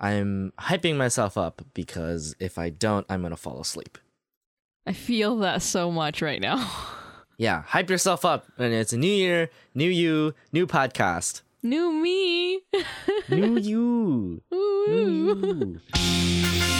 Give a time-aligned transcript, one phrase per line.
[0.00, 3.98] I'm hyping myself up because if I don't, I'm gonna fall asleep.
[4.86, 6.70] I feel that so much right now.
[7.40, 11.40] Yeah, hype yourself up, and it's a new year, new you, new podcast.
[11.62, 12.60] New me.
[13.30, 14.42] New you.
[14.52, 16.79] New you.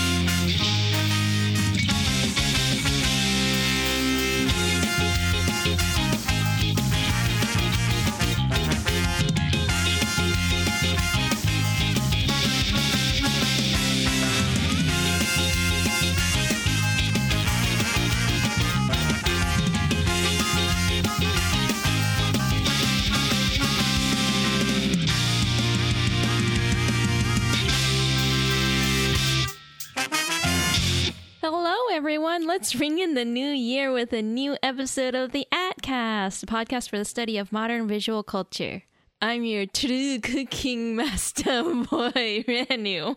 [31.63, 32.47] Hello, everyone.
[32.47, 36.89] Let's ring in the new year with a new episode of the Atcast, a podcast
[36.89, 38.85] for the study of modern visual culture.
[39.21, 43.15] I'm your true cooking master boy, Ranu.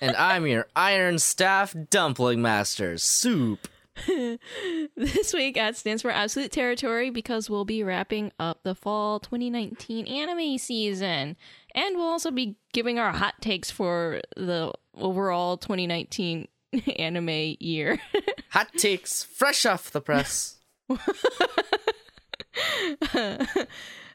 [0.00, 3.68] And I'm your Iron Staff Dumpling Master, Soup.
[4.96, 10.06] this week, AT stands for Absolute Territory because we'll be wrapping up the fall 2019
[10.06, 11.36] anime season.
[11.74, 16.48] And we'll also be giving our hot takes for the overall 2019
[16.96, 17.98] anime year.
[18.50, 20.56] Hot takes, fresh off the press.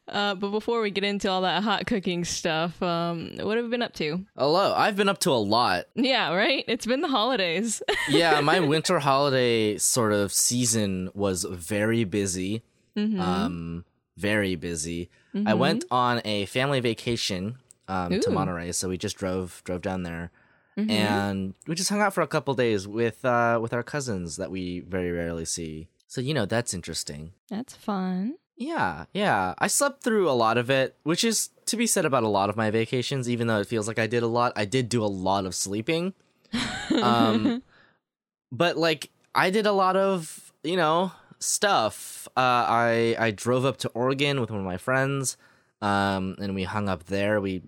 [0.07, 3.71] Uh, but before we get into all that hot cooking stuff, um, what have we
[3.71, 4.23] been up to?
[4.37, 5.85] Hello, I've been up to a lot.
[5.95, 6.63] Yeah, right?
[6.67, 7.81] It's been the holidays.
[8.07, 12.61] Yeah, my winter holiday sort of season was very busy.
[12.95, 13.83] Um,
[14.15, 15.09] very busy.
[15.45, 20.03] I went on a family vacation um, to Monterey, so we just drove drove down
[20.03, 20.29] there,
[20.77, 24.51] and we just hung out for a couple days with uh, with our cousins that
[24.51, 25.87] we very rarely see.
[26.07, 27.33] So you know that's interesting.
[27.49, 28.35] That's fun.
[28.57, 29.53] Yeah, yeah.
[29.57, 32.49] I slept through a lot of it, which is to be said about a lot
[32.49, 34.53] of my vacations, even though it feels like I did a lot.
[34.55, 36.13] I did do a lot of sleeping.
[37.01, 37.63] Um,
[38.51, 42.27] but like I did a lot of, you know, stuff.
[42.37, 45.37] Uh, I I drove up to Oregon with one of my friends,
[45.81, 47.41] um, and we hung up there.
[47.41, 47.63] We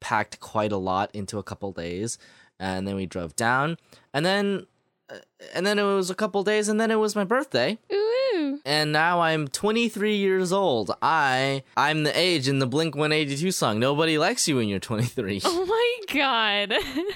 [0.00, 2.16] packed quite a lot into a couple days,
[2.60, 3.76] and then we drove down,
[4.14, 4.66] and then
[5.10, 5.16] uh,
[5.54, 8.60] and then it was a couple days, and then it was my birthday Ooh.
[8.64, 10.94] and now I'm 23 years old.
[11.02, 13.80] I I'm the age in the Blink 182 song.
[13.80, 15.40] Nobody likes you when you're 23.
[15.44, 16.74] Oh my god.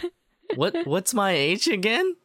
[0.57, 2.17] what what's my age again?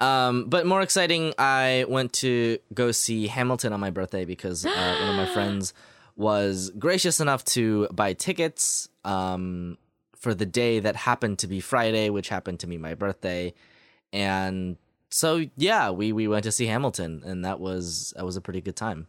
[0.00, 4.96] Um, but more exciting, I went to go see Hamilton on my birthday because uh,
[5.00, 5.72] one of my friends
[6.16, 9.78] was gracious enough to buy tickets um,
[10.26, 13.54] for the day that happened to be Friday, which happened to be my birthday,
[14.12, 14.76] and
[15.08, 18.60] so yeah, we we went to see Hamilton, and that was that was a pretty
[18.60, 19.06] good time.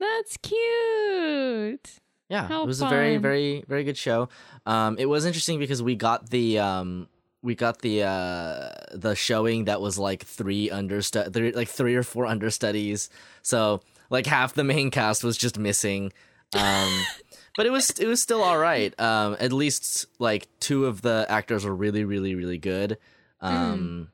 [0.00, 2.00] That's cute.
[2.30, 4.30] Yeah, How it was a very, very, very good show.
[4.64, 7.08] Um, it was interesting because we got the um,
[7.42, 12.02] we got the uh, the showing that was like three understu- three, like three or
[12.02, 13.10] four understudies.
[13.42, 16.10] So like half the main cast was just missing.
[16.54, 17.04] Um,
[17.58, 18.98] but it was it was still all right.
[19.00, 22.98] Um, at least like two of the actors were really, really, really good.
[23.40, 24.12] Um,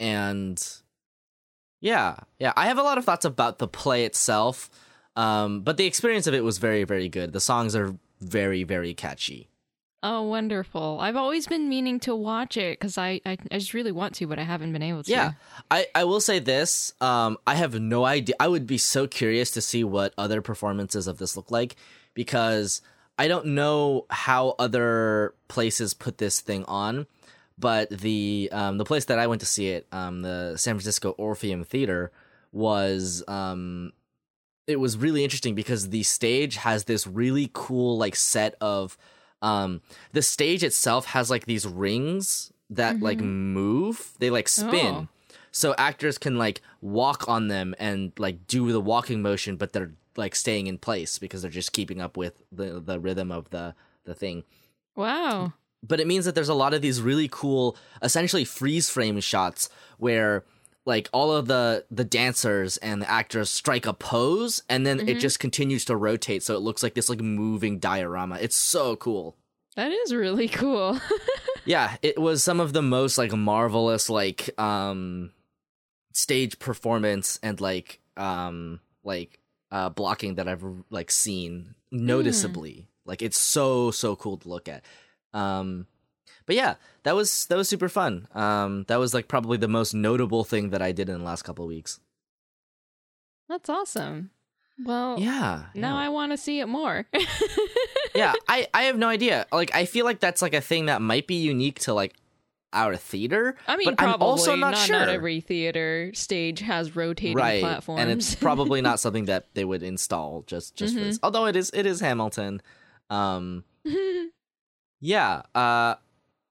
[0.00, 0.60] and
[1.80, 4.68] yeah, yeah, I have a lot of thoughts about the play itself.
[5.14, 7.32] Um, but the experience of it was very, very good.
[7.32, 9.48] The songs are very, very catchy.
[10.02, 10.98] Oh, wonderful.
[11.00, 14.26] I've always been meaning to watch it because I, I, I just really want to,
[14.26, 15.10] but I haven't been able to.
[15.10, 15.32] Yeah,
[15.70, 16.92] I, I will say this.
[17.00, 18.34] Um, I have no idea.
[18.40, 21.76] I would be so curious to see what other performances of this look like
[22.14, 22.82] because
[23.18, 27.06] I don't know how other places put this thing on.
[27.58, 31.10] But the um, the place that I went to see it, um, the San Francisco
[31.18, 32.10] Orpheum Theater,
[32.52, 33.92] was um,
[34.66, 38.96] it was really interesting because the stage has this really cool like set of
[39.42, 39.80] um
[40.12, 45.08] the stage itself has like these rings that like move they like spin Oh.
[45.50, 49.92] so actors can like walk on them and like do the walking motion but they're
[50.16, 53.74] like staying in place because they're just keeping up with the the rhythm of the
[54.04, 54.44] the thing.
[54.96, 55.54] Wow.
[55.82, 59.70] but it means that there's a lot of these really cool essentially freeze frame shots
[59.98, 60.44] where
[60.84, 65.18] like all of the the dancers and the actors strike a pose and then it
[65.20, 66.42] just continues to rotate.
[66.42, 68.38] So it looks like this like moving diorama.
[68.40, 69.36] It's so cool.
[69.76, 70.98] That is really cool.
[71.66, 75.30] yeah it was some of the most like marvelous like um
[76.12, 79.39] stage performance and like um like
[79.70, 84.84] uh blocking that i've like seen noticeably like it's so so cool to look at
[85.34, 85.86] um
[86.46, 86.74] but yeah
[87.04, 90.70] that was that was super fun um that was like probably the most notable thing
[90.70, 92.00] that i did in the last couple of weeks
[93.48, 94.30] That's awesome.
[94.82, 95.66] Well, Yeah.
[95.74, 96.06] now yeah.
[96.06, 97.04] I want to see it more.
[98.14, 99.44] yeah, I I have no idea.
[99.52, 102.14] Like I feel like that's like a thing that might be unique to like
[102.72, 103.56] our theater.
[103.66, 104.98] I mean, but probably I'm also not, not, sure.
[104.98, 108.00] not every theater stage has rotating right, platforms.
[108.00, 111.18] and it's probably not something that they would install just just for this.
[111.22, 112.62] Although it is it is Hamilton.
[113.10, 113.64] Um,
[115.00, 115.42] yeah.
[115.54, 115.94] Uh,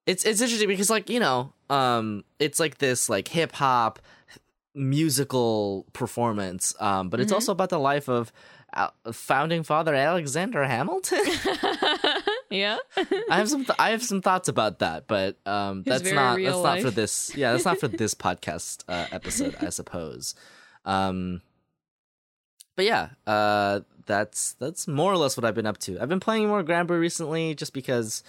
[0.06, 4.00] it's it's interesting because like you know um it's like this like hip hop
[4.74, 7.36] musical performance um but it's Mhm.
[7.36, 8.32] also about the life of
[8.74, 11.22] uh, founding father Alexander Hamilton.
[12.50, 12.78] yeah.
[13.30, 16.40] I have some th- I have some thoughts about that, but um, His that's not
[16.42, 17.36] that's not for this.
[17.36, 20.36] Yeah, that's not for this podcast uh, episode, I suppose.
[20.86, 21.42] Um,
[22.76, 26.00] but yeah, uh, that's that's more or less what I've been up to.
[26.00, 28.24] I've been playing more Granblue recently, just because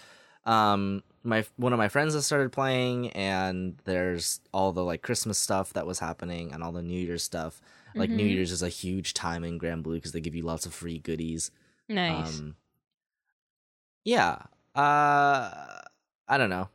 [0.44, 5.38] um, my one of my friends has started playing, and there's all the like Christmas
[5.38, 7.60] stuff that was happening, and all the New Year's stuff.
[7.94, 8.30] Like New Mhm.
[8.34, 11.50] Year's is a huge time in Granblue because they give you lots of free goodies.
[11.88, 12.38] Nice.
[12.38, 12.54] Um,
[14.04, 14.38] yeah.
[14.74, 15.50] Uh,
[16.28, 16.68] I don't know.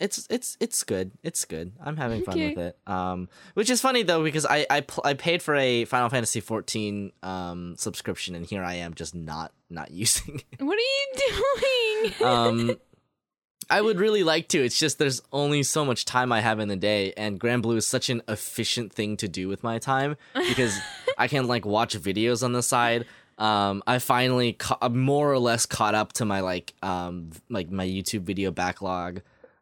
[0.00, 1.12] It's it's it's good.
[1.22, 1.72] It's good.
[1.80, 2.76] I'm having fun with it.
[2.86, 6.40] Um, which is funny though because I I pl- I paid for a Final Fantasy
[6.40, 10.42] 14 um subscription and here I am just not not using.
[10.52, 10.62] it.
[10.62, 12.28] what are you doing?
[12.28, 12.76] um,
[13.70, 14.62] I would really like to.
[14.62, 17.86] It's just there's only so much time I have in the day, and Granblue is
[17.86, 20.78] such an efficient thing to do with my time because
[21.18, 23.06] I can like watch videos on the side.
[23.38, 27.70] Um, I finally ca- I'm more or less caught up to my like um like
[27.70, 29.20] my YouTube video backlog.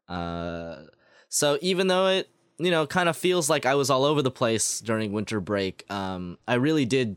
[0.09, 0.83] Uh,
[1.29, 2.29] so even though it
[2.59, 5.85] you know kind of feels like I was all over the place during winter break,
[5.91, 7.17] um, I really did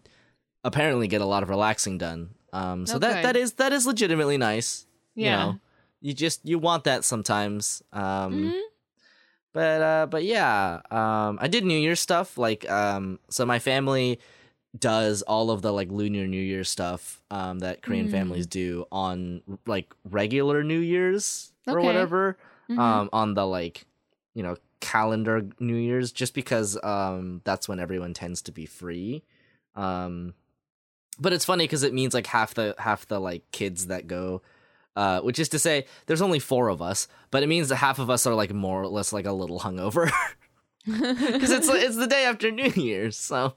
[0.64, 2.30] apparently get a lot of relaxing done.
[2.54, 5.30] Um, so that that is that is legitimately nice yeah.
[5.30, 5.60] you know
[6.00, 8.62] you just you want that sometimes um Mhm.
[9.54, 14.20] but uh but yeah um i did new year's stuff like um so my family
[14.80, 18.12] does all of the like lunar new year stuff um that korean Mm.
[18.12, 21.86] families do on like regular new year's or Okay.
[21.88, 22.38] whatever
[22.70, 22.80] Mhm.
[22.80, 23.86] um on the like
[24.34, 29.24] you know calendar new year's just because um that's when everyone tends to be free
[29.76, 30.34] um
[31.20, 34.42] but it's funny because it means like half the half the like kids that go
[34.96, 38.00] uh which is to say there's only four of us but it means that half
[38.00, 40.10] of us are like more or less like a little hungover
[40.86, 43.56] because it's it's the day after new year's so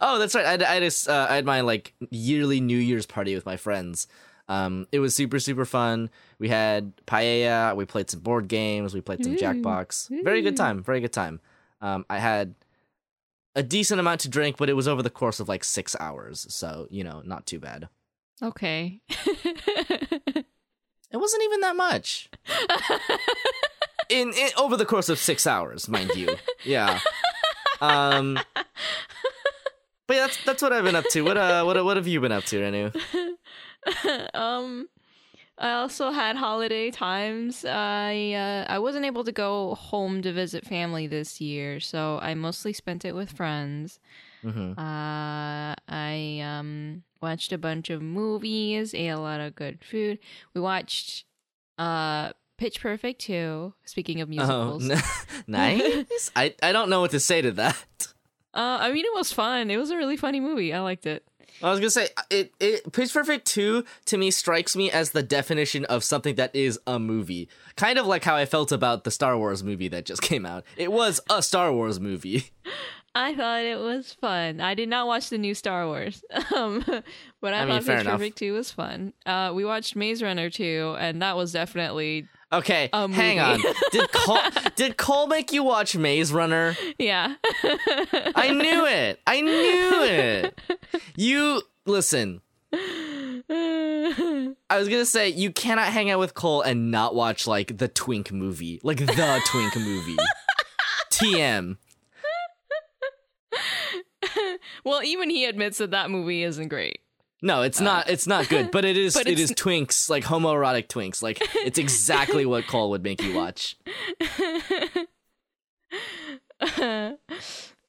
[0.00, 0.44] oh that's right.
[0.46, 3.46] I had, I had, a uh, I had my like yearly new year's party with
[3.46, 4.06] my friends.
[4.48, 6.10] Um it was super super fun.
[6.38, 10.08] We had paella we played some board games we played some jackbox.
[10.24, 11.40] Very good time very good time.
[11.80, 12.54] Um i had
[13.54, 16.46] a decent amount to drink but it was over the course of like six hours
[16.48, 17.88] so you know not too bad.
[18.42, 19.00] Okay.
[19.08, 20.44] it
[21.12, 22.30] wasn't even that much.
[24.08, 26.34] In, in over the course of six hours mind you.
[26.64, 26.98] Yeah.
[27.80, 28.40] Um
[30.10, 31.22] but yeah, that's that's what I've been up to.
[31.22, 32.90] What uh, what what have you been up to, Renu?
[34.34, 34.88] um
[35.56, 37.64] I also had holiday times.
[37.64, 42.34] I uh, I wasn't able to go home to visit family this year, so I
[42.34, 44.00] mostly spent it with friends.
[44.42, 50.18] hmm Uh, I um watched a bunch of movies, ate a lot of good food.
[50.54, 51.24] We watched
[51.78, 54.90] uh Pitch Perfect 2, speaking of Oh, musicals.
[54.90, 55.02] n-
[55.46, 56.30] nice.
[56.34, 57.76] I I don't know what to say to that.
[58.54, 59.70] Uh, I mean, it was fun.
[59.70, 60.72] It was a really funny movie.
[60.72, 61.24] I liked it.
[61.62, 62.52] I was gonna say it.
[62.58, 66.78] It Pitch Perfect two to me strikes me as the definition of something that is
[66.86, 70.22] a movie, kind of like how I felt about the Star Wars movie that just
[70.30, 70.64] came out.
[70.76, 72.50] It was a Star Wars movie.
[73.14, 74.60] I thought it was fun.
[74.60, 76.22] I did not watch the new Star Wars,
[76.54, 76.84] um,
[77.40, 78.20] but I, I mean, thought Pitch enough.
[78.20, 79.12] Perfect 2 was fun.
[79.26, 83.60] Uh, we watched Maze Runner 2, and that was definitely, Okay, A hang on.
[83.92, 84.38] Did Cole
[84.74, 86.76] did Cole make you watch Maze Runner?
[86.98, 87.34] yeah.
[88.34, 89.20] I knew it.
[89.26, 90.60] I knew it.
[91.16, 92.40] You listen.
[92.72, 97.88] I was gonna say you cannot hang out with Cole and not watch like the
[97.88, 100.16] Twink movie, like the Twink movie.
[101.10, 101.76] TM.
[104.84, 107.00] well, even he admits that that movie isn't great.
[107.42, 108.08] No, it's not.
[108.10, 109.14] It's not good, but it is.
[109.20, 111.22] But it is Twinks, like homoerotic Twinks.
[111.22, 113.76] Like it's exactly what Cole would make you watch.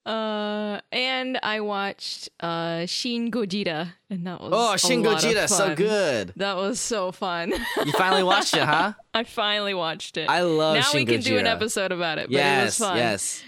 [0.05, 6.34] uh, and I watched uh, Shin Gojira, and that was Oh, Shin Gojira, so good.
[6.38, 7.51] That was so fun.
[7.86, 8.93] You finally watched it, huh?
[9.13, 10.29] I finally watched it.
[10.29, 10.75] I love.
[10.75, 12.27] now Shin we can do an episode about it.
[12.27, 12.98] But Yes, it was fun.
[12.98, 13.43] yes.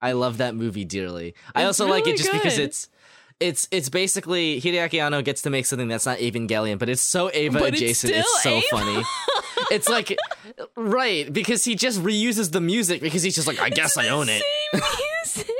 [0.00, 1.34] I love that movie dearly.
[1.54, 2.88] I It's also like it really just because it's
[3.40, 7.30] it's it's basically Hideaki Anno gets to make something that's not Evangelion, but it's so
[7.32, 8.14] Eva But adjacent.
[8.14, 8.84] It's, still so Eva.
[8.84, 9.04] funny.
[9.70, 10.16] it's like
[10.76, 14.28] right because he just reuses the music because he's just like I guess I own
[14.30, 14.42] it.
[14.72, 14.82] Same
[15.34, 15.50] music.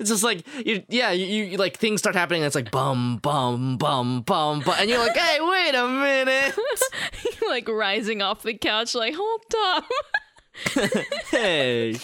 [0.00, 2.42] it's just like you, yeah, you, you like things start happening.
[2.42, 6.56] And it's like bum bum bum bum, bum and you're like, hey, wait a minute,
[7.48, 9.84] like rising off the couch, like hold up.
[11.30, 11.96] hey,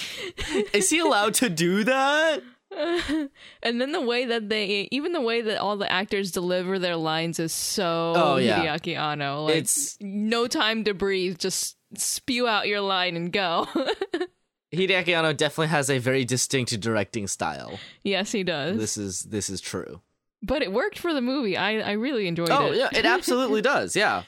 [0.72, 2.42] is he allowed to do that?
[3.62, 6.96] and then the way that they, even the way that all the actors deliver their
[6.96, 8.64] lines is so Oh, yeah.
[8.64, 9.44] Hideaki Anno.
[9.44, 11.38] Like, It's- no time to breathe.
[11.38, 13.66] Just spew out your line and go.
[14.74, 17.78] Hideaki Anno definitely has a very distinct directing style.
[18.04, 18.78] yes, he does.
[18.78, 20.00] This is this is true.
[20.42, 21.56] but it worked for the movie.
[21.58, 22.78] I I really enjoyed Oh it.
[22.78, 23.94] yeah, it absolutely does.
[23.94, 24.22] Yeah,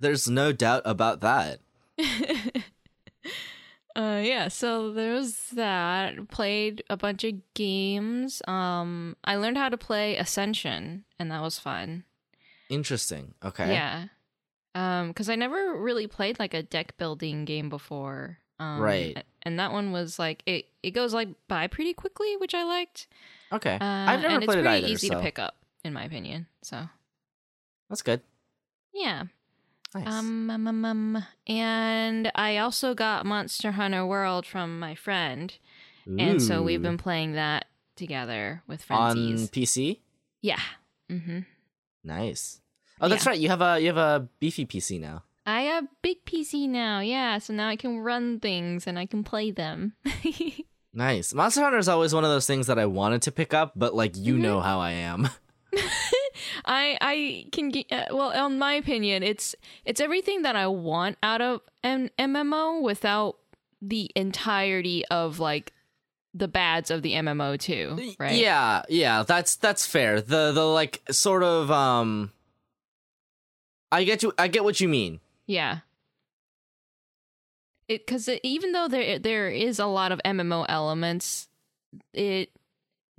[0.00, 1.60] there's no doubt about that.
[3.98, 6.28] Uh yeah, so there was that.
[6.28, 8.40] Played a bunch of games.
[8.46, 12.04] Um I learned how to play Ascension and that was fun.
[12.70, 13.34] Interesting.
[13.44, 13.72] Okay.
[13.72, 14.06] Yeah.
[14.74, 18.38] Um cuz I never really played like a deck building game before.
[18.60, 19.24] Um Right.
[19.42, 23.08] And that one was like it it goes like by pretty quickly, which I liked.
[23.52, 23.74] Okay.
[23.80, 24.92] Uh, I've never and played it's it pretty either.
[24.92, 26.46] easy so to pick up in my opinion.
[26.62, 26.88] So,
[27.88, 28.20] that's good.
[28.92, 29.24] yeah.
[29.94, 30.06] Nice.
[30.06, 35.54] Um, um, um, um, and I also got Monster Hunter World from my friend,
[36.18, 37.66] and so we've been playing that
[37.96, 39.14] together with friends.
[39.16, 39.48] on.
[39.48, 40.00] PC.
[40.42, 40.60] Yeah.
[41.10, 41.40] Mm-hmm.
[42.04, 42.60] Nice.
[43.00, 43.30] Oh, that's Yeah.
[43.30, 43.38] right.
[43.40, 45.24] You have a you have a beefy PC now.
[45.46, 47.00] I have big PC now.
[47.00, 49.94] Yeah, so now I can run things and I can play them.
[50.94, 51.32] Nice.
[51.34, 53.94] Monster Hunter is always one of those things that I wanted to pick up, but
[53.94, 54.42] like you Mm-hmm.
[54.42, 55.28] know how I am.
[56.64, 58.46] I I can get uh, well.
[58.46, 63.36] In my opinion, it's it's everything that I want out of an MMO without
[63.80, 65.72] the entirety of like
[66.34, 68.14] the bads of the MMO too.
[68.18, 68.36] Right?
[68.36, 70.20] Yeah, yeah, that's that's fair.
[70.20, 72.32] The the like sort of um
[73.90, 75.20] I get you I get what you mean.
[75.46, 75.80] Yeah.
[77.88, 81.48] It because even though there there is a lot of MMO elements,
[82.12, 82.50] it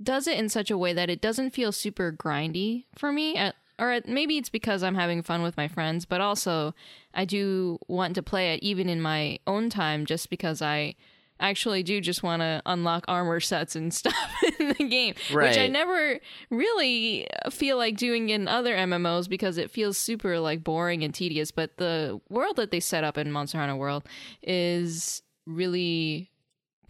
[0.02, 3.36] does it in such a way that it doesn't feel super grindy for me.
[3.36, 6.74] At, or it- maybe it's because I'm having fun with my friends, but also
[7.14, 10.94] I do want to play it even in my own time, just because I
[11.42, 14.14] actually do just want to unlock armor sets and stuff
[14.58, 19.70] in the game, which I never really feel like doing in other MMOs because it
[19.70, 21.50] feels super like boring and tedious.
[21.50, 24.04] But the world that they set up in Monster Hunter World
[24.42, 26.30] is really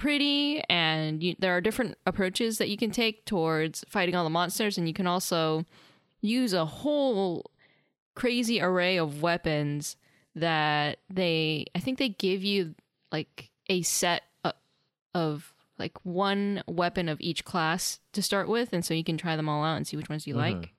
[0.00, 4.30] pretty, and you, there are different approaches that you can take towards fighting all the
[4.30, 5.64] monsters, and you can also
[6.21, 7.50] use a whole
[8.14, 9.97] crazy array of weapons
[10.35, 12.75] that they I think they give you
[13.12, 14.52] like a set o-
[15.14, 19.35] of like one weapon of each class to start with and so you can try
[19.37, 20.75] them all out and see which ones you like.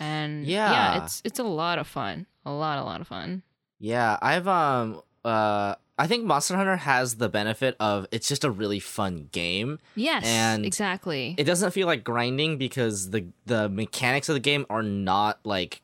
[0.00, 1.04] And yeah, Yeah.
[1.04, 2.26] it's it's a lot of fun.
[2.44, 3.42] A lot a lot of fun.
[3.78, 8.50] Yeah, I've um uh I think Monster Hunter has the benefit of it's just a
[8.50, 9.78] really fun game.
[9.94, 11.34] Yes, And exactly.
[11.38, 15.82] It doesn't feel like grinding because the the mechanics of the game are not like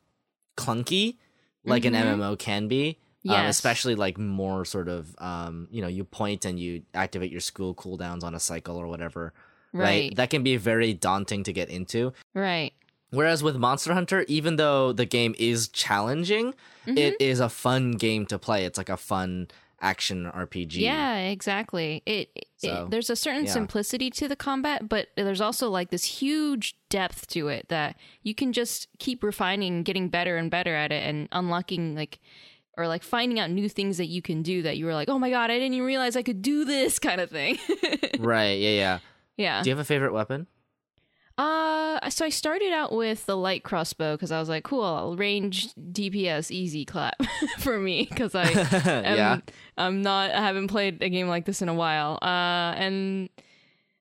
[0.56, 1.16] clunky
[1.64, 1.88] like Mhm.
[1.88, 2.98] an MMO can be.
[3.28, 7.42] Um, especially like more sort of um, you know, you point and you activate your
[7.42, 9.32] skill cooldowns on a cycle or whatever.
[9.72, 10.12] right.
[10.16, 12.12] That can be very daunting to get into.
[12.34, 12.72] right.
[13.12, 16.54] Whereas with Monster Hunter, even though the game is challenging,
[16.86, 16.96] Mm-hmm.
[16.96, 18.64] it is a fun game to play.
[18.64, 19.48] It's like a fun
[19.80, 20.76] action RPG.
[20.76, 22.02] Yeah, exactly.
[22.06, 23.52] It, it- there's a certain yeah.
[23.52, 28.34] simplicity to the combat, but there's also like this huge depth to it that you
[28.34, 32.20] can just keep refining, getting better and better at it, and unlocking like
[32.76, 35.18] or like finding out new things that you can do that you were like, oh
[35.18, 37.58] my god, I didn't even realize I could do this kind of thing.
[38.18, 38.58] Right.
[38.60, 38.70] Yeah.
[38.70, 38.98] Yeah.
[39.36, 39.62] yeah.
[39.62, 40.46] Do you have a favorite weapon?
[41.40, 45.72] Uh, so I started out with the light crossbow because I was like, cool, range
[45.74, 47.14] DPS, easy clap
[47.60, 48.42] for me because I
[48.84, 49.38] am, yeah.
[49.78, 52.18] I'm not, I haven't played a game like this in a while.
[52.20, 53.30] Uh, and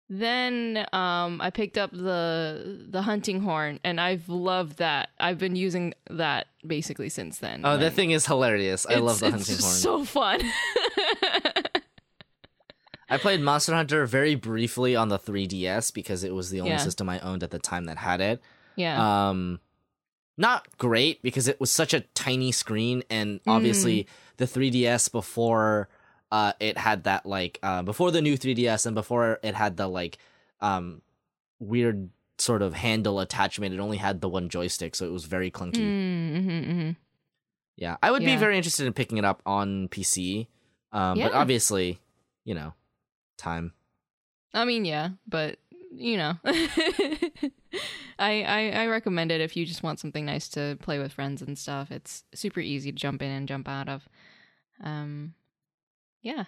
[0.09, 5.09] then um, I picked up the the hunting horn, and I've loved that.
[5.19, 7.61] I've been using that basically since then.
[7.63, 8.85] Oh, that thing is hilarious.
[8.85, 9.75] I love the hunting it's horn.
[9.75, 10.41] So fun.
[13.09, 16.77] I played Monster Hunter very briefly on the 3DS because it was the only Yeah.
[16.77, 18.41] system I owned at the time that had it.
[18.75, 19.29] yeah.
[19.29, 19.59] Um,
[20.37, 25.89] not great because it was such a tiny screen, and obviously the 3DS before
[26.31, 29.87] uh it had that like uh before the new 3DS and before it had the
[29.87, 30.19] like
[30.61, 31.01] um
[31.59, 33.73] weird sort of handle attachment.
[33.73, 35.89] It only had the one joystick, so it was very clunky.
[35.91, 36.91] Mm-hmm, hmm
[37.75, 40.47] Yeah, I would be very interested in picking it up on PC,
[40.93, 41.99] um, but obviously,
[42.45, 42.73] you know,
[43.39, 43.73] time.
[44.53, 45.57] I mean, yeah, but
[45.91, 50.99] you know, I, I I recommend it if you just want something nice to play
[50.99, 51.91] with friends and stuff.
[51.91, 54.07] It's super easy to jump in and jump out of.
[54.83, 55.33] Um,
[56.21, 56.45] yeah.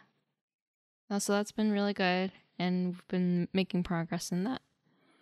[1.20, 4.62] So that's been really good, and we've been making progress in that.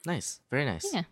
[0.06, 0.40] Nice.
[0.52, 0.86] Very nice.
[0.94, 1.04] Yeah.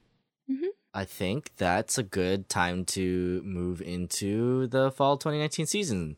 [0.50, 0.68] Mhm.
[0.94, 6.18] I think that's a good time to move into the fall 2019 season,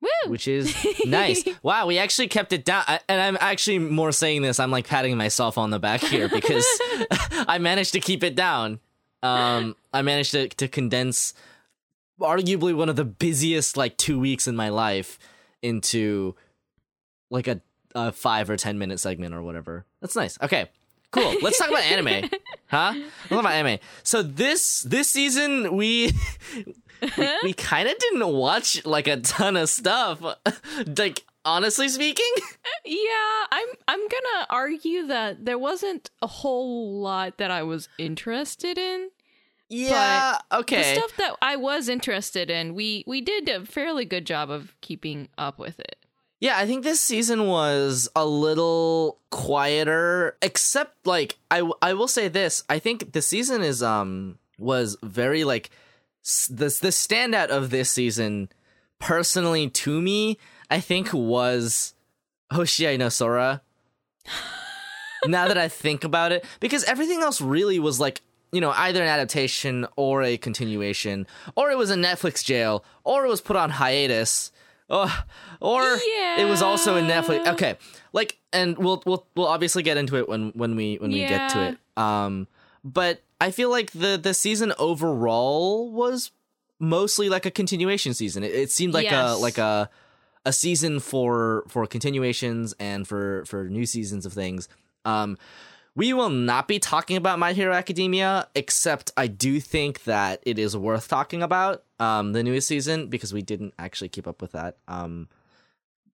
[0.00, 0.30] Woo!
[0.30, 0.74] which is
[1.06, 1.44] nice.
[1.62, 2.84] Wow, we actually kept it down.
[2.86, 6.28] I, and I'm actually more saying this, I'm like patting myself on the back here
[6.28, 6.64] because
[7.30, 8.80] I managed to keep it down.
[9.22, 11.34] Um, I managed to, to condense
[12.20, 15.18] arguably one of the busiest like two weeks in my life
[15.62, 16.36] into
[17.30, 17.60] like a,
[17.94, 19.86] a five or 10 minute segment or whatever.
[20.00, 20.38] That's nice.
[20.40, 20.70] Okay.
[21.10, 21.36] Cool.
[21.42, 22.28] Let's talk about anime.
[22.66, 22.92] Huh?
[22.94, 23.78] Let's talk about anime.
[24.02, 26.12] So this this season we
[27.16, 30.22] we, we kind of didn't watch like a ton of stuff.
[30.98, 32.32] like honestly speaking,
[32.84, 38.78] Yeah, I'm I'm gonna argue that there wasn't a whole lot that I was interested
[38.78, 39.10] in.
[39.68, 40.94] yeah, okay.
[40.94, 44.74] The stuff that I was interested in, we we did a fairly good job of
[44.80, 45.96] keeping up with it.
[46.40, 52.28] Yeah, I think this season was a little quieter, except like I I will say
[52.28, 52.62] this.
[52.68, 55.70] I think the season is um was very like
[56.48, 58.48] the the standout of this season
[58.98, 60.38] personally to me,
[60.70, 61.94] I think was
[62.52, 63.62] Hoshiai no Sora.
[65.26, 68.20] now that I think about it, because everything else really was like
[68.52, 73.24] you know either an adaptation or a continuation, or it was a Netflix jail, or
[73.24, 74.52] it was put on hiatus.
[74.90, 75.24] Oh,
[75.60, 77.46] or it was also in Netflix.
[77.46, 77.76] Okay,
[78.14, 81.50] like, and we'll we'll we'll obviously get into it when when we when we get
[81.50, 81.78] to it.
[82.02, 82.48] Um,
[82.84, 86.30] but I feel like the the season overall was
[86.80, 88.42] mostly like a continuation season.
[88.42, 89.90] It, it seemed like a like a
[90.44, 94.68] a season for for continuations and for for new seasons of things.
[95.04, 95.38] Um,
[95.94, 100.58] we will not be talking about My Hero Academia, except I do think that it
[100.58, 104.52] is worth talking about um, the newest season because we didn't actually keep up with
[104.52, 105.28] that, um,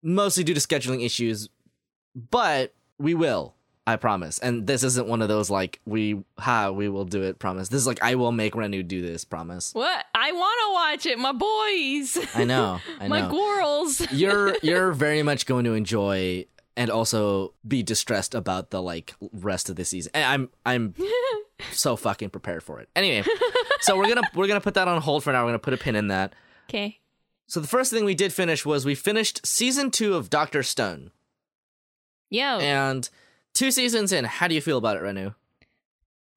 [0.01, 1.49] mostly due to scheduling issues.
[2.15, 3.53] But we will,
[3.87, 4.39] I promise.
[4.39, 7.69] And this isn't one of those like we ha we will do it promise.
[7.69, 9.73] This is like I will make Renu do this promise.
[9.73, 10.05] What?
[10.15, 12.17] I want to watch it, my boys.
[12.35, 13.29] I know, I my know.
[13.31, 14.01] girls.
[14.11, 16.45] you're you're very much going to enjoy
[16.75, 20.11] and also be distressed about the like rest of the season.
[20.15, 20.95] And I'm I'm
[21.71, 22.89] so fucking prepared for it.
[22.95, 23.23] Anyway,
[23.81, 25.43] so we're gonna we're gonna put that on hold for now.
[25.43, 26.33] We're gonna put a pin in that.
[26.69, 26.99] Okay.
[27.47, 31.11] So the first thing we did finish was we finished season two of Doctor Stone,
[32.31, 32.57] Yeah.
[32.57, 33.07] and
[33.55, 34.25] two seasons in.
[34.25, 35.33] How do you feel about it, Renu?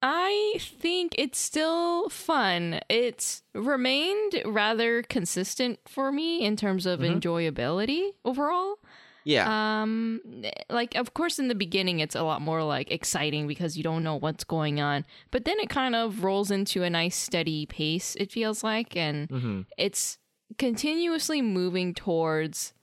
[0.01, 2.79] I think it's still fun.
[2.89, 7.19] It's remained rather consistent for me in terms of Mhm.
[7.19, 8.79] enjoyability overall.
[9.25, 9.49] Yeah,
[9.91, 10.21] Um
[10.69, 14.01] like of course in the beginning it's a lot more like exciting because you don't
[14.03, 18.15] know what's going on, but then it kind of rolls into a nice steady pace
[18.15, 20.17] it feels like and hmm it's
[20.57, 22.73] continuously moving towards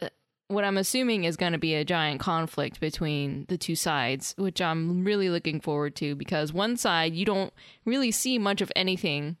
[0.00, 0.08] uh,
[0.48, 4.60] what I'm assuming is going to be a giant conflict between the two sides, which
[4.60, 7.52] I'm really looking forward to because one side you don't
[7.84, 9.36] really see much of anything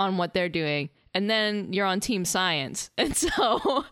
[0.00, 3.84] on what they're doing, and then you're on team science, and so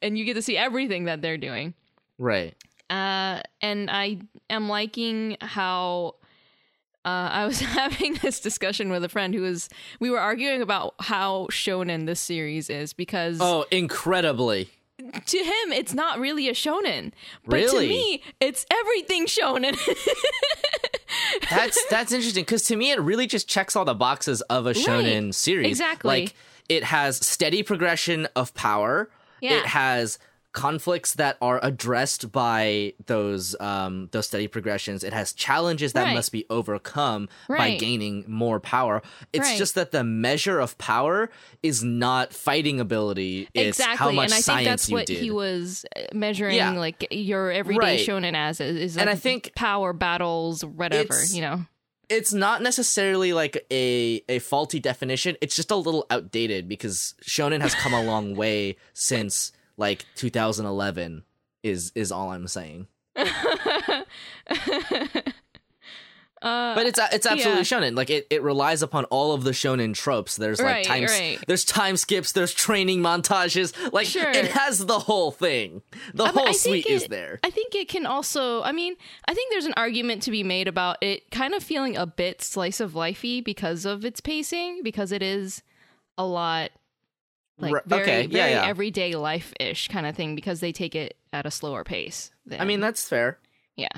[0.00, 1.74] and you get to see everything that they're doing.
[2.18, 2.54] right.
[2.88, 6.16] Uh, and I am liking how
[7.04, 9.68] uh, I was having this discussion with a friend who was
[10.00, 14.70] we were arguing about how shonen this series is because Oh, incredibly.
[15.26, 17.12] To him it's not really a shonen,
[17.46, 17.86] but Really?
[17.88, 19.76] to me it's everything shonen.
[21.50, 24.72] That's that's interesting because to me it really just checks all the boxes of a
[24.72, 25.66] shonen series.
[25.66, 26.08] exactly.
[26.22, 26.34] Like
[26.68, 29.10] it has steady progression of power.
[29.40, 29.58] Yeah.
[29.58, 30.18] It has
[30.52, 35.04] conflicts that are addressed by those um those steady progressions.
[35.04, 36.14] It has challenges that Right.
[36.14, 39.00] must be overcome by gaining more power.
[39.32, 39.58] It's Right.
[39.58, 41.30] just that the measure of power
[41.62, 43.48] is not fighting ability.
[43.54, 45.18] It's exactly, how much and I think that's what did.
[45.18, 46.72] he was uh, measuring, Yeah.
[46.72, 48.00] like your everyday Right.
[48.08, 51.64] shonen as is, is And I think power battles, whatever you know.
[52.08, 55.36] it's not necessarily like a a faulty definition.
[55.40, 61.24] It's just a little outdated because shonen has come a long way since like 2011
[61.64, 62.86] is is all I'm saying.
[66.42, 67.64] Uh, But it's it's absolutely yeah.
[67.64, 67.94] shonen.
[67.94, 70.36] Like it, it relies upon all of the shonen tropes.
[70.36, 71.38] There's like Right, time right.
[71.46, 73.74] there's time skips, there's training montages.
[73.92, 74.30] Like Sure.
[74.30, 75.82] it has the whole thing.
[76.14, 77.40] The but whole suite is there.
[77.44, 78.62] I think it can also.
[78.62, 78.96] I mean,
[79.28, 82.40] I think there's an argument to be made about it kind of feeling a bit
[82.40, 85.62] slice of lifey because of its pacing, because it is
[86.16, 86.70] a lot
[87.60, 88.66] like very, okay, yeah, very yeah.
[88.66, 92.30] everyday life ish kind of thing because they take it at a slower pace.
[92.46, 93.38] Than, I mean, that's fair.
[93.76, 93.88] yeah,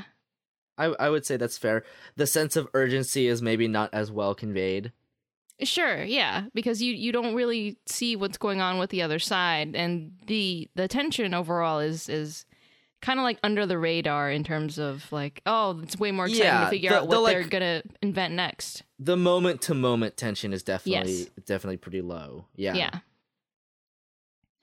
[0.79, 1.85] I I would say that's fair.
[2.16, 4.92] The sense of urgency is maybe not as well conveyed.
[5.62, 9.75] sure, yeah, because you you don't really see what's going on with the other side,
[9.77, 12.44] and the the tension overall is is
[13.01, 16.46] kind of like under the radar in terms of like, oh, it's way more exciting
[16.46, 18.85] Yeah, to figure the- out the, what like- they're gonna invent next.
[19.01, 21.29] The moment to moment tension is definitely Yes.
[21.44, 22.46] definitely pretty low.
[22.55, 22.75] Yeah.
[22.75, 22.90] Yeah.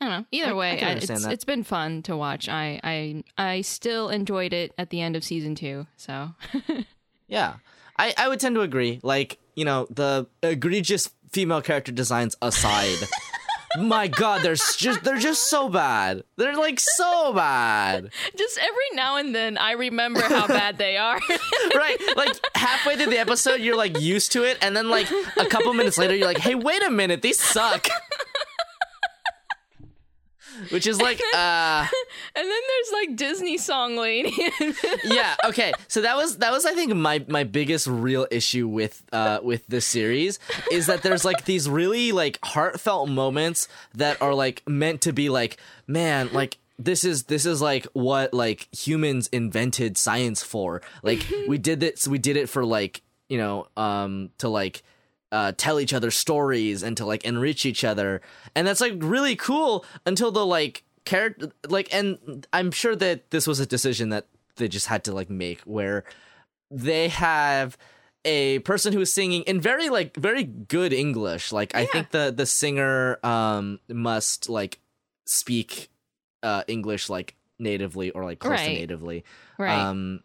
[0.02, 0.26] I don't know.
[0.32, 2.48] Either I- way, I it's it's been fun to watch.
[2.48, 5.88] I I I still enjoyed it at the end of season two.
[5.98, 6.32] So
[7.28, 7.56] Yeah.
[7.98, 9.00] I, I would tend to agree.
[9.04, 12.98] Like, you know, the egregious female character designs aside.
[13.78, 16.24] my god, they're just they're just so bad.
[16.38, 18.10] They're like so bad.
[18.38, 21.20] just every now and then, I remember how bad they are.
[21.76, 21.98] Right?
[22.16, 25.08] Like halfway through the episode you're like used to it and then like
[25.38, 27.22] a couple minutes later you're like, "Hey, wait a minute.
[27.22, 27.88] These suck."
[30.72, 31.86] Which is like uh
[32.36, 34.34] and then there's like Disney song lady.
[35.06, 39.04] yeah okay so that was that was i think my my biggest real issue with
[39.12, 40.40] uh with this series
[40.72, 45.30] is that there's like these really like heartfelt moments that are like meant to be
[45.30, 51.26] like man like this is this is like what like humans invented science for like
[51.48, 54.84] we did this we did it for like you know um to like
[55.32, 58.22] uh, tell each other stories and to like enrich each other.
[58.56, 63.48] And that's like really cool until the like character like and i'm sure that this
[63.48, 66.04] was a decision that they just had to like make where
[66.70, 67.78] they have
[68.26, 71.52] a person who is singing in very like very good english.
[71.52, 74.80] Like i think the the singer um must like
[75.26, 75.90] speak
[76.44, 79.24] uh english like natively or like close to natively.
[79.58, 79.80] Right.
[79.80, 80.22] um,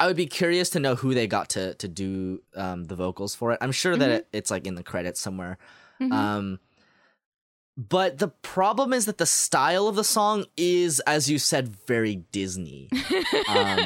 [0.00, 3.34] I would be curious to know who they got to to do um, the vocals
[3.34, 3.58] for it.
[3.60, 4.16] I'm sure that Mm-hmm.
[4.16, 5.58] it, it's like in the credits somewhere.
[6.00, 6.12] Mhm.
[6.12, 6.58] Um,
[7.76, 12.16] but the problem is that the style of the song is, as you said, very
[12.30, 12.88] Disney.
[12.92, 13.00] um,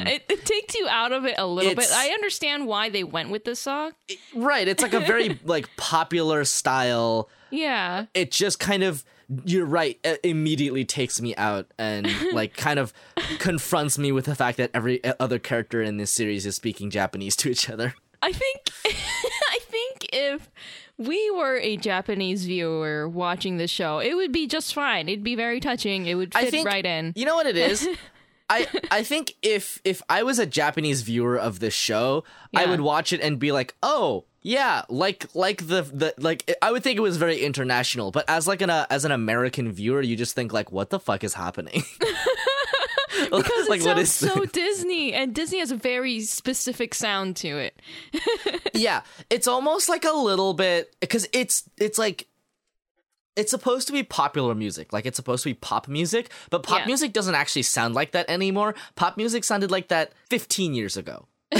[0.05, 1.87] it, it takes you out of it a little bit.
[1.91, 3.93] I understand why they went with this song.
[4.35, 4.67] right?
[4.67, 7.29] It's like a very like popular style.
[7.49, 8.05] Yeah.
[8.13, 9.03] It just kind of,
[9.45, 12.93] you're right, immediately takes me out and like kind of
[13.39, 17.35] confronts me with the fact that every other character in this series is speaking Japanese
[17.37, 17.93] to each other.
[18.21, 20.49] I think I think if
[20.97, 25.07] we were a Japanese viewer watching the show, it would be just fine.
[25.07, 26.05] It'd be very touching.
[26.05, 27.13] It would fit I think right in.
[27.15, 27.87] You know what it is?
[28.49, 32.23] I I think if if I was a Japanese viewer of this show,
[32.55, 36.71] I would watch it and be like, "Oh, yeah, like like the the like I
[36.71, 40.01] would think it was very international." But as like an uh, as an American viewer,
[40.01, 41.83] you just think like, "What the fuck is happening?"
[43.31, 47.79] Because it like sounds so Disney, and Disney has a very specific sound to it.
[48.73, 52.27] yeah, it's almost like a little bit because it's it's like
[53.39, 56.79] it's supposed to be popular music, like it's supposed to be pop music, but pop
[56.81, 56.85] Yeah.
[56.85, 58.75] music doesn't actually sound like that anymore.
[58.95, 61.27] Pop music sounded like that 15 years ago.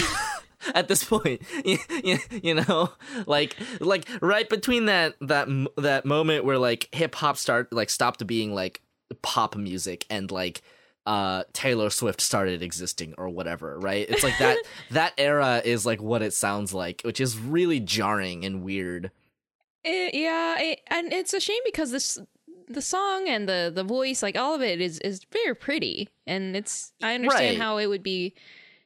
[0.75, 2.91] At this point, you, you, you know,
[3.25, 8.27] like like right between that that that moment where like hip hop start like stopped
[8.27, 8.81] being like
[9.21, 10.61] pop music and like
[11.05, 14.05] uh Taylor Swift started existing or whatever, right?
[14.09, 14.57] It's like that
[14.91, 19.11] that era is like what it sounds like, which is really jarring and weird.
[19.83, 22.17] It, yeah, it, and it's a shame because this
[22.67, 26.55] the song and the the voice, like all of it, is is very pretty, and
[26.55, 27.61] it's I understand Right.
[27.61, 28.35] how it would be.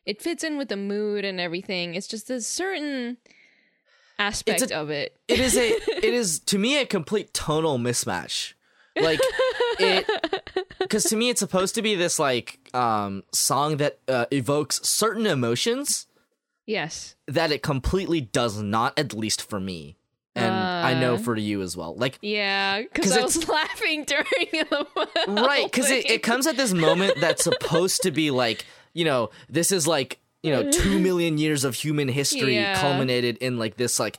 [0.05, 1.95] It fits in with the mood and everything.
[1.95, 3.17] It's just a certain
[4.19, 5.17] aspect of it.
[5.27, 8.53] It is a it is to me a complete tonal mismatch.
[8.95, 9.19] Like
[9.79, 10.07] it
[10.89, 15.25] cuz to me it's supposed to be this like um song that uh, evokes certain
[15.25, 16.07] emotions
[16.65, 17.15] Yes.
[17.27, 19.97] that it completely does not at least for me.
[20.35, 20.53] And
[20.83, 21.95] I know for you as well.
[21.95, 24.87] Like yeah, 'Cause because I was laughing during the
[25.27, 29.29] right because it, it comes at this moment that's supposed to be like you know
[29.49, 32.79] this is like you know two million years of human history Yeah.
[32.79, 34.17] culminated in like this like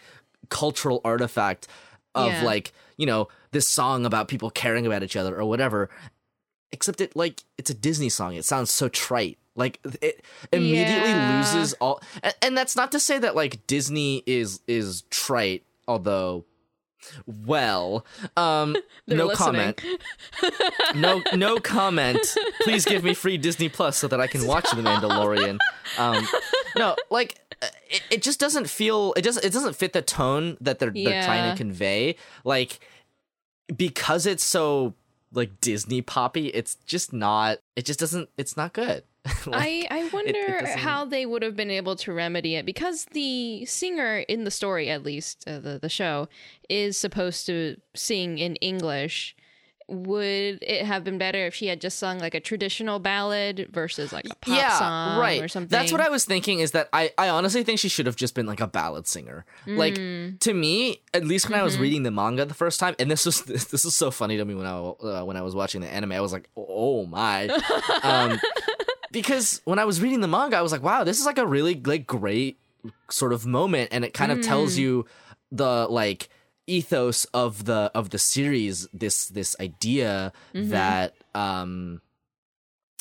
[0.49, 1.69] cultural artifact
[2.15, 2.43] of Yeah.
[2.45, 5.91] like you know this song about people caring about each other or whatever
[6.73, 11.39] except it like it's a disney song it sounds so trite like it immediately Yeah.
[11.55, 16.45] loses all and, and that's not to say that like disney is is trite although
[17.27, 18.05] well
[18.37, 19.37] um no listening.
[19.37, 19.85] comment.
[20.95, 22.19] No no comment.
[22.63, 25.59] Please give me free disney plus so that i can watch the mandalorian.
[25.99, 26.27] Um
[26.77, 27.39] no like
[27.89, 31.25] it, it just doesn't feel it just it doesn't fit the tone that they're they're
[31.25, 32.17] trying to convey.
[32.45, 32.81] Like
[33.75, 34.95] because it's so
[35.33, 39.03] like disney poppy it's just not it just doesn't it's not good
[39.47, 43.07] Like, I, I wonder doesn't- how they would have been able to remedy it because
[43.13, 46.29] the singer in the story, at least uh, the the show,
[46.69, 49.35] is supposed to sing in English.
[49.87, 54.15] Would it have been better if she had just sung like a traditional ballad versus
[54.15, 55.69] like a pop yeah song right or something?
[55.69, 58.35] that's what i was thinking is that i i honestly think she should have just
[58.35, 60.41] been like a ballad singer like Mm.
[60.41, 61.65] to me at least when i Mm-hmm.
[61.67, 64.45] was reading the manga the first time and this was this, is so funny to
[64.47, 67.49] me when i uh, when i was watching the anime i was like oh my
[68.03, 68.41] um
[69.15, 71.47] because when I was reading the manga, I was like, wow, this is like a
[71.47, 72.59] really like great
[73.09, 74.81] sort of moment, and it kind of tells mm.
[74.81, 75.07] you
[75.53, 76.29] the like
[76.67, 78.89] ethos of the of the series.
[78.93, 80.71] This this idea mm-hmm.
[80.71, 82.03] that um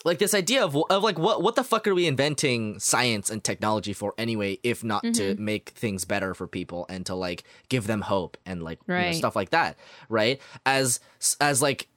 [0.05, 3.43] like this idea of of like what what the fuck are we inventing science and
[3.43, 5.43] technology for anyway if not to mm-hmm.
[5.43, 9.11] make things better for people and to like give them hope and like you know,
[9.13, 9.77] stuff like that
[10.09, 10.39] right?
[10.63, 10.99] As
[11.41, 11.87] as like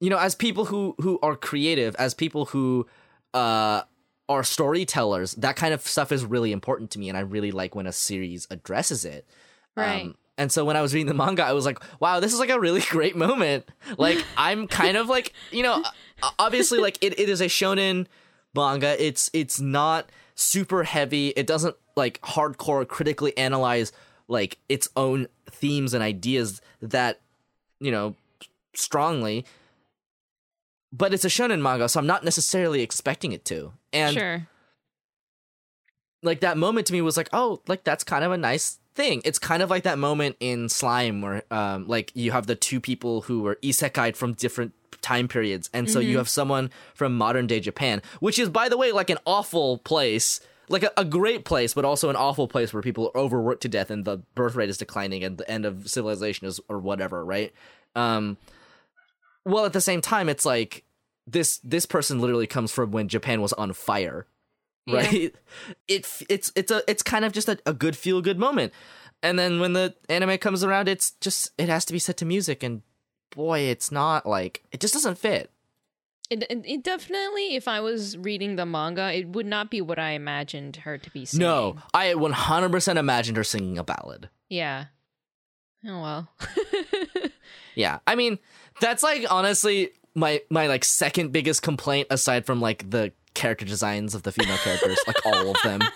[0.00, 2.86] you know as people who who are creative as people who
[3.36, 3.82] uh
[4.28, 7.74] are storytellers that kind of stuff is really important to me and i really like
[7.74, 9.24] when a series addresses it
[9.76, 10.02] Right.
[10.02, 12.38] Um, and so when I was reading the manga, I was like, wow, this is
[12.38, 13.68] like a really great moment.
[13.96, 15.82] Like, I'm kind of like, you know,
[16.38, 18.06] obviously, like, it, it is a shonen
[18.54, 19.02] manga.
[19.02, 21.28] It's it's not super heavy.
[21.28, 23.92] It doesn't like hardcore critically analyze
[24.28, 27.20] like its own themes and ideas that,
[27.80, 28.14] you know,
[28.74, 29.46] strongly.
[30.92, 33.72] But it's a shonen manga, so I'm not necessarily expecting it to.
[33.92, 34.48] And sure.
[36.22, 39.22] like that moment to me was like, oh, like that's kind of a nice thing.
[39.24, 42.80] It's kind of like that moment in Slime where um like you have the two
[42.80, 44.72] people who were isekai from different
[45.02, 48.76] time periods, and so you have someone from modern day Japan, which is by the
[48.76, 50.40] way like an awful place.
[50.68, 53.68] Like a, a great place, but also an awful place where people are overworked to
[53.68, 57.24] death and the birth rate is declining and the end of civilization is or whatever,
[57.24, 57.54] right?
[57.94, 58.36] Um
[59.46, 60.84] well at the same time it's like
[61.26, 64.26] this this person literally comes from when Japan was on fire
[64.86, 64.96] Yeah.
[64.96, 65.34] right
[65.88, 68.72] it it's it's a it's kind of just a, a good feel good moment
[69.22, 72.24] and then when the anime comes around it's just it has to be set to
[72.26, 72.82] music and
[73.34, 75.50] boy it's not like it just doesn't fit
[76.28, 79.98] It, it, it definitely, if I was reading the manga, it would not be what
[79.98, 81.46] I imagined her to be singing.
[81.46, 84.86] no i 100% imagined her singing a ballad Yeah.
[85.86, 86.22] Oh well.
[87.74, 88.38] yeah i mean
[88.80, 94.14] that's like honestly my my like second biggest complaint aside from like the character designs
[94.14, 95.80] of the female characters like all of them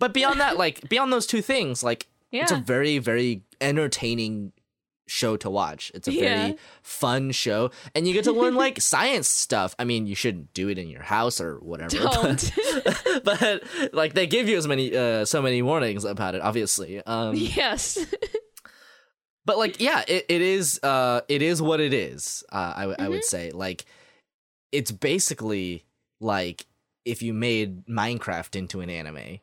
[0.00, 4.52] but beyond that like beyond those two things like it's a very very entertaining
[5.06, 6.52] show to watch it's a very Yeah.
[6.82, 10.68] fun show and you get to learn like science stuff i mean you shouldn't do
[10.68, 12.52] it in your house or whatever Don't.
[13.22, 17.02] but, but like they give you as many uh so many warnings about it obviously
[17.04, 17.98] um yes.
[19.46, 22.96] But like yeah it, it is uh it is what it is uh I w-
[22.98, 23.10] I Mm-hmm.
[23.12, 23.84] would say like
[24.72, 25.84] it's basically
[26.20, 26.66] like
[27.04, 29.40] if you made minecraft into an anime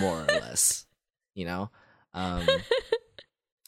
[0.00, 0.86] more or less
[1.34, 1.70] you know
[2.14, 2.46] um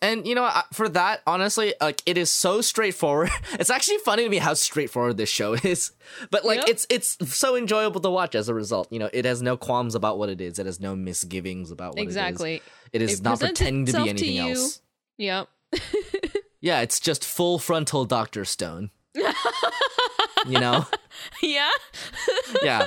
[0.02, 4.22] and you know I- for that honestly like it is so straightforward it's actually funny
[4.22, 5.92] to me how straightforward this show is
[6.30, 6.68] but like Yep.
[6.68, 9.94] it's it's so enjoyable to watch as a result you know it has no qualms
[9.94, 12.08] about what it is it has no misgivings about what it is.
[12.08, 12.62] exactly.
[12.92, 14.50] it is it is It not pretending to be to anything you.
[14.52, 14.80] else
[15.20, 15.48] Yep.
[16.62, 18.90] yeah, it's just full frontal Doctor Stone.
[19.14, 20.86] you know?
[21.42, 21.68] yeah.
[22.62, 22.86] Yeah.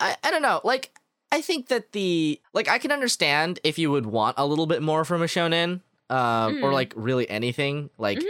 [0.00, 0.60] I, I don't know.
[0.64, 0.90] Like,
[1.30, 4.82] I think that the like I can understand if you would want a little bit
[4.82, 6.72] more from a shonen, um, or Mm.
[6.72, 7.90] like really anything.
[7.98, 8.20] Like,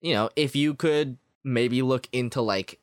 [0.00, 2.78] you know, if you could maybe look into like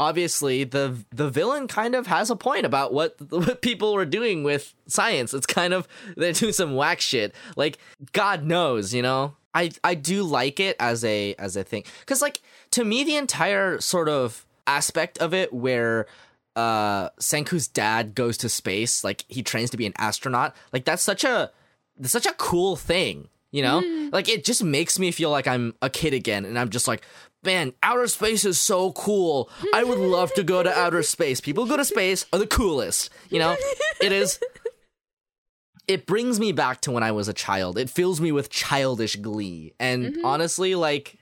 [0.00, 4.42] obviously the the villain kind of has a point about what what people were doing
[4.42, 5.32] with science.
[5.32, 5.86] It's kind of
[6.16, 7.34] they're doing some whack shit.
[7.54, 7.78] Like
[8.12, 9.36] God knows, you know.
[9.54, 12.40] I I do like it as a as a thing because like
[12.72, 16.06] to me the entire sort of aspect of it where
[16.56, 20.56] uh Senku's dad goes to space, like he trains to be an astronaut.
[20.72, 21.50] Like that's such a
[21.98, 23.82] that's such a cool thing, you know?
[24.12, 27.02] Like it just makes me feel like I'm a kid again and I'm just like,
[27.42, 29.50] man, outer space is so cool.
[29.74, 31.40] I would love to go to outer space.
[31.40, 33.56] People who go to space are the coolest, you know?
[34.00, 34.38] It is
[35.90, 37.76] it brings me back to when I was a child.
[37.76, 39.74] It fills me with childish glee.
[39.80, 40.24] And mm-hmm.
[40.24, 41.18] honestly, like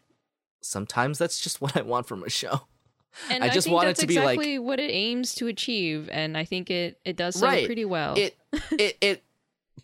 [0.60, 2.60] sometimes that's just what I want from a show.
[3.30, 5.46] And I I, just think want it to be like- exactly what it aims to
[5.48, 7.66] achieve, and I think it it does so Right.
[7.66, 8.14] pretty well.
[8.16, 8.36] it
[8.70, 9.24] it it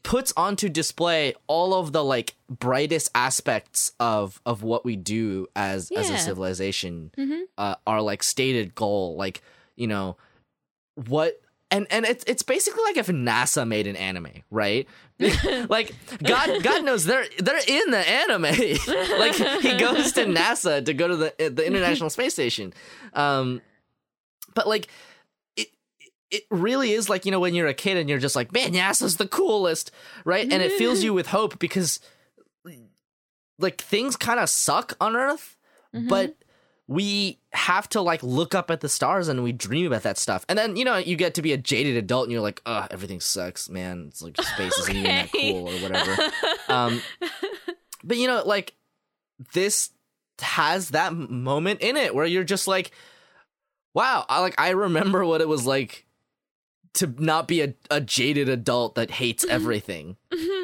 [0.03, 5.91] puts onto display all of the like brightest aspects of of what we do as
[5.93, 6.19] as a Yeah.
[6.19, 7.43] civilization Mhm.
[7.59, 9.43] uh, our like stated goal like
[9.77, 10.17] you know
[11.07, 14.87] what and and it's it's basically like if NASA made an anime, right?
[15.69, 18.43] like God God knows they're they're in the anime.
[19.19, 22.73] like he goes to NASA to go to the the International Space Station.
[23.13, 23.61] Um
[24.55, 24.87] but like
[26.31, 28.73] it really is like you know when you're a kid and you're just like man
[28.73, 29.91] NASA's the coolest,
[30.25, 30.51] right?
[30.51, 32.01] And it fills you with hope because
[33.59, 35.57] like things kind of suck on Earth,
[35.95, 36.09] Mhm.
[36.09, 36.35] but
[36.87, 40.45] we have to like look up at the stars and we dream about that stuff.
[40.51, 42.87] And then, you know, you get to be a jaded adult and you're like, ugh,
[42.91, 44.07] everything sucks, man.
[44.09, 46.17] It's like space isn't even that cool or whatever.
[46.69, 47.01] um,
[48.05, 48.75] but you know, like
[49.55, 49.91] this
[50.41, 52.91] has that moment in it where you're just like,
[53.95, 56.04] wow, I like I remember what it was like
[56.95, 60.17] to not be a, a jaded adult that hates everything.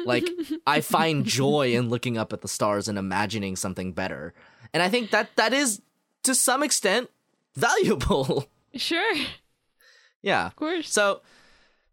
[0.05, 0.27] like
[0.65, 4.33] I find joy in looking up at the stars and imagining something better.
[4.73, 5.81] And I think that that is
[6.23, 7.09] to some extent
[7.55, 8.47] valuable.
[8.73, 9.15] Sure,
[10.21, 10.45] yeah.
[10.45, 10.89] of course.
[10.89, 11.23] So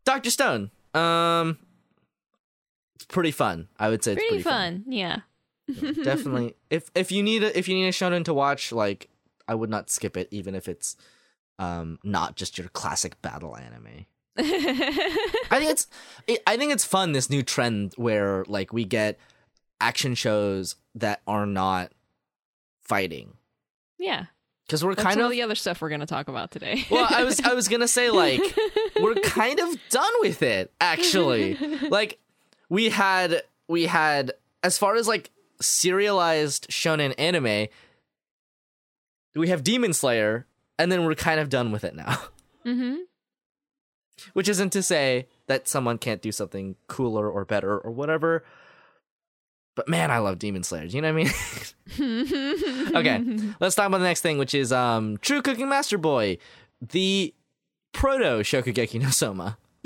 [0.05, 0.31] Dr.
[0.31, 1.59] Stone, um
[2.95, 3.67] it's pretty fun.
[3.81, 4.85] I would say it's pretty, pretty, fun.
[4.85, 4.93] fun.
[4.93, 5.17] Yeah.
[6.05, 6.55] Definitely.
[6.71, 9.09] if if you need a if you need a shonen to watch, like
[9.49, 10.95] I would not skip it even if it's
[11.59, 14.07] um not just your classic battle anime.
[14.41, 15.89] I think it's
[16.29, 19.19] it, I think it's fun this new trend where like we get
[19.81, 21.93] action shows that are not
[22.83, 23.33] fighting
[23.99, 24.27] yeah.
[24.67, 26.87] because we're That's kind of the other stuff we're gonna talk about today.
[26.89, 28.41] well I was I was gonna say like
[29.01, 31.55] we're kind of done with it actually
[31.91, 32.21] like
[32.69, 37.67] we had we had as far as like serialized shonen anime
[39.35, 40.47] we have Demon Slayer
[40.79, 42.23] and then we're kind of done with it now
[42.65, 42.99] mm-hmm.
[44.33, 48.45] Which isn't to say that someone can't do something cooler or better or whatever
[49.75, 50.95] but man I love Demon Slayers.
[50.95, 51.27] you know what
[52.01, 53.23] I mean okay
[53.61, 56.39] let's talk about the next thing which is um True Cooking Master Boy
[56.81, 57.35] the
[57.93, 59.59] proto Shokugeki no Soma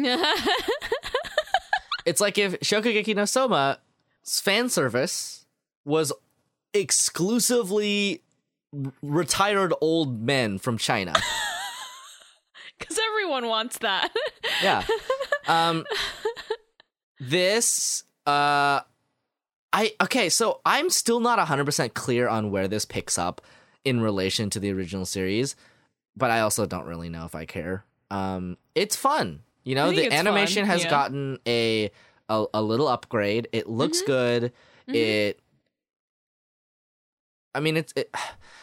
[2.05, 3.79] it's like if Shokugeki no Soma's
[4.25, 5.47] fan service
[5.85, 6.13] was
[6.75, 8.23] exclusively
[9.03, 11.13] retired old men from China.
[12.79, 14.13] Because everyone wants that.
[14.63, 14.85] yeah.
[15.47, 15.85] Um
[17.21, 18.81] this uh
[19.73, 23.41] I okay, so I'm still not 100% clear on where this picks up
[23.85, 25.57] in relation to the original series,
[26.17, 27.85] but I also don't really know if I care.
[28.11, 29.43] Um it's fun.
[29.65, 30.91] You know, the animation fun, has yeah.
[30.91, 31.91] gotten a,
[32.29, 33.49] a a little upgrade.
[33.53, 34.07] It looks Mhm.
[34.07, 34.53] good.
[34.89, 34.95] Mhm.
[34.95, 35.41] It
[37.55, 38.13] I mean it's it,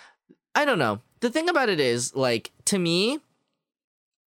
[0.56, 1.00] I don't know.
[1.22, 3.20] The thing about it is like to me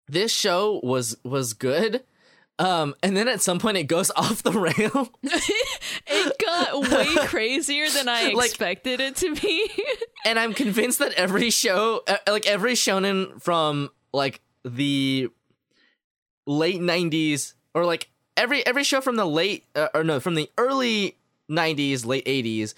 [0.09, 2.03] this show was was good.
[2.59, 5.11] Um and then at some point it goes off the rail.
[5.23, 9.71] it got way crazier than I Like- expected it to be.
[10.25, 15.29] and I'm convinced that every show like every shonen from like the
[16.47, 20.51] late 90s or like every every show from the late uh, or no from the
[20.59, 21.17] early
[21.51, 22.75] 90s late 80s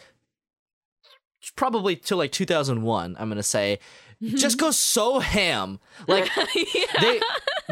[1.57, 3.79] probably to like 2001 i'm gonna say
[4.23, 5.81] just goes so ham.
[6.07, 6.85] Like yeah.
[7.01, 7.21] they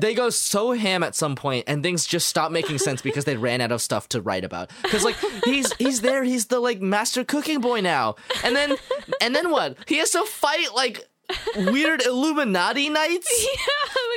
[0.00, 3.36] they go so ham at some point and things just stop making sense because they
[3.36, 4.70] ran out of stuff to write about.
[4.82, 6.24] Because like he's he's there.
[6.24, 8.16] He's the like master cooking boy now.
[8.44, 8.76] And then
[9.20, 9.76] and then what?
[9.86, 11.08] He has to fight like
[11.56, 13.46] weird illuminati knights?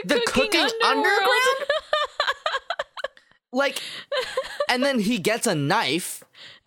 [0.08, 1.66] Yeah, the cooking, underground?
[3.56, 3.82] Like
[4.70, 6.24] and then he gets a knife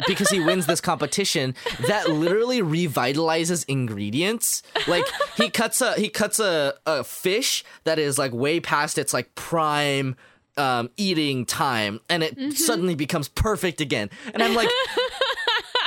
[0.06, 1.54] because he wins this competition
[1.86, 4.62] that literally revitalizes ingredients.
[4.86, 5.04] Like
[5.36, 9.34] he cuts a he cuts a, a fish that is like way past its like
[9.34, 10.16] prime
[10.56, 14.10] um eating time and it suddenly becomes perfect again.
[14.34, 14.70] And i'm like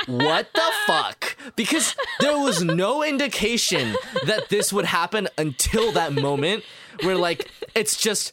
[0.06, 1.36] what the fuck?
[1.54, 3.94] Because there was no indication
[4.26, 6.64] that this would happen until that moment
[7.02, 8.32] where like it's just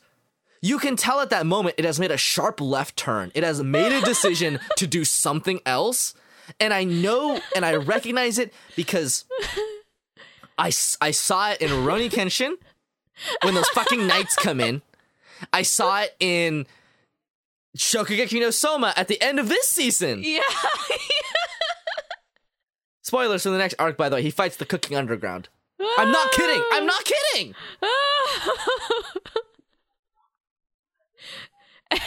[0.61, 3.31] you can tell at that moment it has made a sharp left turn.
[3.33, 6.13] It has made a decision to do something else.
[6.59, 9.25] And I know and I recognize it because
[10.57, 12.55] I, I saw it in Rurouni Kenshin
[13.43, 14.81] when those fucking knights come in.
[15.53, 16.65] I saw it in
[17.77, 20.21] Shokugeki no Soma at the end of this season.
[20.23, 20.41] yeah.
[23.03, 24.21] Spoilers for the next arc, by the way.
[24.21, 25.49] He fights the cooking underground.
[25.97, 26.61] I'm not kidding.
[26.73, 27.55] I'm not kidding.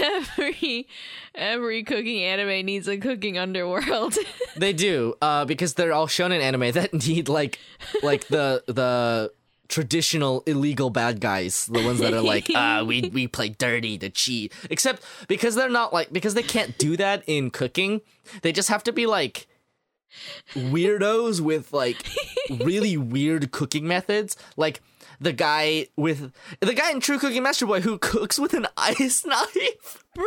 [0.01, 0.87] every
[1.35, 4.17] every cooking anime needs a cooking underworld.
[4.55, 7.59] They do, uh, because they're all shonen anime that need like,
[8.03, 9.33] like the the
[9.69, 14.11] traditional illegal bad guys, the ones that are like, uh, we we play dirty to
[14.11, 14.53] cheat.
[14.69, 18.03] Except because they're not like because they can't do that in cooking.
[18.43, 19.47] They just have to be like
[20.55, 22.05] weirdos with like
[22.51, 24.83] really weird cooking methods, like.
[25.23, 29.25] The guy with the guy in True Cooking Master Boy who cooks with an ice
[29.25, 30.05] knife.
[30.15, 30.25] Bro,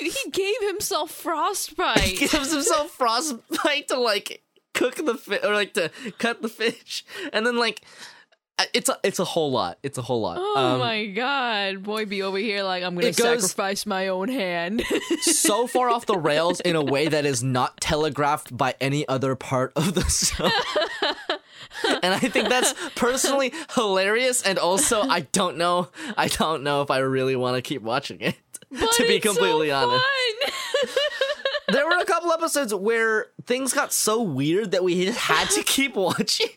[0.00, 1.98] he he gave himself frostbite.
[2.00, 4.42] He gives himself frostbite to like
[4.74, 7.80] cook the fish or like to cut the fish, and then like
[8.58, 9.78] uh, it's a it's a whole lot.
[9.82, 10.36] It's a whole lot.
[10.40, 14.28] Oh Um, my god, boy, be over here like I'm gonna goes- sacrifice my own
[14.28, 14.82] hand.
[15.22, 19.34] so far off the rails in a way that is not telegraphed by any other
[19.34, 20.48] part of the show.
[22.02, 26.90] and I think that's personally hilarious and also I don't know I don't know if
[26.90, 28.36] I really want to keep watching it.
[28.70, 30.04] But to be it's so completely honest.
[30.04, 30.90] fun.
[31.68, 35.62] there were a couple episodes where things got so weird that we just had to
[35.62, 36.48] keep watching.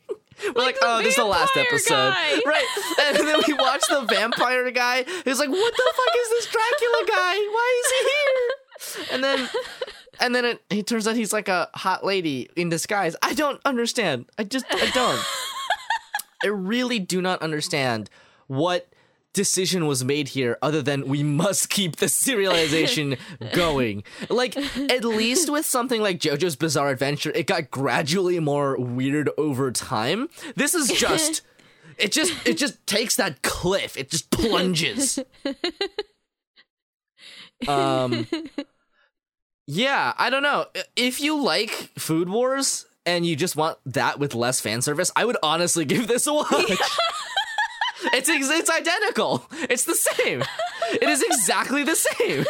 [0.43, 2.11] We're like, Like oh, this is the last episode.
[2.11, 2.39] guy.
[2.45, 2.65] Right.
[3.05, 7.03] And then we watched the vampire guy who's like, what the fuck is this Dracula
[7.07, 7.35] guy?
[7.35, 9.13] Why is he here?
[9.13, 9.49] And then
[10.19, 13.15] and then it, he turns out he's like a hot lady in disguise.
[13.21, 14.25] I don't understand.
[14.37, 15.21] I just I don't.
[16.43, 18.09] I really do not understand
[18.47, 18.87] what
[19.33, 23.19] decision was made here other than we must keep the serialization
[23.53, 24.03] going.
[24.29, 29.71] Like at least with something like JoJo's Bizarre Adventure, it got gradually more weird over
[29.71, 30.29] time.
[30.55, 31.41] This is just
[31.97, 33.95] it just it just takes that cliff.
[33.97, 35.19] It just plunges.
[37.67, 38.27] Um
[39.67, 40.65] Yeah, I don't know.
[40.95, 45.25] If you like Food Wars and you just want that with less fan service, I
[45.25, 46.47] would honestly give this a watch.
[48.13, 49.45] it's ex- it's identical.
[49.69, 50.41] It's the same.
[50.93, 52.45] It is exactly the same.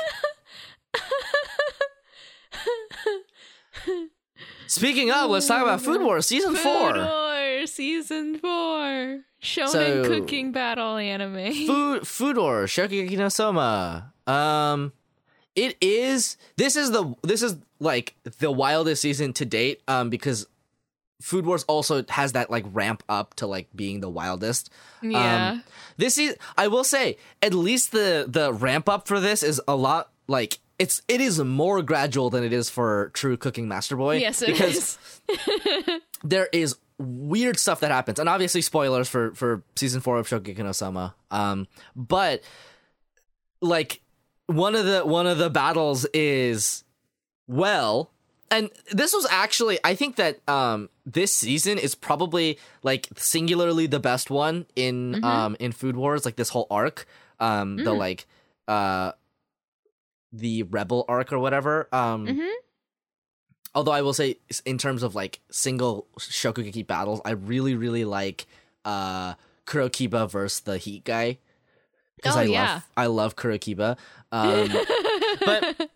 [4.68, 6.93] Speaking of, let's talk about Food Wars season Food four.
[6.93, 9.22] Wars season four.
[9.41, 11.53] Shonen So- cooking battle anime.
[11.65, 14.13] Food Food Wars Shokugeki no Soma.
[14.26, 14.91] Um,
[15.58, 16.38] it is.
[16.55, 19.82] This is the this is like the wildest season to date.
[19.88, 20.47] Um, because
[21.22, 24.70] Food Wars also has that like ramp up to like being the wildest.
[25.01, 25.49] yeah.
[25.49, 25.64] Um,
[25.97, 29.76] this is I will say at least the the ramp up for this is a
[29.76, 34.18] lot like it's it is more gradual than it is for True Cooking Master Boy.
[34.18, 36.01] yes, it because is.
[36.24, 40.60] there is weird stuff that happens, and obviously spoilers for for season four of Shokugeki
[40.60, 41.16] no Soma.
[41.32, 42.43] Um, but
[43.60, 44.01] like
[44.47, 46.83] one of the one of the battles is
[47.47, 48.09] well,
[48.49, 53.99] and this was actually I think that um this season is probably like singularly the
[53.99, 57.05] best one in um in Food Wars, like this whole arc,
[57.39, 58.25] um the like
[58.67, 59.11] uh
[60.31, 61.87] the rebel arc or whatever.
[61.91, 62.53] Um mm-hmm.
[63.75, 68.47] although I will say in terms of like single Shokugeki battles, I really really like
[68.85, 69.33] uh
[69.65, 71.39] Kurokiba versus the Heat guy
[72.18, 72.74] because Oh, I yeah.
[72.74, 73.97] love I love Kurokiba.
[74.32, 74.70] Um,
[75.45, 75.89] but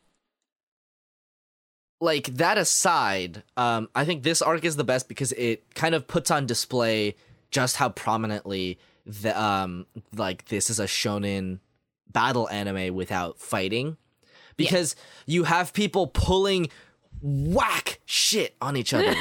[2.00, 6.08] like that aside, um, I think this arc is the best because it kind of
[6.08, 7.16] puts on display
[7.52, 11.60] just how prominently the um like this is a shonen
[12.12, 13.98] battle anime without fighting
[14.58, 14.96] because
[15.26, 16.70] you have people pulling
[17.22, 19.14] whack shit on each other.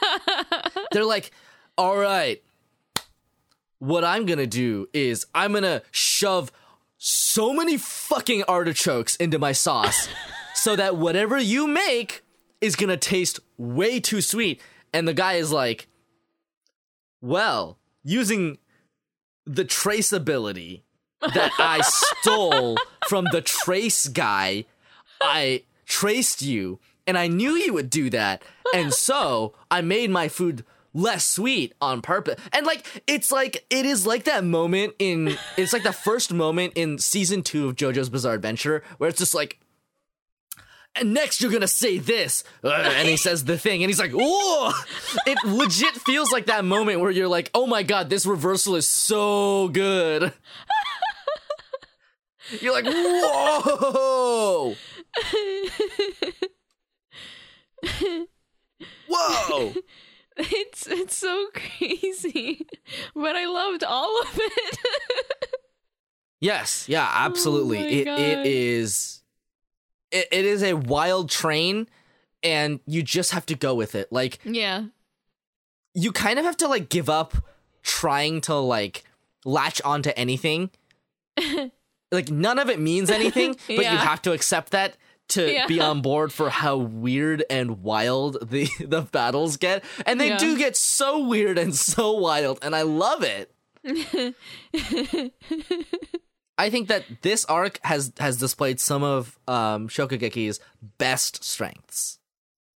[0.92, 1.30] They're like,
[1.76, 2.42] "All right,
[3.78, 6.50] what I'm to do is I'm to shove
[6.98, 10.08] so many fucking artichokes into my sauce
[10.54, 12.22] so that whatever you make
[12.60, 14.60] is to taste way too sweet."
[14.92, 15.88] And the guy is like,
[17.20, 18.58] "Well, using
[19.44, 20.82] the traceability
[21.20, 22.76] that I stole
[23.08, 24.64] from the trace guy,
[25.20, 28.42] I traced you and I knew you would do that.
[28.74, 30.64] And so I made my food
[30.96, 32.40] less sweet on purpose.
[32.52, 36.72] And like it's like it is like that moment in it's like the first moment
[36.74, 39.60] in season 2 of JoJo's Bizarre Adventure where it's just like
[40.98, 42.42] and next you're gonna say this.
[42.64, 44.72] Uh, and he says the thing and he's like whoa
[45.26, 48.86] it legit feels like that moment where you're like oh my god this reversal is
[48.86, 50.32] so good.
[52.60, 54.76] You're like whoa.
[59.08, 59.72] Whoa
[60.36, 62.66] it's it's so crazy,
[63.14, 64.78] but I loved all of it.
[66.40, 68.18] yes yeah absolutely Oh it God.
[68.18, 69.22] it is
[70.10, 71.88] it, it is a wild train
[72.42, 74.84] and you just have to go with it like yeah.
[75.94, 77.34] you kind of have to like give up
[77.82, 79.04] trying to like
[79.46, 80.70] latch onto anything.
[82.12, 84.96] like none of it means anything, but you have to accept that
[85.28, 85.66] to Yeah.
[85.66, 89.84] be on board for how weird and wild the the battles get.
[90.04, 90.38] And they Yeah.
[90.38, 93.52] do get so weird and so wild and I love it.
[96.58, 100.58] I think that this arc has has displayed some of um Shokugeki's
[100.98, 102.18] best strengths.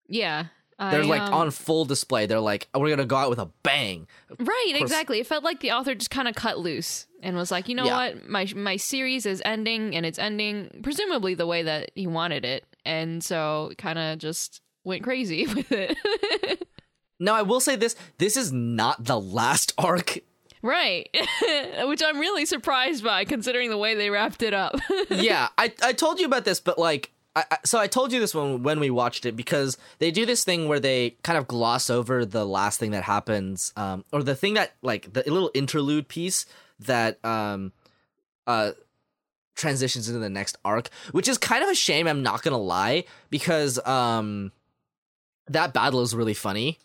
[0.09, 0.47] Yeah.
[0.79, 2.27] They're I, like um, on full display.
[2.27, 4.07] They're like, we're gonna go out with a bang.
[4.39, 5.19] Right, exactly.
[5.19, 7.85] It felt like the author just kind of cut loose and was like, you know
[7.85, 7.97] Yeah.
[7.97, 12.45] what, my my series is ending, and it's ending presumably the way that he wanted
[12.45, 15.97] it, and so kind of just went crazy with it.
[17.21, 20.19] Now I will say this: this is not the last arc.
[20.63, 21.09] right,
[21.87, 24.77] which I'm really surprised by, considering the way they wrapped it up.
[25.11, 28.21] yeah, I I told you about this, but like, I, I, so I told you
[28.21, 31.47] this when when we watched it because they do this thing where they kind of
[31.47, 35.51] gloss over the last thing that happens, um, or the thing that like the little
[35.55, 36.47] interlude piece
[36.81, 37.73] that um,
[38.47, 38.73] uh,
[39.57, 42.07] transitions into the next arc, which is kind of a shame.
[42.07, 44.53] I'm not gonna lie because um,
[45.49, 46.79] that battle is really funny.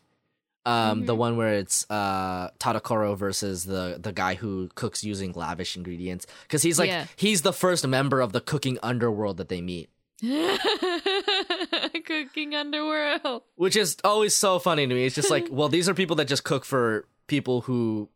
[0.65, 5.75] Um, the one where it's uh Tadokoro versus the the guy who cooks using lavish
[5.75, 7.05] ingredients because he's like Yeah.
[7.17, 9.89] he's the first member of the cooking underworld that they meet,
[12.05, 13.43] Cooking underworld.
[13.55, 15.05] which is always so funny to me.
[15.05, 18.09] It's just like, well, these are people that just cook for people who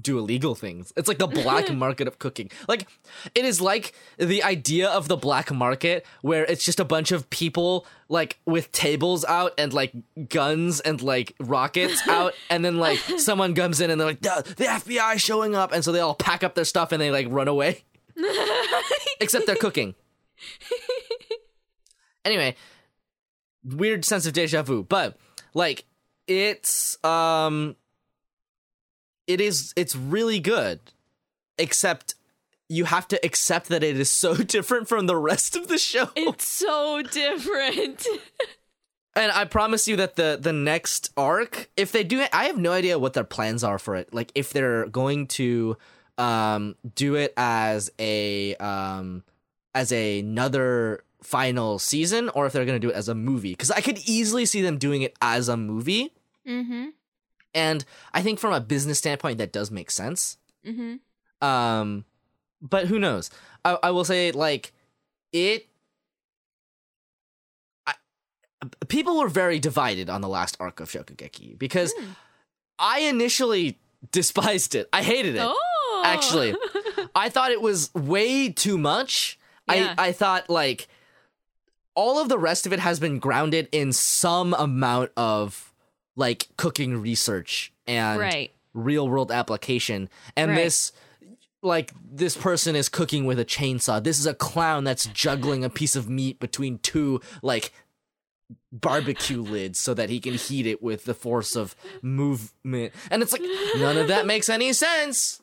[0.00, 0.92] do illegal things.
[0.96, 2.50] It's like the black market of cooking.
[2.66, 2.88] Like
[3.34, 7.28] it is like the idea of the black market where it's just a bunch of
[7.30, 9.92] people like with tables out and like
[10.30, 14.54] guns and like rockets out and then like someone comes in and they're like the,
[14.56, 17.26] the FBI showing up and so they all pack up their stuff and they like
[17.30, 17.84] run away.
[19.20, 19.94] Except they're cooking.
[22.24, 22.54] Anyway,
[23.64, 25.16] weird sense of deja vu, but
[25.54, 25.84] like
[26.26, 27.76] it's um
[29.26, 30.80] it is it's really good
[31.58, 32.14] except
[32.68, 36.08] you have to accept that it is so different from the rest of the show
[36.16, 38.06] It's so different.
[39.14, 42.56] and i promise you that the the next arc if they do it i have
[42.56, 45.76] no idea what their plans are for it like if they're going to
[46.16, 49.22] um do it as a um
[49.74, 53.52] as a, another final season or if they're going to do it as a movie
[53.52, 56.12] because i could easily see them doing it as a movie
[56.46, 56.86] mm-hmm.
[57.54, 61.46] and i think from a business standpoint that does make sense Mm-hmm.
[61.46, 62.04] Um,
[62.60, 63.30] but who knows?
[63.64, 64.72] I, I will say like
[65.32, 65.66] it.
[67.86, 67.94] I,
[68.88, 71.92] people were very divided on the last arc of Shokugeki because
[72.78, 73.78] I initially
[74.12, 74.88] despised it.
[74.92, 75.42] I hated it.
[75.42, 76.02] Oh.
[76.04, 76.54] Actually,
[77.14, 79.38] I thought it was way too much.
[79.68, 79.94] Yeah.
[79.96, 80.88] I I thought like
[81.94, 85.72] all of the rest of it has been grounded in some amount of
[86.16, 88.50] like cooking research and right.
[88.74, 90.56] real world application and Right.
[90.56, 90.92] this
[91.62, 95.70] like this person is cooking with a chainsaw this is a clown that's juggling a
[95.70, 97.72] piece of meat between two like
[98.72, 103.32] barbecue lids so that he can heat it with the force of movement and it's
[103.32, 103.42] like
[103.76, 105.40] none of that makes any sense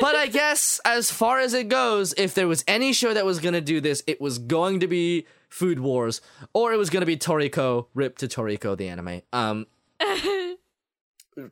[0.00, 3.40] but i guess as far as it goes if there was any show that was
[3.40, 6.20] going to do this it was going to be food wars
[6.54, 9.66] or it was going to be toriko rip to toriko the anime um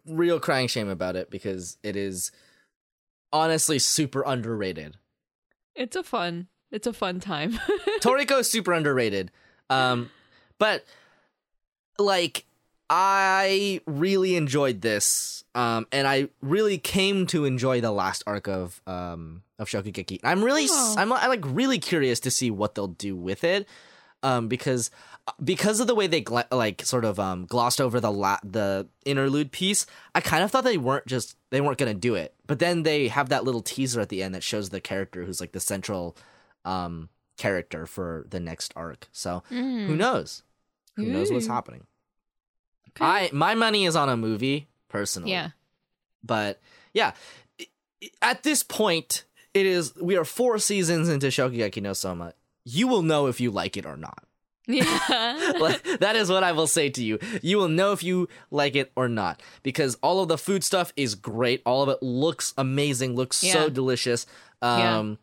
[0.06, 2.32] real crying shame about it because it is
[3.32, 4.96] honestly super underrated.
[5.74, 6.48] It's a fun.
[6.70, 7.58] It's a fun time.
[8.00, 9.30] Toriko is super underrated.
[9.70, 10.10] Um
[10.58, 10.84] but
[11.98, 12.44] like
[12.88, 18.80] I really enjoyed this um and I really came to enjoy the last arc of
[18.86, 20.20] um of Shokugeki.
[20.22, 20.94] I'm really Oh.
[20.98, 23.66] I'm, I'm like really curious to see what they'll do with it
[24.22, 24.90] um because
[25.42, 28.86] because of the way they gla- like sort of um glossed over the la- the
[29.04, 29.84] interlude piece
[30.14, 32.34] i kind of thought they weren't just they weren't gonna do it.
[32.46, 35.40] But then they have that little teaser at the end that shows the character who's
[35.40, 36.16] like the central
[36.64, 37.08] um
[37.38, 39.08] character for the next arc.
[39.12, 40.42] So who knows?
[40.96, 41.86] Who knows what's happening
[42.96, 43.04] Okay.
[43.04, 45.50] i my money is on a movie personally yeah.
[46.22, 46.60] but
[46.92, 47.12] yeah
[48.22, 49.24] at this point
[49.54, 52.34] it is we are four seasons into shokugeki no soma
[52.64, 54.22] you will know if you like it or not
[54.68, 55.52] Yeah.
[55.60, 57.20] like, that is what I will say to you.
[57.40, 60.92] You will know if you like it or not because all of the food stuff
[60.96, 61.62] is great.
[61.64, 63.52] All of it looks amazing, looks Yeah.
[63.52, 64.26] so delicious.
[64.60, 64.98] Yeah.
[64.98, 65.18] Um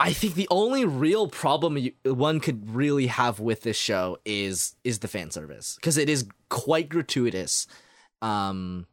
[0.00, 4.76] I think the only real problem you, one could really have with this show is
[4.84, 7.66] is the fan service because it is quite gratuitous.
[8.22, 8.86] Um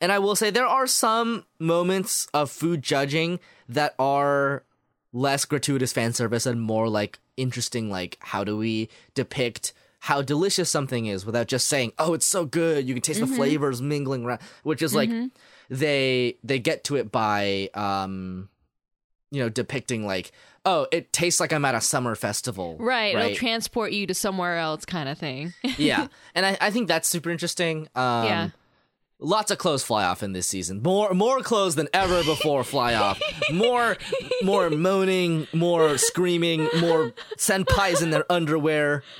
[0.00, 4.64] and I will say there are some moments of food judging that are
[5.12, 10.68] less gratuitous fan service and more like interesting like how do we depict how delicious
[10.68, 14.24] something is without just saying oh it's so good you can taste the flavors mingling
[14.24, 15.10] around which is like
[15.70, 18.48] they they get to it by um
[19.30, 20.32] you know depicting like
[20.64, 22.76] oh it tastes like i'm at a summer festival.
[22.78, 23.14] Right.
[23.16, 25.52] It'll transport you to somewhere else, kind of thing.
[25.78, 27.88] yeah and I, I think that's super interesting.
[27.94, 28.48] Um Yeah.
[29.18, 30.82] lots of clothes fly off in this season.
[30.82, 33.20] More more clothes than ever before fly off.
[33.52, 33.96] More
[34.42, 39.02] more moaning more screaming more senpais in their underwear.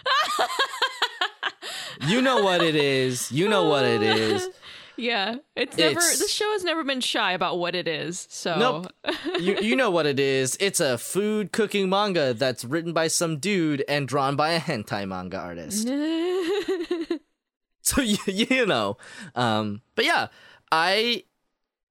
[2.06, 3.32] You know what it is.
[3.32, 4.48] You know what it is
[4.96, 5.36] yeah.
[5.54, 5.98] It's never.
[5.98, 8.26] It's- This show has never been shy about what it is.
[8.30, 8.56] So.
[8.56, 8.92] Nope.
[9.40, 10.56] you you know what it is.
[10.60, 15.06] It's a food cooking manga that's written by some dude and drawn by a hentai
[15.06, 15.86] manga artist.
[17.82, 18.96] so you, you know.
[19.34, 20.28] Um but yeah,
[20.72, 21.24] I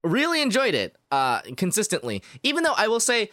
[0.04, 2.22] really enjoyed it uh consistently.
[2.42, 3.30] Even though I will say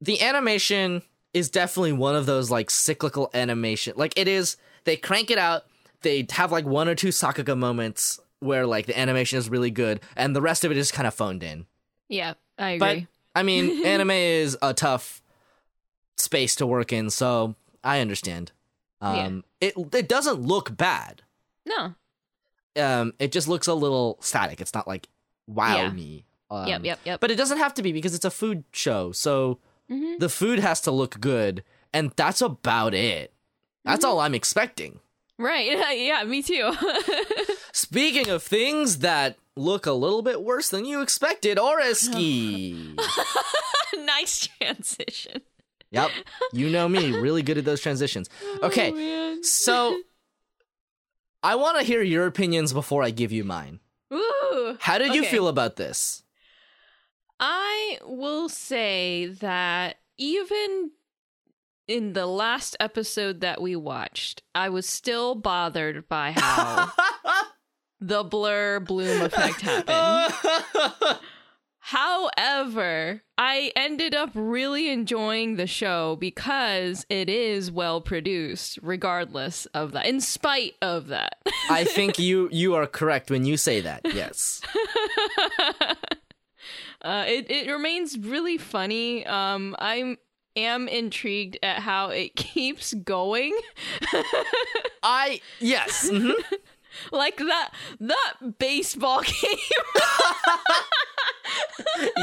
[0.00, 1.02] the animation
[1.34, 3.94] is definitely one of those like cyclical animation.
[3.96, 5.64] Like it is they crank it out,
[6.02, 10.00] they have like one or two Sakuga moments where like the animation is really good
[10.16, 11.66] and the rest of it is kind of phoned in.
[12.08, 12.78] Yeah, I agree.
[12.78, 13.06] But.
[13.38, 15.22] I mean, anime is a tough
[16.16, 18.52] space to work in, so I understand.
[19.00, 21.22] Um, it it doesn't look bad.
[21.66, 21.94] no.
[22.76, 24.60] Um, it just looks a little static.
[24.60, 25.08] It's not like
[25.48, 25.90] wow Yeah.
[25.90, 26.24] me.
[26.50, 27.20] Um, yep, yep, yep.
[27.20, 29.10] But it doesn't have to be because it's a food show.
[29.12, 29.58] So
[29.90, 30.18] Mhm.
[30.20, 33.32] the food has to look good, and that's about it.
[33.84, 34.10] That's Mm-hmm.
[34.12, 35.00] all I'm expecting.
[35.38, 35.78] Right.
[35.98, 36.72] yeah, me too.
[37.72, 42.98] Speaking of things that look a little bit worse than you expected, Oreski.
[44.04, 45.42] nice transition.
[45.90, 46.10] yep,
[46.52, 48.28] you know me, really good at those transitions.
[48.44, 49.98] Oh, okay, Oh, so
[51.42, 53.80] I want to hear your opinions before I give you mine.
[54.12, 54.76] Ooh.
[54.80, 55.30] How did you Okay.
[55.30, 56.22] feel about this?
[57.40, 60.90] I will say that even
[61.88, 66.92] in the last episode that we watched, I was still bothered by how
[68.00, 71.18] the blur bloom effect happened.
[71.80, 79.92] However, I ended up really enjoying the show because it is well produced, regardless of
[79.92, 81.38] that, in spite of that.
[81.70, 84.02] I think you you are correct when you say that.
[84.04, 84.60] Yes.
[87.00, 89.24] uh, it it remains really funny.
[89.24, 90.18] Um, I'm
[90.58, 93.58] am intrigued at how it keeps going.
[95.02, 96.08] I yes.
[96.10, 96.32] mhm.
[97.12, 99.58] like that that baseball game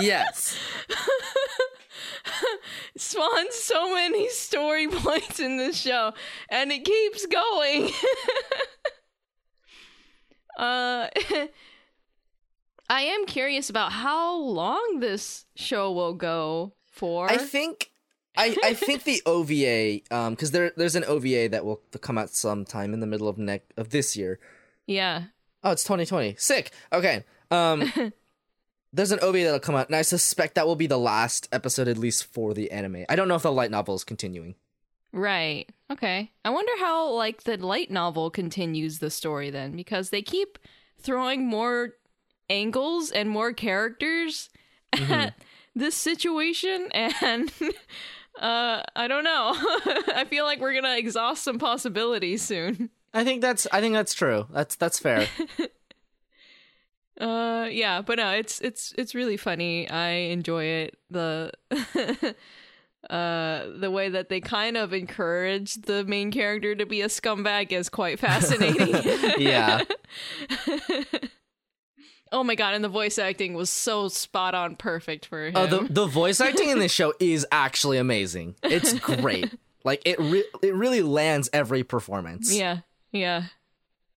[0.01, 0.57] Yes.
[2.97, 6.13] spawns so many story points in this show,
[6.49, 7.89] and it keeps going.
[10.57, 11.07] uh.
[12.87, 17.29] I am curious about how long this show will go for.
[17.29, 17.89] I think
[18.37, 22.29] I, I think the OVA um because there there's an OVA that will come out
[22.29, 24.39] sometime in the middle of next of this year.
[24.87, 25.23] yeah.
[25.63, 26.35] Oh, it's 2020.
[26.37, 26.71] Sick.
[26.93, 27.23] Okay.
[27.49, 27.91] Um
[28.93, 31.87] there's an OVA that'll come out and I suspect that will be the last episode
[31.87, 33.05] at least for the anime.
[33.09, 34.55] I don't know if the light novel is continuing.
[35.11, 35.67] Right.
[35.91, 36.31] Okay.
[36.43, 40.59] I wonder how like the light novel continues the story then because they keep
[40.99, 41.93] throwing more
[42.49, 44.49] angles and more characters
[44.93, 45.33] at
[45.75, 47.51] this situation and
[48.39, 49.53] uh I don't know.
[50.15, 52.89] I feel like we're to exhaust some possibilities soon.
[53.13, 54.47] I think that's I think that's true.
[54.51, 55.27] That's that's fair.
[57.17, 59.89] Uh yeah, but no, it's it's it's really funny.
[59.89, 60.97] I enjoy it.
[61.09, 61.49] The
[63.09, 67.71] uh the way that they kind of encourage the main character to be a scumbag
[67.71, 68.95] is quite fascinating.
[69.37, 69.83] yeah.
[72.31, 75.53] Oh my god, and the voice acting was so spot on perfect for him.
[75.55, 78.55] Oh, the the voice acting in this show is actually amazing.
[78.63, 79.53] It's great.
[79.83, 82.53] Like it re- it really lands every performance.
[82.53, 82.79] yeah.
[83.11, 83.43] Yeah.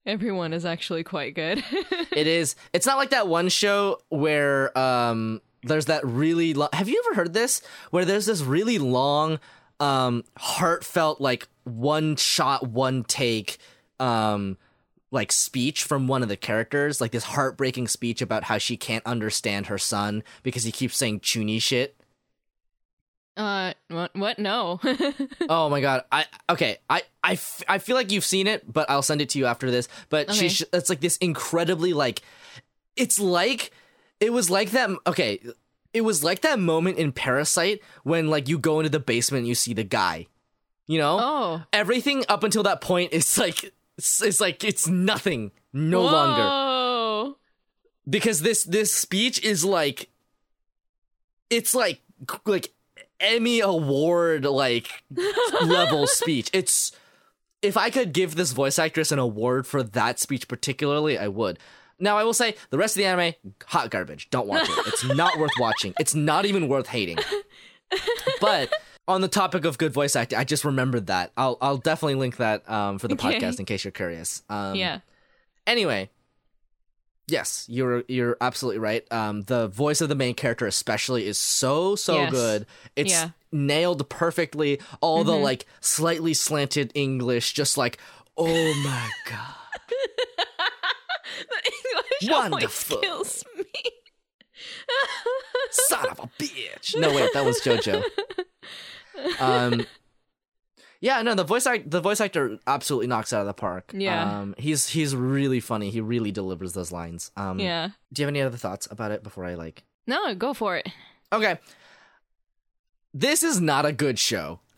[0.07, 1.63] Everyone is actually quite good.
[2.11, 2.57] It is.
[2.73, 7.15] It's not like that one show where um there's that really lo- Have you ever
[7.15, 9.39] heard this where there's this really long
[9.79, 13.59] um heartfelt like one shot one take
[14.01, 14.57] um
[15.11, 19.05] like speech from one of the characters, like this heartbreaking speech about how she can't
[19.07, 21.97] understand her son because he keeps saying chuuni shit.
[23.37, 24.81] uh what what no.
[25.49, 26.05] Oh my god.
[26.11, 26.79] I okay.
[26.91, 29.47] I I, f- I feel like you've seen it, but I'll send it to you
[29.47, 29.89] after this.
[30.09, 30.49] But Okay.
[30.49, 32.23] she's it's like this incredibly like
[32.97, 33.71] it's like
[34.21, 35.41] it was like that okay,
[35.95, 39.49] it was like that moment in Parasite when like you go into the basement and
[39.49, 40.27] you see the guy.
[40.87, 41.19] You know?
[41.21, 41.63] oh.
[41.73, 47.35] Everything up until that point is like it's, it's like it's nothing no longer
[48.09, 50.09] because this this speech is like
[51.51, 52.01] it's like
[52.47, 52.73] like
[53.21, 54.89] Emmy award like
[55.63, 56.49] level speech.
[56.53, 56.93] It's
[57.61, 61.59] if I could give this voice actress an award for that speech particularly, I would.
[61.99, 63.35] Now I will say the rest of the anime
[63.67, 64.31] hot garbage.
[64.31, 64.87] Don't watch it.
[64.87, 65.93] It's not worth watching.
[65.99, 67.19] It's not even worth hating.
[68.41, 68.71] But
[69.09, 71.33] on the topic of good voice acting, I just remembered that.
[71.37, 73.41] I'll I'll definitely link that um, for the Okay.
[73.41, 74.43] podcast in case you're curious.
[74.49, 75.01] Um, yeah.
[75.67, 76.11] Anyway,
[77.27, 79.11] yes, you're you're absolutely right.
[79.13, 82.31] Um, the voice of the main character, especially, is so so Yes.
[82.31, 82.67] good.
[82.97, 83.31] It's Yeah.
[83.51, 84.81] nailed perfectly.
[85.01, 85.43] All the Mhm.
[85.43, 87.99] like slightly slanted English, just like,
[88.37, 89.55] oh my god,
[91.49, 92.99] The English Wonderful.
[92.99, 93.65] kills me.
[95.71, 96.97] son of a bitch.
[96.97, 98.03] No wait, that was JoJo.
[99.41, 99.87] Um.
[101.01, 103.93] Yeah, no, the voice act the voice actor absolutely knocks it out of the park.
[103.95, 104.41] Yeah.
[104.41, 105.91] Um he's he's really funny.
[105.91, 107.31] He really delivers those lines.
[107.37, 107.91] Um yeah.
[108.13, 110.89] do you have any other thoughts about it before I like No, go for it.
[111.33, 111.61] Okay.
[113.15, 114.59] This is not a good show.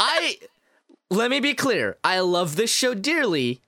[0.00, 0.38] I
[1.10, 1.98] let me be clear.
[2.02, 3.60] I love this show dearly.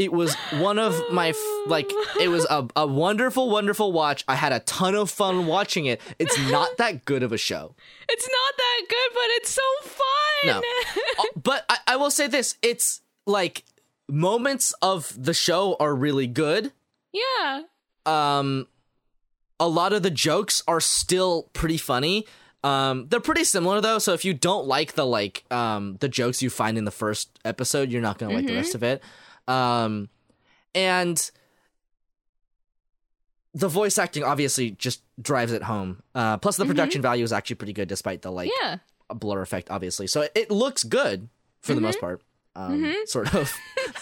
[0.00, 1.36] It was one of my f-
[1.66, 4.24] like it was a, a wonderful wonderful watch.
[4.26, 6.00] I had a ton of fun watching it.
[6.18, 7.74] It's not that good of a show.
[8.08, 10.46] It's not that good, but it's so fun.
[10.46, 10.62] No.
[11.18, 13.62] Uh, but I, I will say this, it's like
[14.08, 16.72] moments of the show are really good.
[17.12, 17.62] yeah.
[18.06, 18.66] Um
[19.58, 22.24] a lot of the jokes are still pretty funny.
[22.64, 26.40] Um they're pretty similar though, so if you don't like the like um the jokes
[26.40, 29.02] you find in the first episode, you're not going to like the rest of it.
[29.50, 30.08] Um
[30.74, 31.30] and
[33.54, 36.02] the voice acting obviously just drives it home.
[36.14, 38.76] Uh plus the production value is actually pretty good despite the like Yeah.
[39.12, 40.06] blur effect, obviously.
[40.06, 41.28] So it, it looks good
[41.60, 42.22] for the most part.
[42.56, 43.52] Um, Sort of.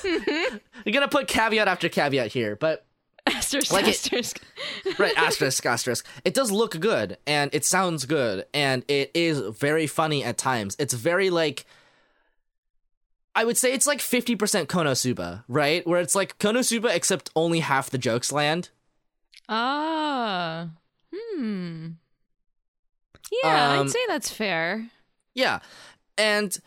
[0.04, 2.84] You're gonna put caveat after caveat here, but
[3.26, 4.40] Asterisk, Like it- asterisk.
[4.98, 6.06] right, asterisk, asterisk.
[6.24, 10.76] It does look good, and it sounds good, and it is very funny at times.
[10.78, 11.66] It's very like.
[13.38, 15.86] I would say it's like 50% Konosuba, right?
[15.86, 18.70] Where it's like Konosuba except only half the jokes land.
[19.48, 20.70] Ah.
[21.14, 21.90] Hmm.
[23.44, 24.90] Yeah, Um, I'd say that's fair.
[25.34, 25.60] Yeah.
[26.16, 26.58] And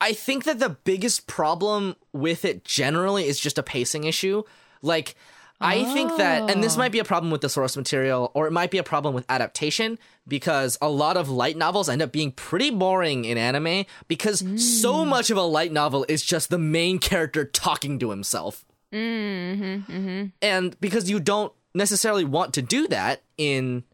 [0.00, 4.44] I think that the biggest problem with it generally is just a pacing issue.
[4.82, 5.16] Like,
[5.60, 6.78] I think that, and this Oh.
[6.78, 9.24] might be a problem with the source material, or it might be a problem with
[9.28, 14.44] adaptation, because a lot of light novels end up being pretty boring in anime, because
[14.80, 18.64] so much of a light novel is just the main character talking to himself.
[18.92, 20.26] Mm-hmm, mm-hmm.
[20.42, 23.84] And because you don't necessarily want to do that in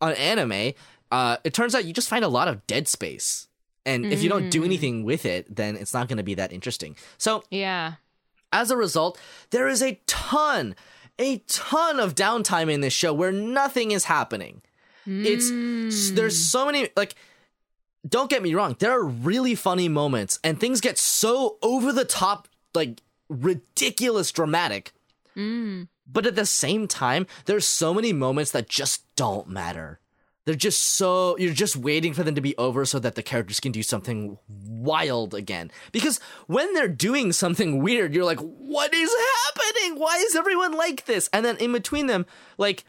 [0.00, 0.72] an anime,
[1.10, 3.48] uh, it turns out you just find a lot of dead space.
[3.84, 6.52] And if you don't do anything with it, then it's not going to be that
[6.52, 6.96] interesting.
[7.18, 7.94] So, Yeah.
[8.52, 9.18] As a result,
[9.50, 10.74] there is a ton,
[11.18, 14.62] a ton of downtime in this show where nothing is happening.
[15.08, 17.14] It's there's so many like
[18.08, 22.04] don't get me wrong, there are really funny moments and things get so over the
[22.04, 24.92] top like ridiculous dramatic.
[25.36, 25.88] Mm.
[26.10, 30.00] But at the same time, there's so many moments that just don't matter.
[30.46, 33.58] They're just so you're just waiting for them to be over so that the characters
[33.58, 35.72] can do something wild again.
[35.90, 39.98] Because when they're doing something weird, you're like, "What is happening?
[39.98, 42.26] Why is everyone like this?" And then in between them,
[42.58, 42.84] like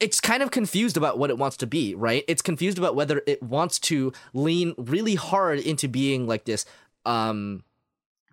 [0.00, 2.24] it's kind of confused about what it wants to be, right?
[2.26, 6.64] It's confused about whether it wants to lean really hard into being like this
[7.06, 7.62] um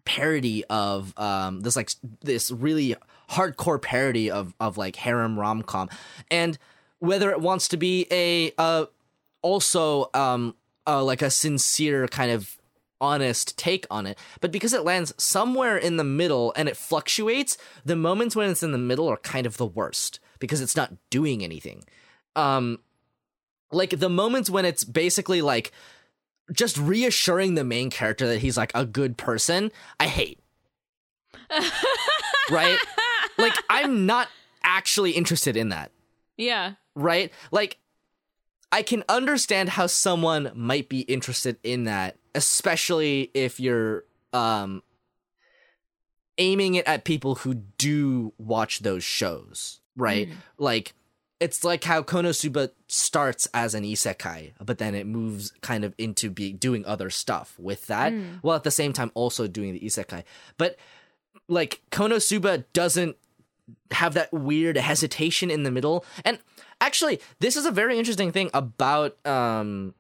[0.03, 2.95] parody of um this like this really
[3.29, 5.89] hardcore parody of of like harem rom-com
[6.29, 6.57] and
[7.05, 8.85] whether it wants to be a uh
[9.41, 10.55] also um
[10.87, 12.57] uh, like a sincere kind of
[13.01, 14.17] honest take on it.
[14.39, 18.63] But because it lands somewhere in the middle and it fluctuates the moments when it's
[18.63, 21.83] in the middle are kind of the worst because it's not doing anything.
[22.35, 22.79] Um
[23.71, 25.71] like the moments when it's basically like
[26.53, 30.39] just reassuring the main character that he's like a good person i hate.
[32.51, 32.77] Right?
[33.37, 34.27] Like i'm not
[34.63, 35.91] actually interested in that
[36.37, 36.73] Yeah.
[36.95, 37.31] right?
[37.51, 37.77] Like
[38.71, 44.81] i can understand how someone might be interested in that especially if you're um
[46.37, 50.27] aiming it at people who do watch those shows right?
[50.57, 50.93] Like
[51.39, 56.29] it's like how konosuba starts as an isekai but then it moves kind of into
[56.29, 58.11] be doing other stuff with that
[58.41, 60.23] while at the same time also doing the isekai.
[60.57, 60.75] But
[61.47, 63.15] like konosuba doesn't
[63.91, 66.05] have that weird hesitation in the middle.
[66.23, 66.39] And
[66.81, 69.93] actually, this is a very interesting thing about um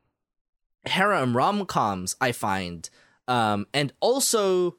[0.85, 2.89] harem rom-coms I find.
[3.27, 4.77] Um and also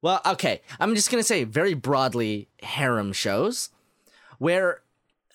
[0.00, 3.70] well, okay, I'm just going to say very broadly harem shows
[4.38, 4.82] where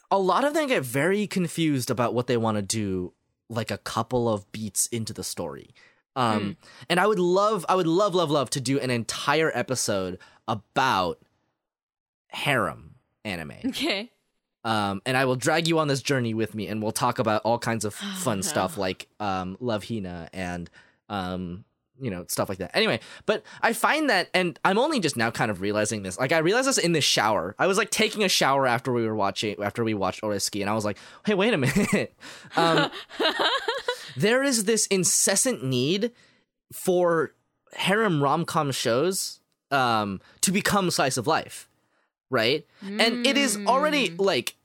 [0.09, 3.11] a lot of them get very confused about what they want to do
[3.49, 5.73] like a couple of beats into the story.
[6.15, 6.57] Um
[6.89, 11.19] and I would love I would love love love to do an entire episode about
[12.33, 13.53] harem anime.
[13.65, 14.11] Okay.
[14.65, 17.41] Um, and I will drag you on this journey with me, and we'll talk about
[17.43, 18.41] all kinds of fun no.
[18.41, 20.69] stuff like um, Love Hina and
[21.09, 21.65] um,
[21.99, 22.71] you know stuff like that.
[22.75, 26.17] Anyway, but I find that, and I'm only just now kind of realizing this.
[26.17, 27.55] Like I realized this in the shower.
[27.59, 30.69] I was like taking a shower after we were watching after we watched Oreski, and
[30.69, 32.15] I was like, hey, wait a minute.
[32.55, 32.89] um,
[34.17, 36.11] there is this incessant need
[36.71, 37.33] for
[37.73, 39.39] harem rom com shows
[39.71, 41.67] um, to become slice of life,
[42.33, 42.65] right?
[42.81, 44.55] And it is already like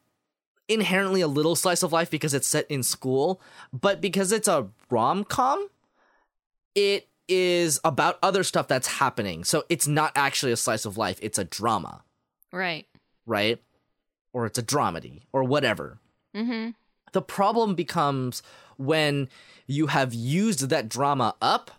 [0.68, 3.40] inherently a little slice of life because it's set in school,
[3.72, 5.68] but because it's a rom com,
[6.74, 9.44] it is about other stuff that's happening.
[9.44, 12.02] So it's not actually a slice of life, it's a drama,
[12.50, 12.86] Right.
[13.26, 13.62] right?
[14.32, 15.98] Or it's a dramedy or whatever.
[16.34, 16.70] Mm-hmm.
[17.12, 18.42] The problem becomes
[18.78, 19.28] when
[19.66, 21.70] you have used that drama up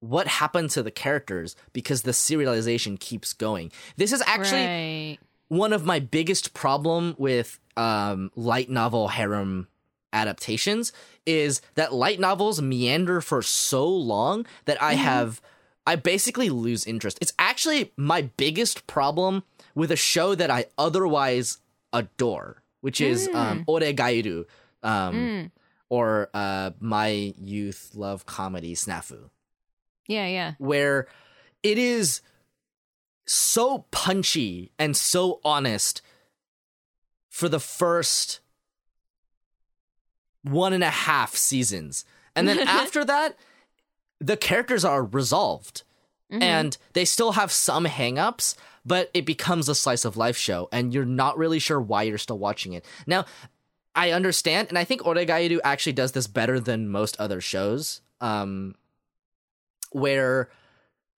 [0.00, 3.72] what happened to the characters because the serialization keeps going.
[3.96, 5.18] This is actually right.
[5.48, 9.68] one of my biggest problem with um, light novel harem
[10.12, 10.92] adaptations
[11.26, 15.40] is that light novels meander for so long that I have
[15.86, 17.18] I basically lose interest.
[17.20, 19.44] It's actually my biggest problem
[19.74, 21.58] with a show that I otherwise
[21.92, 24.46] adore, which is um, Oregairu,
[24.82, 25.52] um,
[25.88, 29.30] or uh, my youth love comedy Snafu
[30.08, 30.54] Yeah, yeah.
[30.58, 31.08] where
[31.62, 32.20] it is
[33.26, 36.02] so punchy and so honest
[37.28, 38.40] for the first
[40.42, 42.04] one and a half seasons.
[42.34, 43.36] And then after that,
[44.20, 45.82] the characters are resolved
[46.30, 50.92] and they still have some hangups, but it becomes a slice of life show and
[50.92, 52.84] you're not really sure why you're still watching it.
[53.06, 53.26] Now,
[53.94, 58.02] I understand, and I think Oregairu actually does this better than most other shows.
[58.20, 58.74] Um,
[59.92, 60.48] where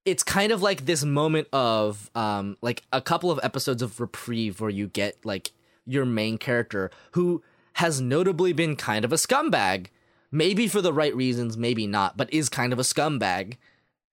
[0.05, 4.61] it's kind of like this moment of um like a couple of episodes of reprieve
[4.61, 5.53] where you get like
[5.87, 7.43] your main character who
[7.75, 9.87] has notably been kind of a scumbag.
[10.31, 13.57] Maybe for the right reasons maybe not but is kind of a scumbag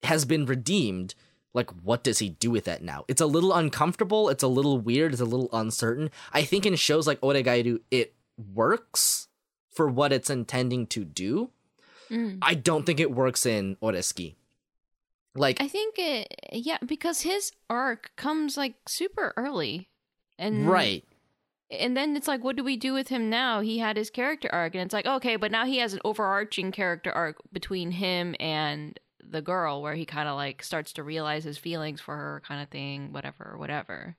[0.04, 1.16] has been redeemed.
[1.54, 3.06] Like what does he do with that now?
[3.08, 6.12] It's a little uncomfortable it's a little weird it's a little uncertain.
[6.34, 8.14] I think in shows like oregairu it
[8.54, 9.30] works
[9.72, 11.52] for what it's intending to do.
[12.12, 12.38] Mm.
[12.44, 14.36] i don't think it works in oreski
[15.36, 19.90] like I think it, yeah, because his arc comes like super early.
[20.38, 21.04] And right
[21.72, 23.62] And then it's like, what do we do with him now?
[23.62, 26.72] He had his character arc, and it's like, okay, but now he has an overarching
[26.72, 31.44] character arc between him and the girl, where he kind of like starts to realize
[31.44, 34.16] his feelings for her, kind of thing, whatever, whatever.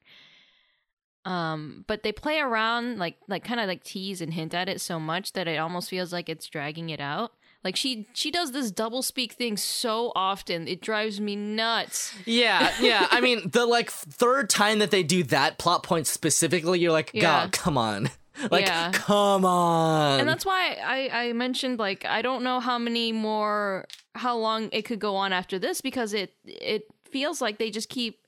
[1.25, 4.81] Um, but they play around like like kind of like tease and hint at it
[4.81, 7.33] so much that it almost feels like it's dragging it out.
[7.67, 12.15] Like she she does this double speak thing so often, it drives me nuts.
[12.25, 13.09] Yeah, yeah.
[13.11, 17.11] I mean, the like third time that they do that plot point specifically, you're like,
[17.13, 17.23] Yeah.
[17.23, 18.09] God, come on.
[18.51, 18.93] Like, Yeah.
[18.93, 20.21] come on.
[20.21, 24.69] and that's why I, I mentioned like I don't know how many more how long
[24.73, 28.21] it could go on after this because it it feels like they just keep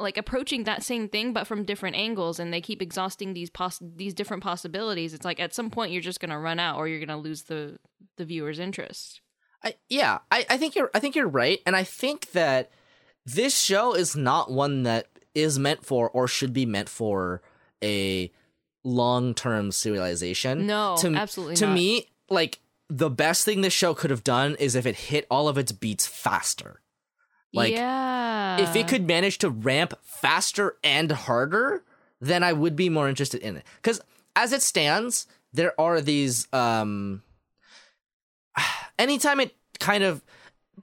[0.00, 3.82] like approaching that same thing but from different angles and they keep exhausting these poss-
[3.82, 7.04] these different possibilities it's like at some point you're just gonna run out or you're
[7.04, 7.78] gonna lose the
[8.16, 9.20] the viewer's interest
[9.62, 12.70] I, yeah, I, I think you're I think you're right, and I think that
[13.26, 17.42] this show is not one that is meant for or should be meant for
[17.82, 18.30] a
[18.84, 20.60] long term serialization.
[20.60, 21.74] No, to, absolutely To not.
[21.74, 25.48] me, like the best thing this show could have done is if it hit all
[25.48, 26.80] of its beats faster.
[27.52, 31.84] Like, yeah if it could manage to ramp faster and harder,
[32.20, 33.64] then I would be more interested in it.
[33.76, 34.00] Because
[34.34, 36.46] as it stands, there are these.
[36.52, 37.22] um
[38.98, 40.22] Anytime it kind of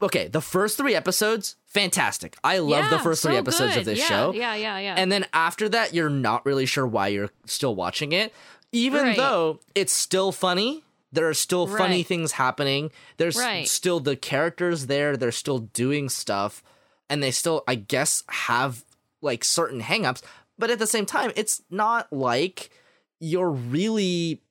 [0.02, 2.38] okay, the first three episodes, fantastic.
[2.44, 3.80] I love the Yeah, first three episodes good.
[3.80, 4.34] of this Yeah, show.
[4.34, 8.14] yeah yeah yeah And then after that, you're not really sure why you're still watching
[8.14, 8.34] it,
[8.72, 9.18] even Right.
[9.18, 10.84] though it's still funny.
[11.16, 12.92] There are still funny things happening.
[13.18, 13.68] There's Right.
[13.68, 15.18] still the characters there.
[15.18, 16.62] They're still doing stuff,
[17.10, 18.84] and they still, I guess, have
[19.22, 20.22] like certain hangups.
[20.60, 22.70] But at the same time, it's not like
[23.20, 24.42] you're really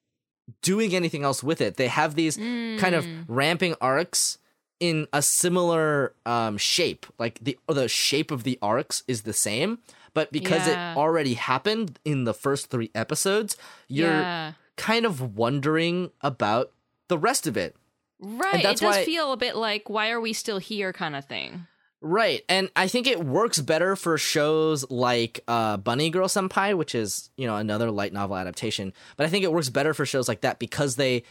[0.63, 1.77] doing anything else with it.
[1.77, 3.25] They have these kind of Mm.
[3.29, 4.39] ramping arcs
[4.81, 7.07] in a similar um, shape.
[7.19, 9.79] Like the the shape of the arcs is the same,
[10.13, 10.93] but because Yeah.
[10.93, 13.57] it already happened in the first three episodes,
[13.89, 16.73] you're yeah kind of wondering about
[17.09, 17.77] the rest of it.
[18.21, 21.25] right it does why- feel a bit like why are we still here kind of
[21.25, 21.67] thing
[22.07, 22.43] Right.
[22.51, 27.31] And I think it works better for shows like uh, Bunny Girl Senpai, which is,
[27.39, 28.93] you know, another light novel adaptation.
[29.17, 31.23] But I think it works better for shows like that because they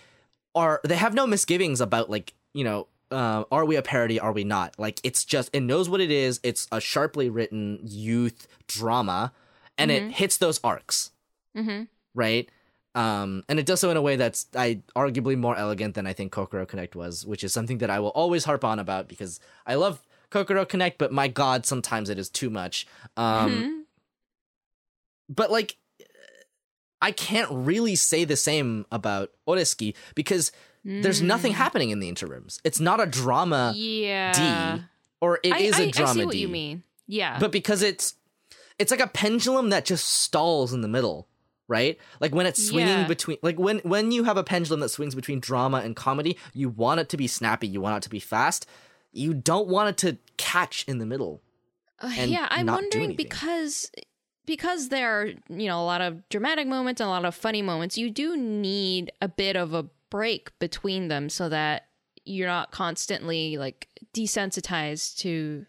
[0.55, 4.31] are they have no misgivings about like, you know, uh, are we a parody, are
[4.31, 4.73] we not?
[4.79, 6.39] Like it's just it knows what it is.
[6.41, 9.31] It's a sharply written youth drama
[9.77, 11.11] and it hits those arcs.
[11.55, 11.83] mm-hmm
[12.15, 12.49] right?
[12.95, 16.13] Um, and it does so in a way that's I arguably more elegant than I
[16.13, 19.39] think Kokoro Connect was, which is something that I will always harp on about because
[19.65, 22.85] I love Kokoro Connect, but my god, sometimes it is too much.
[23.17, 23.79] Um, Mm-hmm.
[25.29, 25.77] but like,
[27.01, 30.51] I can't really say the same about Oreski because
[30.85, 32.59] there's nothing happening in the interims.
[32.63, 34.83] It's not a drama yeah D,
[35.21, 36.83] or it is I, a I- drama I see what D you mean.
[37.07, 37.39] Yeah.
[37.39, 38.15] but because it's
[38.79, 41.27] it's like a pendulum that just stalls in the middle
[41.67, 43.07] right like when it's swinging Yeah.
[43.07, 46.69] between like when when you have a pendulum that swings between drama and comedy you
[46.69, 48.65] want it to be snappy you want it to be fast
[49.11, 51.41] you don't want it to catch in the middle
[52.01, 53.89] Uh, yeah, I'm wondering because
[54.45, 57.61] because there are you know a lot of dramatic moments and a lot of funny
[57.61, 57.97] moments.
[57.97, 61.87] You do need a bit of a break between them so that
[62.25, 65.65] you're not constantly like desensitized to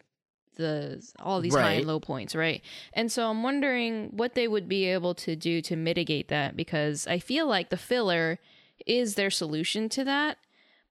[0.57, 2.62] the all these high and low points, right?
[2.92, 7.07] And so I'm wondering what they would be able to do to mitigate that because
[7.07, 8.38] I feel like the filler
[8.86, 10.38] is their solution to that,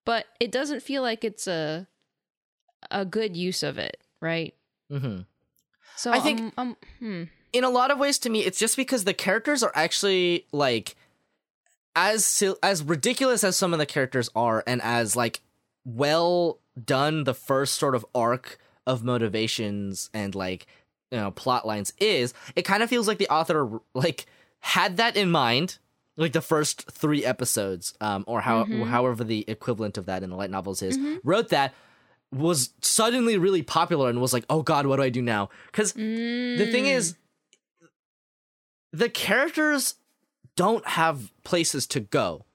[0.06, 1.88] but it doesn't feel like it's a
[2.92, 4.54] a good use of it, right?
[4.90, 5.20] hmm
[5.96, 7.24] So I think- um, um, hmm.
[7.54, 10.96] in a lot of ways to me it's just because the characters are actually like
[11.96, 15.42] as as ridiculous as some of the characters are and as like
[15.86, 18.58] well done the first sort of arc
[18.88, 20.68] of motivations and like
[21.12, 24.26] you know plot lines is it kind of feels like the author like
[24.60, 25.78] had that in mind
[26.18, 28.86] like the first three episodes um or how Mhm.
[28.88, 31.20] however the equivalent of that in the light novels is Mhm.
[31.24, 31.74] wrote that
[32.32, 35.94] was suddenly really popular and was like oh god what do i do now because
[35.94, 36.96] the thing Mm.
[36.96, 37.16] is
[38.92, 39.96] the characters
[40.56, 42.46] don't have places to go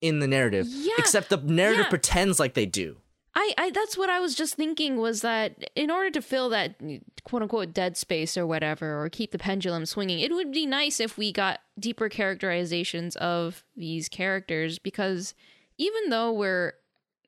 [0.00, 1.90] in the narrative Yeah, except the narrative yeah.
[1.90, 2.96] pretends like they do
[3.38, 6.80] I, I that's what I was just thinking was that in order to fill that
[7.24, 11.00] quote unquote dead space or whatever, or keep the pendulum swinging, it would be nice
[11.00, 15.34] if we got deeper characterizations of these characters because
[15.76, 16.72] even though we're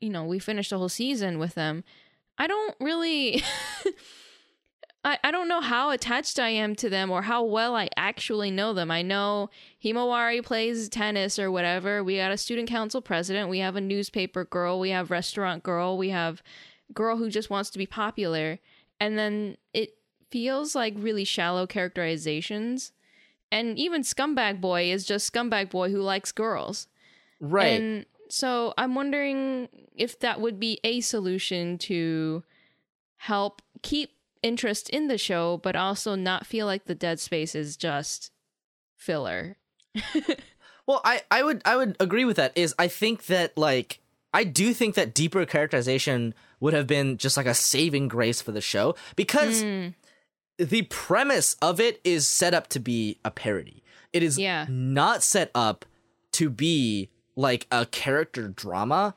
[0.00, 1.84] you know, we finished a whole season with them,
[2.38, 3.42] I don't really
[5.08, 8.50] I, I don't know how attached I am to them or how well I actually
[8.50, 8.90] know them.
[8.90, 9.48] I know
[9.82, 12.04] Himawari plays tennis or whatever.
[12.04, 13.48] We got a student council president.
[13.48, 14.78] We have a newspaper girl.
[14.78, 15.96] We have restaurant girl.
[15.96, 16.42] We have
[16.92, 18.58] girl who just wants to be popular.
[19.00, 19.96] And then it
[20.30, 22.92] feels like really shallow characterizations.
[23.50, 26.86] And even Scumbag Boy is just Scumbag Boy who likes girls.
[27.40, 32.42] right And so I'm wondering if that would be a solution to
[33.16, 34.10] help keep
[34.42, 38.30] interest in the show, but also not feel like the dead space is just
[38.96, 39.56] filler.
[40.86, 44.00] well i i would i would agree with that is i think that like
[44.32, 48.52] i do think that deeper characterization would have been just like a saving grace for
[48.52, 49.94] the show because Mm,
[50.58, 53.82] the premise of it is set up to be a parody
[54.12, 54.66] it is Yeah.
[54.68, 55.84] not set up
[56.32, 59.14] to be like a character drama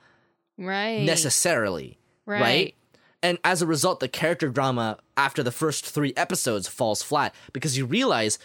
[0.57, 1.01] right.
[1.03, 2.41] necessarily right.
[2.41, 2.75] right?
[3.23, 7.77] And as a result, the character drama after the first three episodes falls flat because
[7.77, 8.39] you realize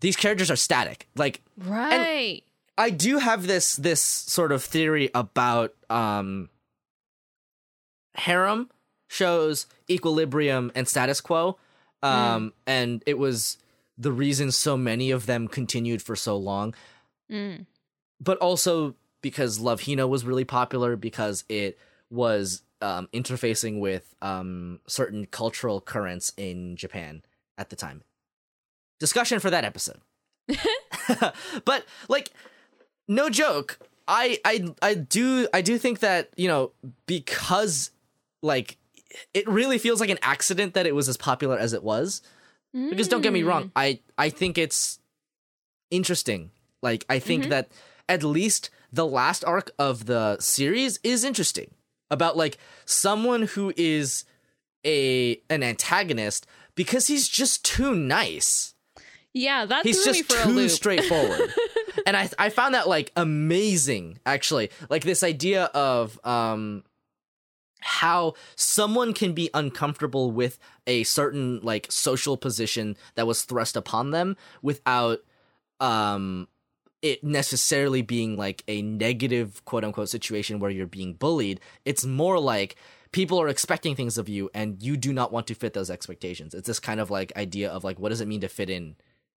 [0.00, 1.06] these characters are static.
[1.16, 2.42] Like Right.
[2.78, 6.48] I do have this this sort of theory about um
[8.14, 8.70] harem
[9.08, 11.58] shows, equilibrium, and status quo.
[12.02, 13.58] Um and it was
[13.98, 16.74] the reason so many of them continued for so long.
[17.30, 17.66] Mm.
[18.20, 21.78] but also because Love Hina was really popular because it
[22.10, 27.22] was um, interfacing with um, certain cultural currents in Japan
[27.58, 28.02] at the time.
[28.98, 30.00] Discussion for that episode.
[31.64, 32.30] but like,
[33.08, 33.78] no joke.
[34.08, 36.72] I I I do I do think that you know
[37.06, 37.90] because
[38.42, 38.76] like
[39.34, 42.22] it really feels like an accident that it was as popular as it was
[42.72, 43.46] because don't get me Mm.
[43.48, 45.00] wrong i i think it's
[45.90, 46.50] interesting
[46.82, 47.48] like i think Mhm.
[47.50, 47.68] that
[48.08, 51.74] at least the last arc of the series is interesting
[52.10, 54.24] about like someone who is
[54.84, 58.74] a an antagonist because he's just too nice.
[59.32, 61.52] Yeah, that's he's just too straightforward.
[62.06, 64.70] And i i found that like amazing actually.
[64.88, 66.84] Like this idea of um
[67.80, 74.12] how someone can be uncomfortable with a certain like social position that was thrust upon
[74.12, 75.20] them without
[75.80, 76.46] um
[77.02, 82.38] it necessarily being like a negative quote unquote situation where you're being bullied it's more
[82.38, 82.76] like
[83.12, 86.54] people are expecting things of you and you do not want to fit those expectations
[86.54, 88.94] it's this kind of like idea of like what does it mean to fit in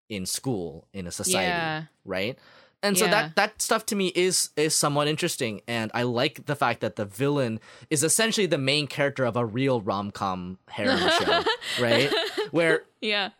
[0.09, 1.85] in school in a society Yeah.
[2.05, 2.39] right
[2.83, 3.11] and so Yeah.
[3.13, 6.97] that that stuff to me is is somewhat interesting and i like the fact that
[6.97, 7.61] the villain
[7.91, 11.45] is essentially the main character of a real rom-com harem show
[11.81, 12.11] right
[12.51, 13.31] where Yeah.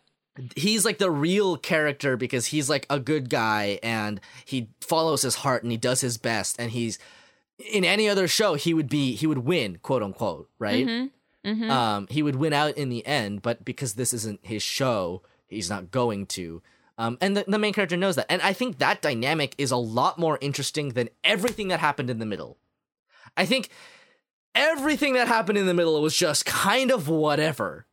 [0.57, 5.37] He's like the real character because he's like a good guy and he follows his
[5.37, 6.99] heart and he does his best and he's
[7.73, 10.87] in any other show he would be he would win quote unquote right?
[10.87, 11.11] Mhm.
[11.45, 11.71] Mhm.
[11.71, 15.69] um he would win out in the end but because this isn't his show he's
[15.69, 16.63] not going to.
[16.97, 18.27] Um and the, the main character knows that.
[18.31, 22.19] And i think that dynamic is a lot more interesting than everything that happened in
[22.21, 22.57] the middle.
[23.37, 23.69] I think
[24.55, 27.87] everything that happened in the middle was just kind of whatever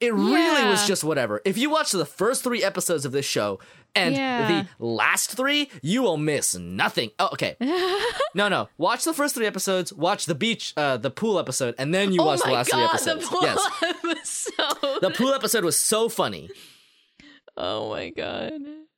[0.00, 3.58] it really was just whatever if you watch the first three episodes of this show
[3.94, 4.46] and Yeah.
[4.78, 7.56] the last three you will miss nothing oh okay
[8.34, 11.92] no no watch the first three episodes watch the beach uh the pool episode and
[11.92, 15.00] then you oh watch the last god, three episodes the pool yes episode.
[15.00, 16.48] the pool episode was so funny.
[17.56, 18.52] oh my god.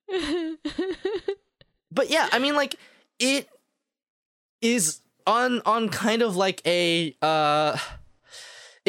[1.92, 2.76] But yeah, I mean like
[3.18, 3.48] it
[4.60, 7.76] is on on kind of like a uh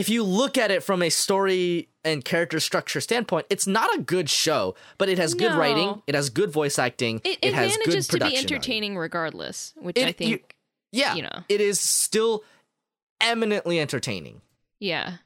[0.02, 4.02] if you look at it from a story and character structure standpoint, it's not a
[4.02, 7.54] good show, but it has good writing, it has good voice acting, It, it, it
[7.54, 10.56] has manages to be entertaining regardless, which It- I you- think,
[10.92, 11.44] Yeah, you know.
[11.48, 12.44] it is still
[13.20, 14.42] eminently entertaining.
[14.80, 15.18] yeah.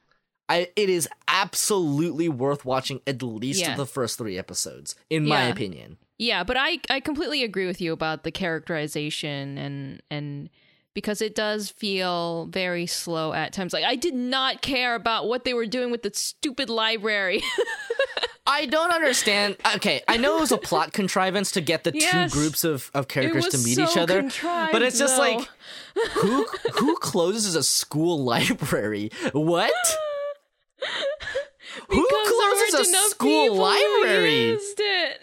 [0.47, 3.75] I it is absolutely worth watching at least Yeah.
[3.75, 5.97] the first three episodes, in my opinion.
[6.19, 10.51] Yeah, but I I completely agree with you about the characterization and and
[10.95, 13.73] because it does feel very slow at times.
[13.73, 17.43] Like I did not care about what they were doing with the stupid library.
[18.47, 19.57] I don't understand.
[19.75, 22.31] Okay, I know it was a plot contrivance to get the Yes.
[22.31, 24.21] two groups of, of characters to meet so each other,
[24.71, 25.21] but it's just though.
[25.21, 25.49] like
[26.13, 29.11] who who closes a school library?
[29.33, 29.71] What?
[31.89, 34.49] who closes a school library?
[34.49, 35.21] used it.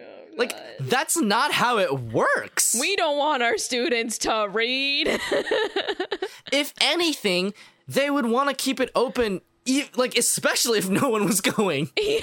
[0.00, 2.76] Oh, Like that's not how it works.
[2.78, 5.08] we don't want our students to read.
[6.52, 7.54] if anything,
[7.86, 9.40] they would want to keep it open,
[9.96, 11.90] like especially if no one was going.
[12.00, 12.20] yeah.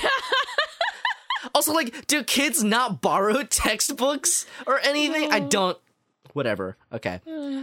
[1.53, 5.32] Also, like, do kids not borrow textbooks or anything?
[5.32, 5.78] I don't.
[6.34, 6.76] Whatever.
[6.91, 7.21] Okay.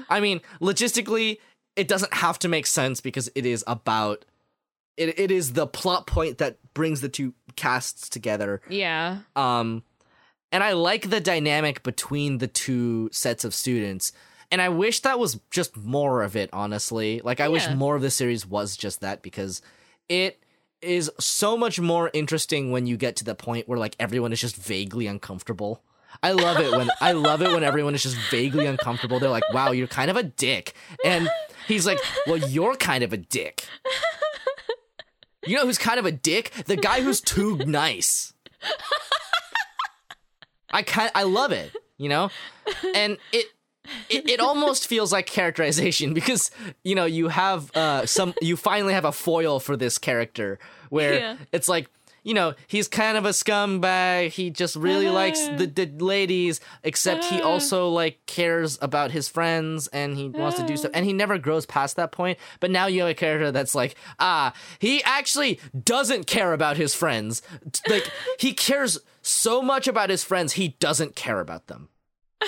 [0.09, 1.39] I mean, logistically,
[1.77, 4.25] it doesn't have to make sense because it is about.
[4.97, 8.61] It, it is the plot point that brings the two casts together.
[8.69, 9.19] Yeah.
[9.35, 9.83] Um,
[10.53, 14.13] and I like the dynamic between the two sets of students.
[14.51, 17.23] And I wish that was just more of it, honestly.
[17.25, 19.63] Like, I wish more of the series was just that because
[20.11, 20.43] it
[20.83, 24.41] is so much more interesting when you get to the point where like everyone is
[24.41, 25.83] just vaguely uncomfortable.
[26.23, 29.19] I love it when I love it when everyone is just vaguely uncomfortable.
[29.19, 30.75] They're like, "Wow, you're kind of a dick,"
[31.05, 31.31] and
[31.67, 33.65] he's like, "Well, you're kind of a dick."
[35.47, 36.53] You know who's kind of a dick?
[36.67, 38.33] The guy who's too nice.
[40.73, 42.31] I kind I love it, you know?
[42.95, 43.47] And it
[44.09, 46.51] it, it almost feels like characterization because
[46.85, 50.59] you know you have uh some you finally have a foil for this character
[50.89, 51.37] where Yeah.
[51.51, 51.89] it's like
[52.23, 57.25] you know he's kind of a scumbag he just really likes the, the ladies except
[57.25, 61.13] he also like cares about his friends and he wants to do stuff and he
[61.13, 65.03] never grows past that point but now you have a character that's like ah he
[65.03, 67.43] actually doesn't care about his friends
[67.89, 68.09] like
[68.39, 71.89] he cares so much about his friends he doesn't care about them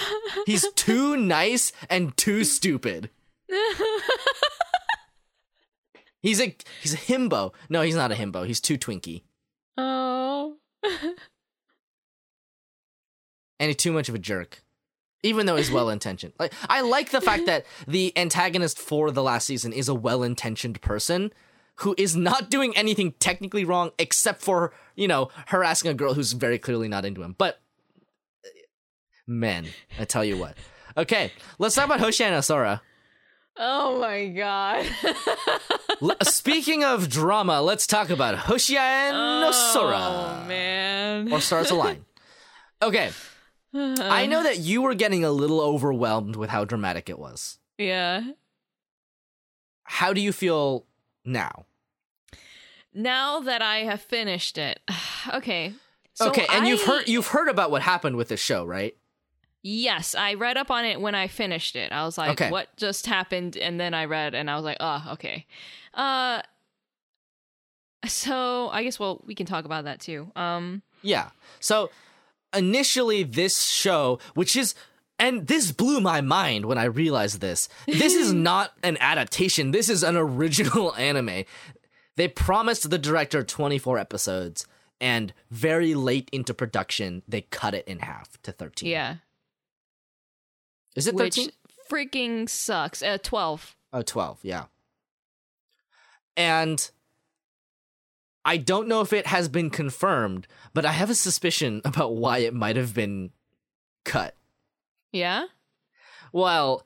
[0.46, 3.10] He's too nice and too stupid.
[6.20, 7.52] He's a he's a himbo.
[7.68, 8.46] No, he's not a himbo.
[8.46, 9.24] He's too twinky.
[9.76, 10.56] oh.
[13.60, 14.64] And he's too much of a jerk.
[15.22, 16.32] Even though he's well intentioned.
[16.38, 20.22] Like I like the fact that the antagonist for the last season is a well
[20.22, 21.30] intentioned person
[21.76, 26.32] who is not doing anything technically wrong except for, you know, harassing a girl who's
[26.32, 27.34] very clearly not into him.
[27.36, 27.60] But
[28.44, 28.48] uh,
[29.26, 29.66] men,
[29.98, 30.56] I tell you what.
[30.96, 32.80] Okay, let's talk about Hoshia Sora.
[33.56, 34.86] Oh my god.
[36.22, 39.98] Speaking of drama, let's talk about Hoshia Sora.
[39.98, 41.32] Oh man.
[41.32, 42.04] Or Stars Align.
[42.82, 43.10] Okay,
[43.74, 47.58] I know that you were getting a little overwhelmed with how dramatic it was.
[47.78, 48.22] Yeah.
[49.84, 50.86] How do you feel
[51.24, 51.66] now?
[52.92, 54.80] Now that I have finished it.
[55.32, 55.72] Okay.
[56.12, 58.94] So okay, and you've heard you've heard about what happened with the show, right?
[59.62, 61.90] Yes, I read up on it when I finished it.
[61.92, 62.50] I was like, Okay.
[62.50, 63.56] what just happened?
[63.56, 65.46] And then I read and I was like, oh, okay.
[65.94, 66.42] Uh
[68.06, 70.30] so I guess well we can talk about that too.
[70.36, 71.30] Um Yeah.
[71.58, 71.90] So
[72.54, 74.74] initially, this show, which is,
[75.18, 77.68] and this blew my mind when I realized this.
[77.86, 79.70] This is not an adaptation.
[79.70, 81.44] This is an original anime.
[82.16, 84.66] They promised the director 24 episodes,
[85.00, 88.88] and very late into production, they cut it in half to 13.
[88.90, 89.16] yeah.
[90.94, 91.50] Is it Which 13?
[91.90, 93.02] freaking sucks.
[93.02, 93.74] Uh 12.
[93.92, 94.64] Oh, 12, yeah.
[96.36, 96.88] And
[98.44, 102.38] I don't know if it has been confirmed, but I have a suspicion about why
[102.38, 103.30] it might have been
[104.04, 104.36] cut.
[105.14, 105.44] Yeah?
[106.32, 106.84] Well,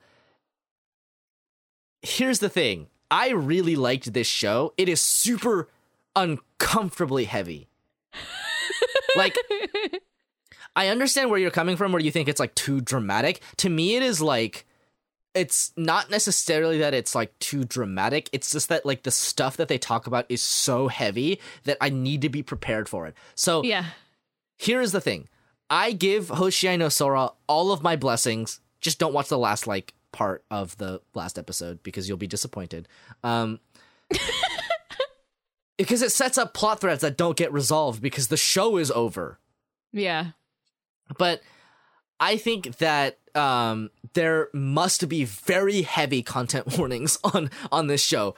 [2.01, 2.87] here's the thing.
[3.09, 4.73] I really liked this show.
[4.77, 5.67] It is super
[6.15, 7.67] uncomfortably heavy.
[9.15, 9.35] like
[10.75, 13.41] I understand where you're coming from where you think it's like too dramatic.
[13.57, 14.65] To me it is like
[15.33, 18.29] it's not necessarily that it's like too dramatic.
[18.31, 21.89] It's just that like the stuff that they talk about is so heavy that I
[21.89, 23.15] need to be prepared for it.
[23.35, 23.85] So yeah.
[24.57, 25.27] here is the thing.
[25.69, 28.59] I give Hoshiai no Sora all of my blessings.
[28.81, 32.87] Just don't watch the last like part of the last episode because you'll be disappointed.
[33.23, 33.59] Um
[35.77, 39.39] because it sets up plot threads that don't get resolved because the show is over.
[39.91, 40.31] Yeah.
[41.17, 41.41] But
[42.19, 48.35] I think that um, there must be very heavy content warnings on on this show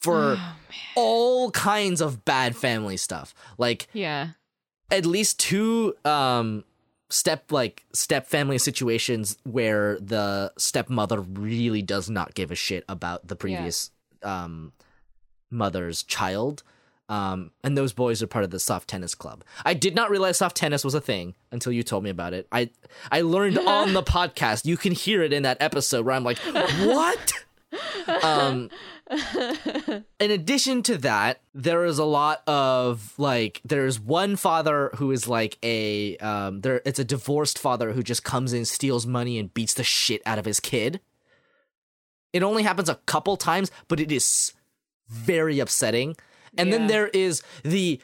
[0.00, 0.52] for Oh,
[0.96, 3.34] all kinds of bad family stuff.
[3.56, 4.30] Like Yeah.
[4.90, 6.64] At least two um
[7.10, 13.26] step like step family situations where the stepmother really does not give a shit about
[13.28, 13.90] the previous
[14.22, 14.72] um
[15.50, 16.62] mother's child.
[17.08, 19.44] Um and those boys are part of the soft tennis club.
[19.64, 22.48] I did not realize soft tennis was a thing until you told me about it.
[22.50, 22.70] I
[23.12, 26.38] i learned on the podcast you can hear it in that episode where i'm like
[26.80, 27.32] what
[28.22, 28.70] um
[30.20, 35.28] in addition to that, there is a lot of like there's one father who is
[35.28, 39.52] like a um there it's a divorced father who just comes in, steals money and
[39.54, 41.00] beats the shit out of his kid.
[42.32, 44.52] It only happens a couple times, but it is
[45.08, 46.16] very upsetting.
[46.56, 48.00] And then there is the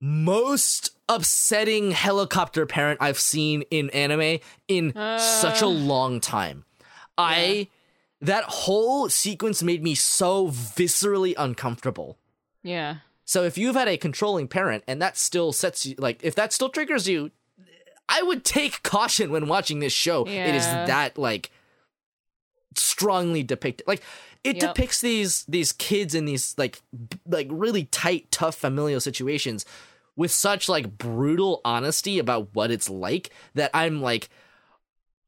[0.00, 6.64] most upsetting helicopter parent I've seen in anime in such a long time.
[7.16, 7.68] I
[8.24, 12.18] that whole sequence made me so viscerally uncomfortable.
[12.62, 12.96] Yeah.
[13.24, 16.52] So if you've had a controlling parent and that still sets you like if that
[16.52, 17.30] still triggers you,
[18.08, 20.26] I would take caution when watching this show.
[20.26, 21.50] It is that like
[22.76, 23.86] strongly depicted.
[23.86, 24.02] Like
[24.42, 24.74] it Yep.
[24.74, 29.64] depicts these these kids in these like b- like really tight, tough familial situations
[30.16, 34.28] with such like brutal honesty about what it's like that I'm like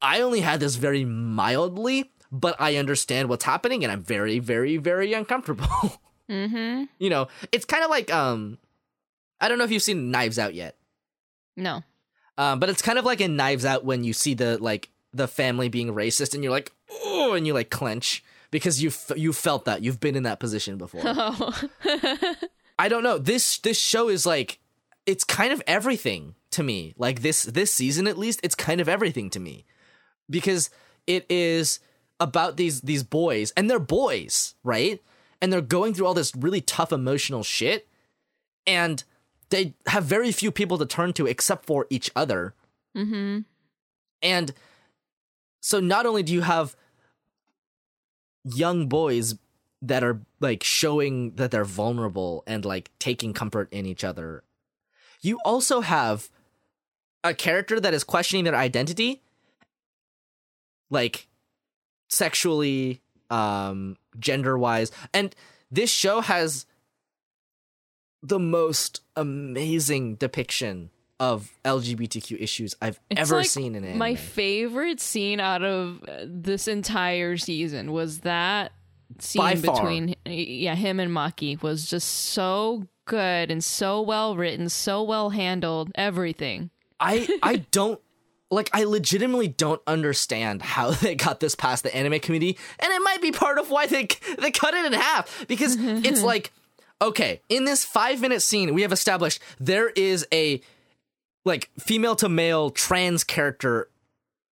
[0.03, 4.77] I only had this very mildly, but I understand what's happening and I'm very very
[4.77, 5.67] very uncomfortable.
[6.29, 6.87] Mm-hmm.
[6.99, 8.59] you know, it's kind of like um
[9.41, 10.77] I don't know if you've seen Knives Out yet.
[11.57, 11.85] No.
[12.37, 15.29] Um but it's kind of like in Knives Out when you see the like the
[15.29, 19.33] family being racist and you're like, "Oh," and you like clench because you f- you
[19.33, 19.83] felt that.
[19.83, 21.03] You've been in that position before.
[21.05, 21.63] Oh.
[22.79, 23.19] I don't know.
[23.19, 24.59] This this show is like
[25.07, 26.95] it's kind of everything to me.
[26.99, 29.65] Like this this season at least, it's kind of everything to me.
[30.29, 30.71] Because
[31.07, 31.79] it is
[32.19, 35.03] about these these boys and they're boys, right?
[35.41, 37.89] And they're going through all this really tough emotional shit
[38.67, 39.03] and
[39.51, 42.55] they have very few people to turn to except for each other.
[42.97, 43.41] mm-hmm.
[44.23, 44.55] And
[45.61, 46.75] so not only do you have
[48.45, 49.35] young boys
[49.83, 54.43] that are like showing that they're vulnerable and like taking comfort in each other,
[55.21, 56.31] you also have
[57.23, 59.23] a character that is questioning their identity
[60.91, 61.29] like
[62.09, 63.01] sexually
[63.31, 65.35] um gender wise and
[65.71, 66.67] this show has
[68.23, 73.99] the most amazing depiction of LGBTQ issues I've It's ever like seen in anime.
[73.99, 78.73] My favorite scene out of this entire season was that
[79.19, 85.03] scene between yeah him and Maki was just so good and so well written, so
[85.03, 86.71] well handled, everything.
[87.01, 88.01] I I don't
[88.51, 93.01] like I legitimately don't understand how they got this past the anime committee, and it
[93.01, 94.09] might be part of why they
[94.39, 96.53] they cut it in half because it's like
[97.01, 100.61] okay, in this 5 minute scene we have established there is a
[101.45, 103.89] like female to male trans character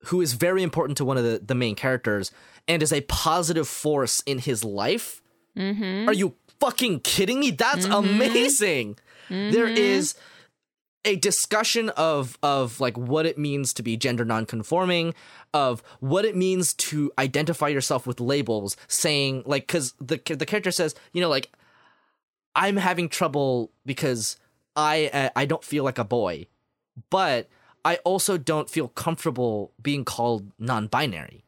[0.06, 2.32] who is very important to one of the, the main characters
[2.68, 5.22] and is a positive force in his life.
[5.58, 6.10] Mm-hmm.
[6.10, 7.52] Are you fucking kidding me?
[7.52, 8.98] That's amazing.
[9.30, 10.16] There is
[11.06, 15.14] a discussion of of like what it means to be gender nonconforming,
[15.54, 20.72] of what it means to identify yourself with labels, saying like because the the character
[20.72, 21.52] says, you know, like
[22.56, 24.38] I'm having trouble because
[24.76, 26.48] I uh, I don't feel like a boy,
[27.10, 27.50] but
[27.84, 31.44] I also don't feel comfortable being called non-binary,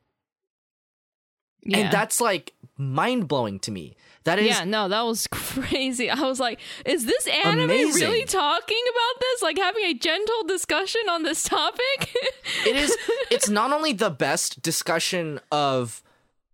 [1.64, 1.78] Yeah.
[1.78, 3.96] and that's like mind blowing to me.
[4.26, 6.10] That is yeah, no, that was crazy.
[6.10, 8.02] I was like, is this anime Amazing.
[8.02, 9.42] really talking about this?
[9.44, 12.16] Like having a gentle discussion on this topic?
[12.66, 12.96] it is
[13.30, 16.02] it's not only the best discussion of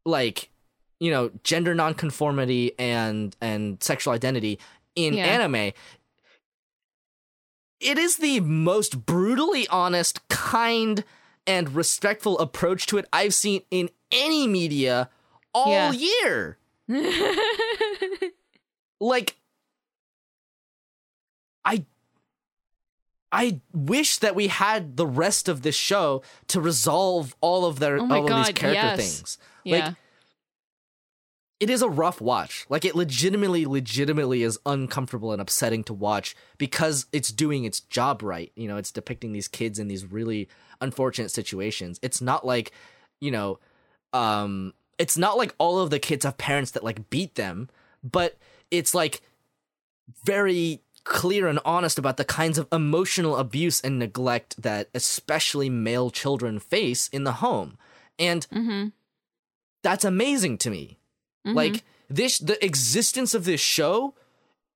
[0.06, 0.50] like
[1.00, 4.60] you know gender nonconformity and and sexual identity
[4.96, 5.26] in Yeah.
[5.26, 5.72] anime
[7.80, 11.04] it is the most brutally honest kind
[11.48, 15.10] and respectful approach to it i've seen in any media
[15.54, 15.92] all Yeah.
[15.94, 16.58] year
[19.00, 19.36] like
[21.66, 21.86] i
[23.32, 27.98] i wish that we had the rest of this show to resolve all of their
[28.00, 28.98] Oh all of these character yes.
[28.98, 29.86] things yeah.
[29.88, 29.96] like
[31.60, 36.36] it is a rough watch like it legitimately legitimately is uncomfortable and upsetting to watch
[36.58, 40.50] because it's doing its job right you know it's depicting these kids in these really
[40.82, 42.72] unfortunate situations it's not like
[43.20, 43.60] you know
[44.14, 47.70] um it's not like all of the kids have parents that like beat them
[48.04, 48.38] but
[48.70, 49.22] it's like
[50.24, 56.12] very clear and honest about the kinds of emotional abuse and neglect that especially male
[56.12, 57.78] children face in the home.
[58.20, 58.90] And Mm-hmm.
[59.82, 61.00] that's amazing to me.
[61.44, 64.14] Like this the existence of this show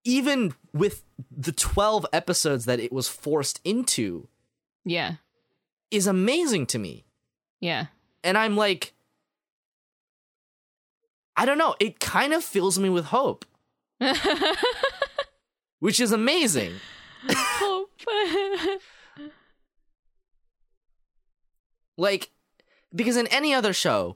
[0.03, 4.27] even with the 12 episodes that it was forced into
[4.83, 5.15] yeah,
[5.91, 7.05] is amazing to me.
[7.59, 7.87] yeah.
[8.23, 8.93] And I'm like
[11.37, 13.45] I don't know, it kind of fills me with hope,
[15.79, 16.73] which is amazing.
[17.27, 17.91] Hope.
[21.97, 22.29] like
[22.93, 24.15] because in any other show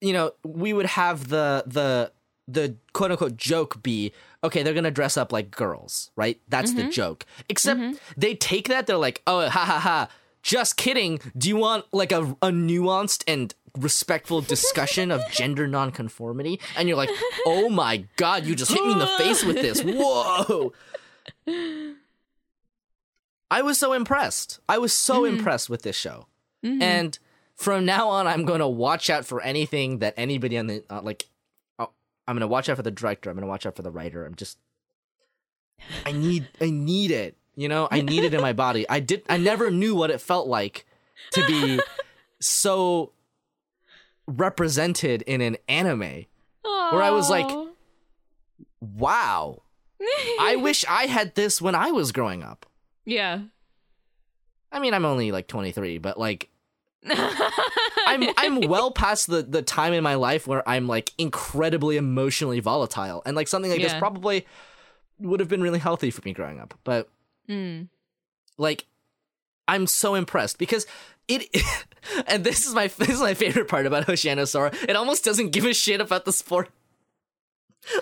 [0.00, 2.10] you know we would have the the
[2.48, 4.12] the quote unquote joke be
[4.42, 6.40] okay they're gonna dress up like girls right?
[6.48, 6.90] That's the mm-hmm.
[6.90, 7.26] joke.
[7.48, 7.96] Except mm-hmm.
[8.16, 10.08] they take that they're like oh ha ha ha.
[10.42, 11.20] Just kidding.
[11.38, 16.96] Do you want like a, a nuanced and respectful discussion of gender nonconformity and you're
[16.96, 17.10] like
[17.46, 20.72] oh my god you just hit me in the face with this whoa
[23.50, 25.36] i was so impressed i was so mm-hmm.
[25.36, 26.26] impressed with this show
[26.62, 26.82] mm-hmm.
[26.82, 27.18] and
[27.62, 31.00] from now on, I'm going to watch out for anything that anybody on the uh,
[31.02, 31.28] like.
[31.78, 31.90] oh,
[32.26, 33.30] I'm going to watch out for the director.
[33.30, 34.26] I'm going to watch out for the writer.
[34.26, 34.58] I'm just.
[36.04, 36.48] I need.
[36.60, 37.36] I need it.
[37.54, 37.88] You know.
[37.90, 38.88] I need it in my body.
[38.88, 39.22] I did.
[39.28, 40.86] I never knew what it felt like
[41.32, 41.80] to be
[42.40, 43.12] so
[44.26, 46.26] represented in an anime.
[46.62, 47.50] Where I was like-
[48.80, 49.62] Wow.
[50.40, 52.66] I wish I had this when I was growing up.
[53.04, 53.40] yeah.
[54.74, 56.48] I mean, I'm only like 23, but like
[57.06, 62.60] I'm I'm well past the the time in my life where I'm like incredibly emotionally
[62.60, 64.46] volatile, and like something like this probably
[65.18, 66.72] would have been really healthy for me growing up.
[66.84, 67.08] But
[67.50, 67.88] Mm.
[68.56, 68.86] like,
[69.68, 70.86] I'm so impressed because
[71.28, 71.48] it,
[72.26, 74.72] and this is my this is my favorite part about Hoshiai no Sora.
[74.88, 76.68] It almost doesn't give a shit about the sport.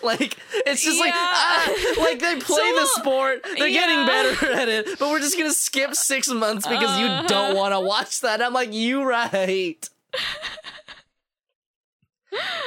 [0.03, 0.37] Like
[0.67, 1.15] it's just like Yeah.
[1.17, 5.55] ah, like they play the sport, they're getting better at it, but we're just gonna
[5.55, 7.27] skip six months because you Uh-huh.
[7.27, 8.43] don't want to watch that.
[8.43, 9.89] I'm like, you right.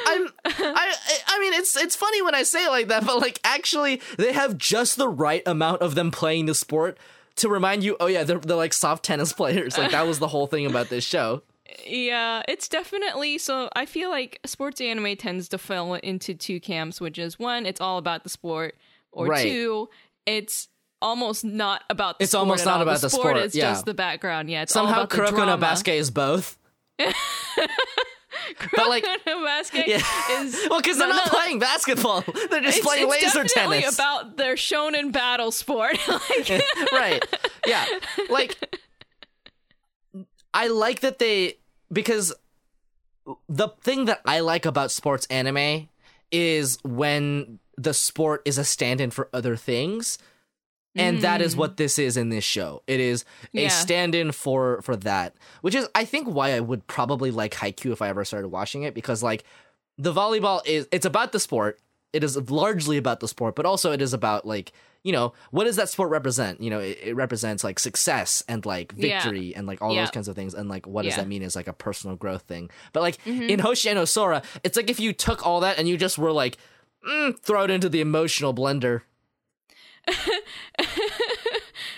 [0.06, 0.94] I'm I
[1.28, 4.32] I mean it's it's funny when I say it like that, but like actually they
[4.32, 6.98] have just the right amount of them playing the sport
[7.36, 9.76] to remind you, oh yeah, they're they're like soft tennis players.
[9.78, 11.42] Like that was the whole thing about this show.
[11.86, 13.68] Yeah, it's definitely so.
[13.74, 17.80] I feel like sports anime tends to fall into two camps, which is one, it's
[17.80, 18.76] all about the sport,
[19.12, 19.42] or Right.
[19.42, 19.88] two,
[20.26, 20.68] it's
[21.02, 22.82] almost not about the It's sport almost at not all.
[22.82, 23.70] about the sport, It's yeah.
[23.72, 24.50] just the background.
[24.50, 25.56] Yeah, it's all Somehow about the Kuroko no.
[25.56, 26.58] Basket is both.
[28.74, 30.02] but like basket yeah.
[30.40, 32.20] is well, because they're not no, playing basketball.
[32.50, 33.94] They're just it's, playing it's laser definitely tennis.
[33.94, 35.96] about their shonen battle sport.
[36.08, 36.62] like,
[36.92, 37.24] right.
[37.66, 37.84] Yeah.
[38.30, 38.56] Like
[40.52, 41.58] I like that they
[41.92, 42.32] because
[43.48, 45.88] the thing that I like about sports anime
[46.30, 50.18] is when the sport is a stand-in for other things.
[50.96, 52.82] And that is what this is in this show.
[52.86, 53.68] It is a Yeah.
[53.68, 58.00] stand-in for for that, which is I think why I would probably like Haikyuu if
[58.00, 59.44] I ever started watching it because like
[59.98, 61.78] the volleyball is it's about the sport.
[62.12, 64.72] It is largely about the sport, but also it is about like
[65.02, 66.60] you know what does that sport represent?
[66.62, 69.20] You know, it, it represents like success and like Yeah.
[69.20, 70.02] victory and like all Yeah.
[70.02, 70.54] those kinds of things.
[70.54, 72.70] And like what does that mean is like a personal growth thing.
[72.92, 73.50] But like Mm-hmm.
[73.50, 76.32] in Hoshiai no Sora, it's like if you took all that and you just were
[76.32, 76.56] like
[77.06, 79.02] mm, throw it into the emotional blender.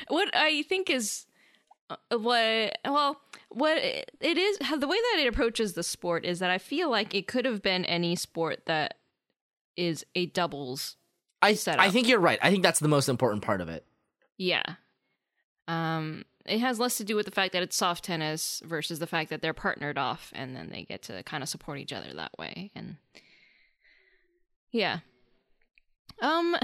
[0.08, 1.26] what I think is
[1.90, 6.38] uh, what well what it it is the way that it approaches the sport is
[6.40, 8.94] that I feel like it could have been any sport that
[9.76, 10.96] is a doubles
[11.42, 11.84] I Setup.
[11.84, 12.38] I think you're right.
[12.42, 13.84] I think that's the most important part of it.
[14.38, 14.62] yeah
[15.68, 19.06] um it has less to do with the fact that it's soft tennis versus the
[19.06, 22.12] fact that they're partnered off and then they get to kind of support each other
[22.14, 22.96] that way and
[24.70, 25.00] yeah
[26.22, 26.56] um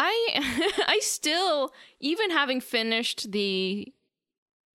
[0.00, 0.14] i
[0.88, 3.86] i still even having finished the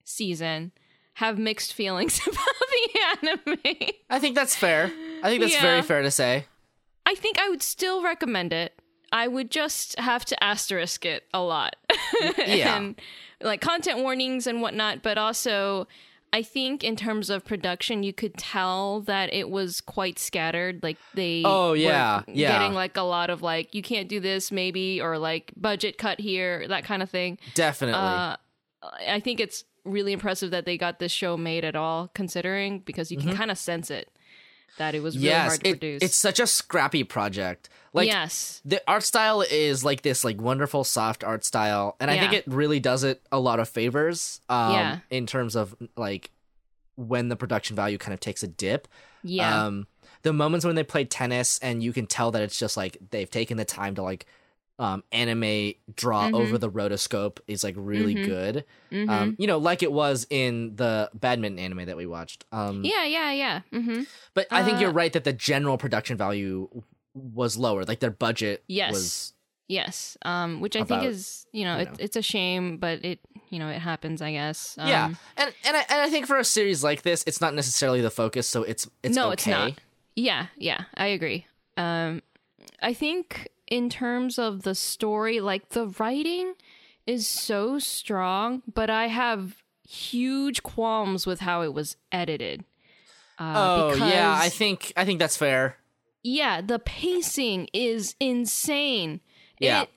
[0.04, 0.72] season
[1.16, 2.36] have mixed feelings about
[2.72, 4.92] the anime I think that's fair.
[5.24, 5.62] I think that's Yeah.
[5.62, 6.46] very fair to say.
[7.06, 8.74] i think i would still recommend it
[9.12, 11.76] i would just have to asterisk it a lot
[12.38, 12.76] Yeah.
[12.78, 12.96] and
[13.42, 15.88] like content warnings and whatnot but also
[16.38, 20.98] i think in terms of production you could tell that it was quite scattered like
[21.14, 22.52] they Oh, were yeah, yeah.
[22.52, 26.20] getting like a lot of like you can't do this maybe or like budget cut
[26.20, 27.96] here that kind of thing Definitely.
[28.00, 28.36] uh,
[29.18, 33.12] I think it's really impressive that they got this show made at all, considering because
[33.12, 34.10] you can kind of sense it
[34.78, 36.02] that it was really yes, hard to it- produce.
[36.04, 37.70] it's such a scrappy project.
[37.94, 42.20] Like yes, the art style is like this like wonderful soft art style and i
[42.20, 45.00] think it really does it a lot of favors um Yeah.
[45.10, 46.30] in terms of like
[46.98, 48.90] when the production value kind of takes a dip
[49.24, 49.88] yeah, um
[50.24, 53.32] the moments when they play tennis and you can tell that it's just like they've
[53.32, 54.26] taken the time to like
[54.78, 56.36] um, anime draw Mm-hmm.
[56.36, 58.66] over the rotoscope is like really good.
[58.92, 62.46] Um, you know, like it was in the badminton anime that we watched.
[62.52, 63.62] Um, Yeah, yeah, yeah.
[63.72, 64.04] hmm
[64.34, 66.70] but I think Uh, you're right that the general production value
[67.14, 67.84] was lower.
[67.86, 68.92] Like their budget Yes.
[68.92, 69.32] was
[69.68, 70.16] Yes.
[70.24, 71.96] Um, which I About, think is, you know, you it, know.
[71.98, 73.20] it's a shame, but it,
[73.50, 74.78] you know, it happens, I guess.
[74.78, 75.06] Um, yeah,
[75.38, 78.12] and and I, and I think for a series like this, it's not necessarily the
[78.12, 79.34] focus, so it's it's no, okay.
[79.34, 79.72] it's not.
[80.16, 81.48] Yeah, yeah, I agree.
[81.78, 82.22] Um,
[82.80, 86.54] I think in terms of the story, like the writing
[87.06, 89.56] is so strong, but I have
[89.88, 92.64] huge qualms with how it was edited.
[93.38, 93.54] Uh,
[93.92, 95.78] Oh yeah, I think I think that's fair.
[96.24, 99.20] yeah, the pacing is insane.
[99.60, 99.84] Yeah.
[99.84, 99.90] It,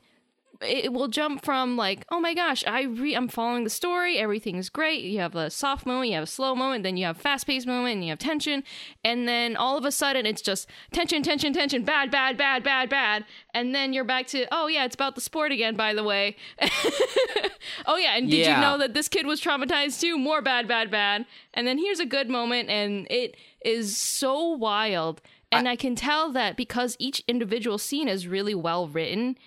[0.60, 4.68] it will jump from like, oh my gosh, I re- I'm following the story, everything's
[4.68, 5.02] great.
[5.04, 7.66] You have a soft moment, you have a slow moment, then you have fast paced
[7.66, 8.64] moment, and you have tension,
[9.04, 12.88] and then all of a sudden it's just tension, tension, tension, bad, bad, bad, bad,
[12.88, 13.24] bad,
[13.54, 16.36] and then you're back to oh yeah, it's about the sport again, by the way.
[17.86, 18.56] oh yeah, and did Yeah.
[18.56, 20.18] you know that this kid was traumatized too?
[20.18, 25.20] More bad, bad, bad, and then here's a good moment, and it is so wild.
[25.50, 29.38] And I, can tell that because each individual scene is really well written,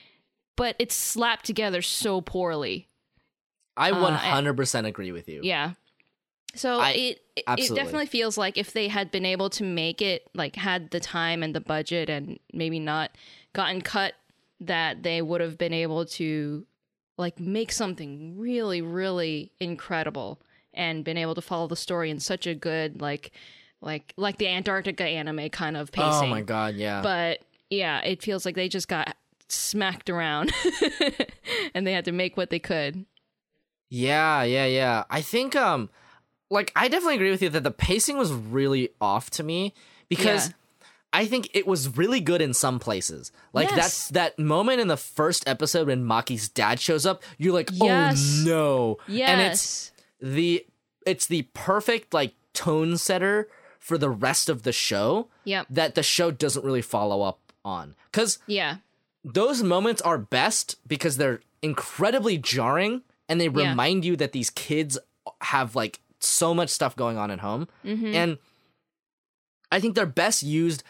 [0.55, 2.87] but it's slapped together so poorly.
[3.77, 5.41] I Uh, 100% agree with you.
[5.43, 5.73] Yeah.
[6.55, 7.75] So I- it it- it absolutely.
[7.77, 11.43] definitely feels like if they had been able to make it like had the time
[11.43, 13.11] and the budget and maybe not
[13.53, 14.15] gotten cut
[14.59, 16.65] that they would have been able to
[17.17, 20.41] like make something really really incredible
[20.73, 23.31] and been able to follow the story in such a good like
[23.79, 26.09] like like the Antarctica anime kind of pacing.
[26.11, 27.01] Oh my god, yeah.
[27.01, 29.15] But yeah, it feels like they just got
[29.51, 30.51] smacked around
[31.73, 33.05] and they had to make what they could.
[33.89, 35.03] Yeah, yeah, yeah.
[35.09, 35.89] I think um
[36.49, 39.73] like I definitely agree with you that the pacing was really off to me
[40.09, 40.53] because Yeah.
[41.13, 43.33] I think it was really good in some places.
[43.51, 43.75] Like Yes.
[43.75, 48.17] that's that moment in the first episode when Maki's dad shows up, you're like, Yes.
[48.41, 49.29] "Oh no." Yes.
[49.29, 49.91] And it's
[50.21, 50.65] the
[51.05, 53.49] it's the perfect like tone setter
[53.79, 55.67] for the rest of the show Yep.
[55.71, 57.95] that the show doesn't really follow up on.
[58.13, 58.77] Cuz Yeah.
[59.23, 63.69] Those moments are best because they're incredibly jarring and they Yeah.
[63.69, 64.97] remind you that these kids
[65.41, 68.13] have like so much stuff going on at home Mm-hmm.
[68.15, 68.37] and
[69.71, 70.83] i think they're best used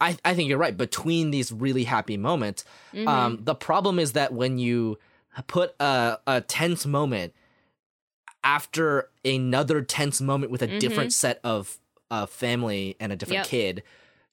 [0.00, 3.08] I, I think you're right between these really happy moments Mm-hmm.
[3.08, 4.98] um, the problem is that when you
[5.46, 7.32] put a, a tense moment
[8.42, 11.78] after another tense moment with a different set of
[12.10, 13.56] uh, family and a different Mm-hmm.
[13.56, 13.74] Yep.
[13.76, 13.82] kid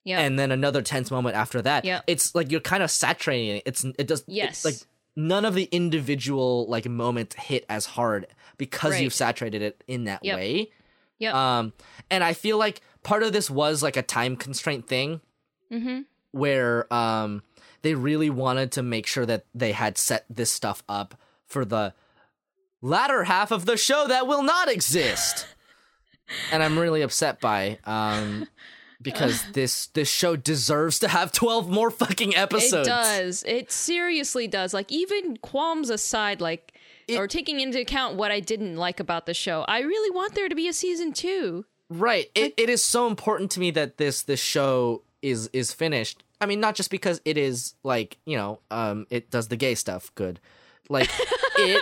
[0.08, 0.20] Yep.
[0.20, 1.84] and then another tense moment after that.
[1.86, 3.64] Yeah, It's like you're kind of saturating it.
[3.66, 4.64] It's it does Yes.
[4.64, 4.76] it's like
[5.16, 8.28] none of the individual like moments hit as hard
[8.58, 9.04] because Right.
[9.04, 10.36] you've saturated it in that Yep.
[10.38, 10.72] way.
[11.20, 11.74] Yeah, Um
[12.10, 15.20] and I feel like part of this was like a time constraint thing
[15.72, 16.02] mm-hmm.
[16.32, 17.44] where um
[17.82, 21.16] they really wanted to make sure that they had set this stuff up
[21.46, 21.94] for the
[22.82, 25.48] latter half of the show that will not exist.
[26.52, 28.48] and I'm really upset by um
[29.02, 32.88] because this this show deserves to have 12 more fucking episodes.
[32.88, 33.44] It does.
[33.48, 34.74] It seriously does.
[34.74, 36.74] Like even qualms aside, like
[37.07, 40.36] It- or taking into account what I didn't like about the show, I really want
[40.36, 41.65] there to be a season two.
[41.90, 42.30] Right.
[42.36, 46.24] It, it is so important to me that this this show is is finished.
[46.41, 49.74] I mean, not just because it is like you know, um, it does the gay
[49.76, 50.40] stuff good.
[50.90, 51.10] Like
[51.57, 51.82] it,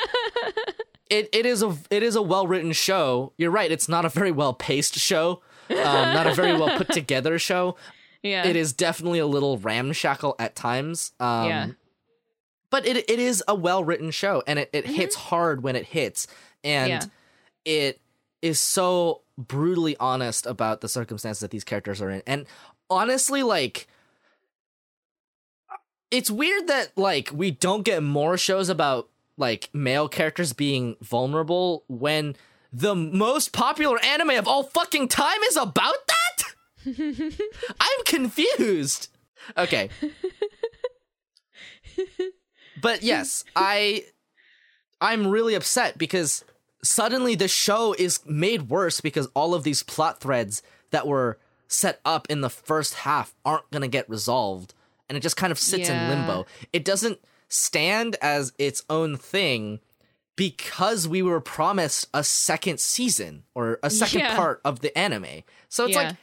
[1.09, 3.33] it it is a it is a well written show.
[3.37, 3.71] You're right.
[3.71, 5.41] It's not a very well paced show.
[5.69, 5.75] Um,
[6.13, 7.75] not a very well put together show.
[8.23, 8.45] Yeah.
[8.47, 11.11] It is definitely a little ramshackle at times.
[11.19, 11.67] Um, Yeah.
[12.71, 15.85] But it it is a well written show, and it, it hits hard when it
[15.85, 16.27] hits,
[16.63, 17.09] and Mm-hmm.
[17.65, 17.73] Yeah.
[17.73, 18.01] it
[18.41, 22.21] is so brutally honest about the circumstances that these characters are in.
[22.27, 22.45] And
[22.89, 23.87] honestly, like
[26.11, 31.83] it's weird that like we don't get more shows about like male characters being vulnerable
[31.87, 32.35] when
[32.77, 36.43] the most popular anime of all fucking time is about that?
[37.79, 39.07] I'm confused.
[39.57, 39.89] Okay.
[42.81, 44.03] but yes, I
[45.01, 46.43] I'm really upset because
[46.83, 50.61] suddenly the show is made worse because all of these plot threads
[50.91, 51.37] that were
[51.67, 54.73] set up in the first half aren't going to get resolved
[55.09, 56.03] and it just kind of sits Yeah.
[56.03, 56.45] in limbo.
[56.73, 59.79] It doesn't stand as its own thing
[60.35, 64.35] because we were promised a second season or a second Yeah.
[64.35, 65.43] part of the anime.
[65.69, 66.03] So it's Yeah.
[66.09, 66.15] like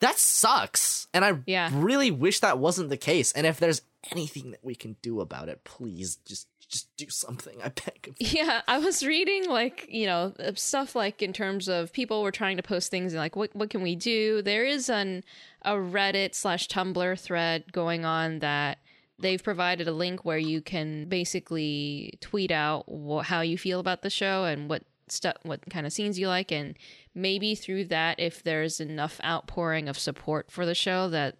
[0.00, 1.70] that sucks and I Yeah.
[1.72, 5.48] really wish that wasn't the case and if there's anything that we can do about
[5.48, 7.60] it, please just just do something.
[7.62, 8.44] I beg of you.
[8.44, 12.30] Yeah, I was reading like you know uh, stuff like in terms of people were
[12.30, 14.40] trying to post things and like what what can we do?
[14.40, 15.22] There is an
[15.62, 18.78] a Reddit slash Tumblr thread going on that
[19.18, 24.02] they've provided a link where you can basically tweet out wh- how you feel about
[24.02, 26.76] the show and what stuff, what kind of scenes you like, and
[27.14, 31.36] maybe through that, if there's enough outpouring of support for the show that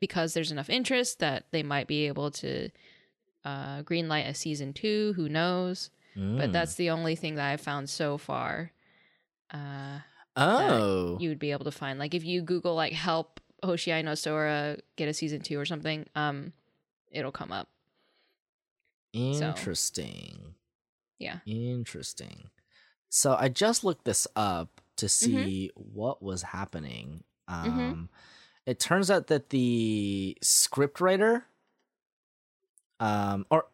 [0.00, 2.68] because there's enough interest that they might be able to
[3.44, 5.12] uh, greenlight a season two.
[5.16, 5.90] Who knows?
[6.14, 6.52] But Mm.
[6.52, 8.72] that's the only thing that I've found so far.
[9.52, 10.00] Uh,
[10.36, 11.98] oh, you would be able to find.
[11.98, 16.52] Like if you Google like help Hoshi Sora get a season two or something, um,
[17.12, 17.68] it'll come up.
[19.12, 20.54] interesting.
[21.18, 21.38] Yeah.
[21.46, 22.50] Interesting.
[23.08, 25.08] So I just looked this up to Mm-hmm.
[25.44, 27.22] see what was happening.
[27.48, 28.08] Um,
[28.66, 31.44] It turns out that the scriptwriter,
[33.00, 33.66] um, or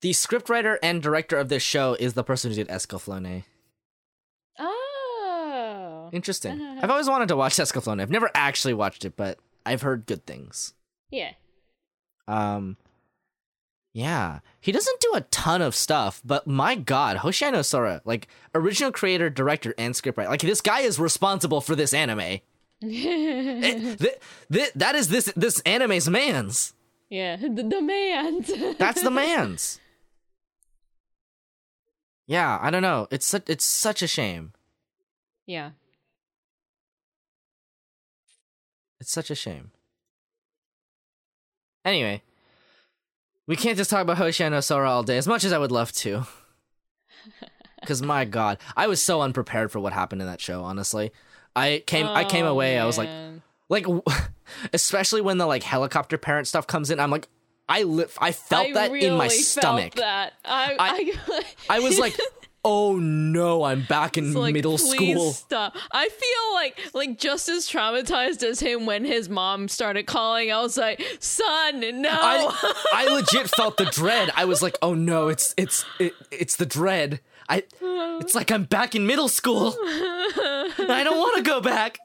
[0.00, 3.44] the scriptwriter and director of this show is the person who did Escaflowne.
[4.58, 6.08] Oh.
[6.12, 6.60] Interesting.
[6.80, 8.00] I've always wanted to watch Escaflowne.
[8.00, 10.72] I've never actually watched it, but I've heard good things.
[11.10, 11.32] Yeah.
[12.30, 12.76] Um,
[13.92, 18.92] yeah, he doesn't do a ton of stuff, but my God, Hoshino Sora, like original
[18.92, 22.20] creator, director, and scriptwriter, like this guy is responsible for this anime.
[22.20, 22.42] It-
[23.98, 24.18] th-
[24.52, 26.72] th- that is this this anime's man's.
[27.08, 27.36] yeah.
[27.40, 28.50] The the man's.
[28.78, 29.80] That's the man's.
[32.28, 33.08] Yeah, I don't know.
[33.10, 34.52] It's su- it's such a shame.
[35.46, 35.70] yeah.
[39.00, 39.72] It's such a shame.
[41.84, 42.22] Anyway,
[43.46, 45.72] we can't just talk about Hoshiai no Sora all day, as much as I would
[45.72, 46.26] love to.
[47.80, 50.62] Because my God, I was so unprepared for what happened in that show.
[50.64, 51.12] Honestly,
[51.56, 52.78] I came I came Oh, away.
[52.78, 53.08] I was like,
[53.70, 53.86] like,
[54.74, 57.00] especially when the like helicopter parent stuff comes in.
[57.00, 57.26] I'm like,
[57.70, 59.94] I li- I felt I that in my really stomach.
[59.94, 60.34] That.
[60.44, 62.18] I, I, I was like,
[62.64, 65.32] oh no, I'm back in like, middle please school.
[65.32, 65.76] Stop.
[65.90, 70.52] I feel like like just as traumatized as him when his mom started calling.
[70.52, 72.10] I was like, son, no.
[72.10, 74.30] I I legit felt the dread.
[74.36, 77.20] I was like, oh no, it's it's it, it's the dread.
[77.48, 77.64] I
[78.20, 79.74] it's like I'm back in middle school.
[79.82, 81.98] I don't want to go back.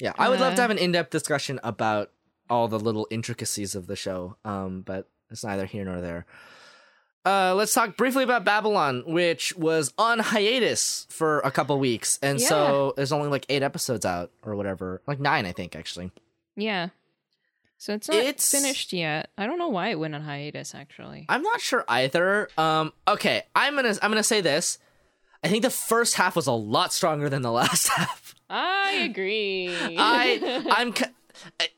[0.00, 2.10] Yeah, I would love to have an in-depth discussion about
[2.50, 4.36] all the little intricacies of the show.
[4.44, 6.26] Um, but it's neither here nor there.
[7.24, 12.40] Uh, let's talk briefly about Babylon, which was on hiatus for a couple weeks, and
[12.40, 16.10] so there's only like eight episodes out or whatever, like nine, I think, actually.
[16.56, 16.88] yeah.
[17.78, 19.30] So it's not It's- finished yet.
[19.36, 20.72] I don't know why it went on hiatus.
[20.72, 21.26] Actually.
[21.28, 22.48] I'm not sure either.
[22.56, 24.78] Um, okay, I'm gonna I'm gonna say this.
[25.42, 28.36] I think the first half was a lot stronger than the last half.
[28.48, 29.68] I agree.
[29.98, 30.94] I I'm.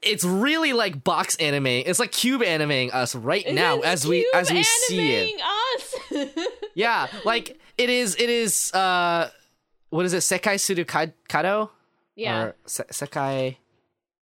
[0.03, 1.67] It's really like box anime.
[1.67, 5.41] It's like cube animating us right now as we as we see it.
[5.43, 6.37] Us.
[6.75, 8.17] Yeah, like it is.
[8.19, 8.73] It is.
[8.75, 9.31] Uh,
[9.91, 10.19] what is it?
[10.19, 10.85] Seikaisuru
[11.29, 11.71] Kado?
[12.17, 12.43] yeah.
[12.43, 13.57] Or se- Sekai.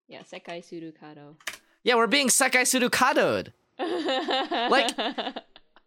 [0.06, 0.20] yeah.
[0.32, 1.34] Seikaisuru Kado.
[1.82, 3.52] Yeah, we're being Seikaisuru Kadoed.
[4.70, 4.90] Like,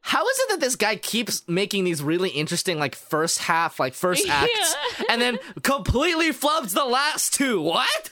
[0.01, 3.93] how is it that this guy keeps making these really interesting, like first half, like
[3.93, 5.05] first acts, Yeah.
[5.09, 7.61] and then completely flubs the last two?
[7.61, 8.11] What?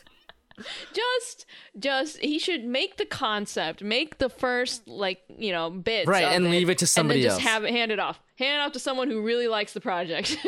[0.93, 1.45] just
[1.77, 6.49] just he should make the concept make the first like you know bit Right, and
[6.49, 7.53] leave it to somebody and then just else.
[7.53, 10.37] have it hand it off hand it off to someone who really likes the project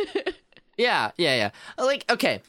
[0.81, 1.83] Yeah, yeah, yeah.
[1.83, 2.41] Like, okay.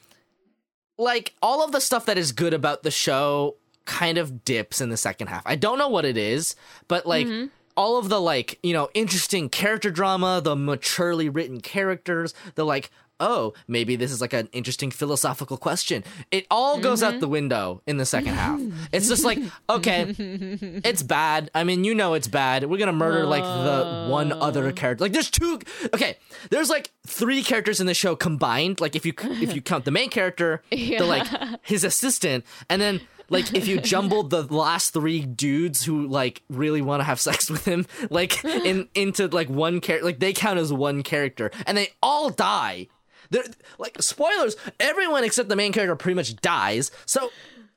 [0.98, 4.88] Like, all of the stuff that is good about the show kind of dips in
[4.88, 5.42] the second half.
[5.44, 6.56] I don't know what it is,
[6.88, 7.48] but like, mm-hmm.
[7.76, 12.90] all of the, like, you know, interesting character drama, the maturely written characters, the like,
[13.22, 16.04] oh, maybe this is like an interesting philosophical question.
[16.30, 18.60] It all goes out the window in the second half.
[18.92, 19.38] It's just like,
[19.70, 21.50] okay, it's bad.
[21.54, 22.68] I mean, you know it's bad.
[22.68, 25.04] We're gonna murder like the one other character.
[25.04, 25.60] Like there's two
[25.94, 26.16] okay,
[26.50, 28.80] there's like three characters in the show combined.
[28.80, 31.26] Like if you if you count the main character, the like
[31.62, 36.82] his assistant, and then like if you jumbled the last three dudes who like really
[36.82, 40.58] want to have sex with him, like in into like one character like they count
[40.58, 41.50] as one character.
[41.66, 42.88] And they all die.
[43.32, 43.44] They're
[43.78, 46.90] like spoilers, everyone except the main character pretty much dies.
[47.06, 47.30] So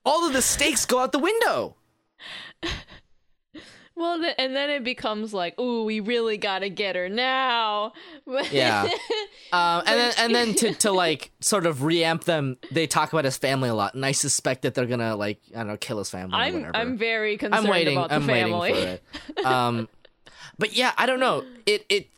[0.05, 1.75] all of the stakes go out the window.
[3.95, 7.93] well th- and then it becomes like ooh we really gotta get her now
[8.51, 8.89] Yeah.
[9.53, 13.23] Um, and then and then to, to like sort of reamp them, they talk about
[13.23, 15.99] his family a lot, and I suspect that they're gonna like I don't know kill
[15.99, 17.97] his family i'm i'm very concerned I'm waiting.
[17.97, 19.45] about the I'm family waiting for it.
[19.45, 19.87] Um,
[20.57, 21.43] but yeah, I don't know.
[21.65, 22.09] It it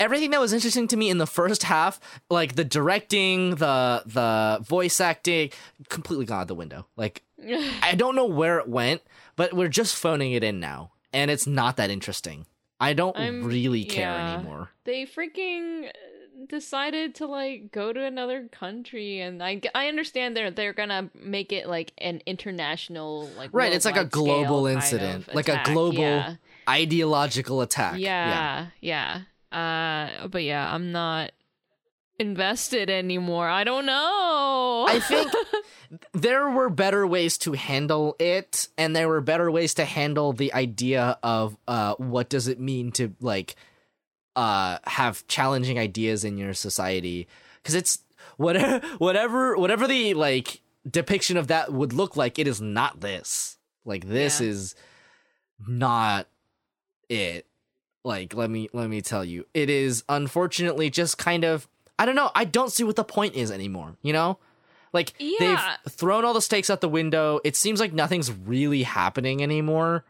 [0.00, 2.00] everything that was interesting to me in the first half,
[2.30, 5.50] like the directing, the the voice acting,
[5.88, 6.86] completely gone out the window.
[6.96, 7.22] Like
[7.82, 9.02] I don't know where it went,
[9.36, 12.46] but we're just phoning it in now, and it's not that interesting.
[12.80, 14.34] I don't I'm- really care yeah.
[14.34, 14.70] anymore.
[14.84, 15.90] they freaking
[16.48, 21.50] decided to like go to another country and I, I understand they're they're gonna make
[21.52, 26.34] it like an international like Right, it's like a global incident, like a global yeah.
[26.68, 27.98] ideological attack.
[27.98, 29.20] yeah, Yeah, yeah.
[29.52, 31.32] Uh, but yeah, I'm not
[32.18, 33.48] invested anymore.
[33.48, 34.86] I don't know.
[34.88, 35.32] I think
[36.12, 40.52] there were better ways to handle it, and there were better ways to handle the
[40.52, 43.54] idea of uh, what does it mean to like
[44.36, 47.26] uh, have challenging ideas in your society
[47.62, 48.00] because it's
[48.36, 52.38] whatever whatever whatever the like depiction of that would look like.
[52.38, 53.58] It is not this.
[53.84, 54.48] Like this Yeah.
[54.48, 54.74] is
[55.66, 56.26] not
[57.08, 57.46] it.
[58.08, 61.68] Like let me let me tell you, it is unfortunately just kind of
[61.98, 62.30] I don't know.
[62.34, 63.96] I don't see what the point is anymore.
[64.02, 64.38] You know,
[64.92, 65.76] like Yeah.
[65.84, 67.40] they've thrown all the stakes out the window.
[67.44, 70.04] It seems like nothing's really happening anymore.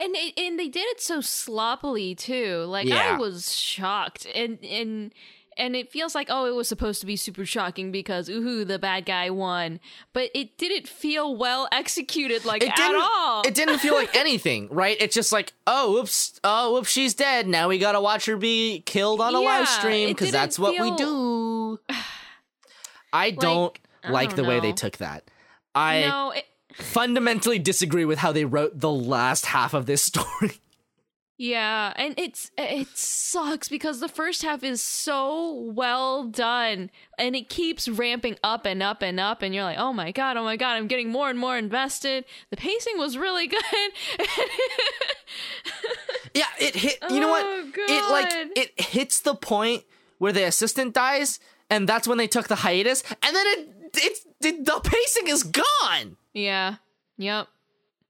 [0.00, 2.64] and it, and they did it so sloppily too.
[2.64, 3.14] Like Yeah.
[3.14, 5.12] I was shocked, and and
[5.56, 8.78] and it feels like oh, it was supposed to be super shocking because ooh, the
[8.78, 9.80] bad guy won,
[10.12, 13.42] but it didn't feel well executed like It at all.
[13.46, 14.96] It didn't feel like anything, right?
[15.00, 17.46] It's just like, oh, oops, oh, oops, she's dead.
[17.46, 20.80] Now we gotta watch her be killed on a Yeah, live stream because that's what
[20.80, 21.80] we do.
[23.12, 25.24] I don't I like don't the way they took that.
[25.74, 26.44] I no, it,
[26.74, 30.60] fundamentally disagree with how they wrote the last half of this story.
[31.36, 37.48] Yeah, and it's it sucks because the first half is so well done and it
[37.48, 40.56] keeps ramping up and up and up and you're like, "Oh my god, oh my
[40.56, 43.62] god, I'm getting more and more invested." The pacing was really good.
[46.34, 46.98] Yeah, it hit.
[47.10, 47.44] You know what?
[47.44, 49.84] Oh, It like it hits the point
[50.18, 51.38] where the assistant dies,
[51.70, 55.42] and that's when they took the hiatus, and then it it's it, the pacing is
[55.44, 56.16] gone.
[56.32, 56.76] yeah.
[57.16, 57.46] Yep.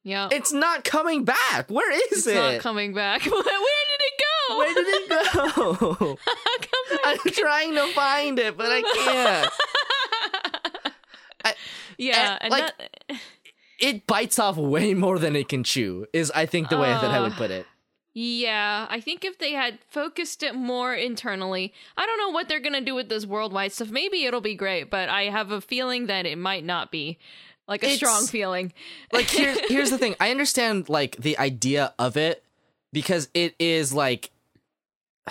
[0.05, 0.33] Yep.
[0.33, 1.71] It's not coming back.
[1.71, 2.13] Where is it?
[2.13, 2.35] It's it?
[2.35, 3.23] not coming back.
[3.31, 4.59] Where did it go?
[4.59, 6.19] Where did it go?
[7.05, 9.53] I'm trying to find it, but I can't.
[11.99, 12.73] Yeah, and like-
[13.79, 16.07] It bites off way more than it can chew.
[16.13, 17.67] Is I think the way that I would Uh, put it.
[18.15, 22.61] Yeah, I think if they had focused it more internally, I don't know what they're
[22.61, 23.91] gonna do with this worldwide stuff.
[23.91, 27.19] Maybe it'll be great, but I have a feeling that it might not be.
[27.67, 28.73] Like a It's- strong feeling.
[29.13, 30.15] like here's here's the thing.
[30.21, 32.45] I understand like the idea of it
[32.93, 34.31] because it is like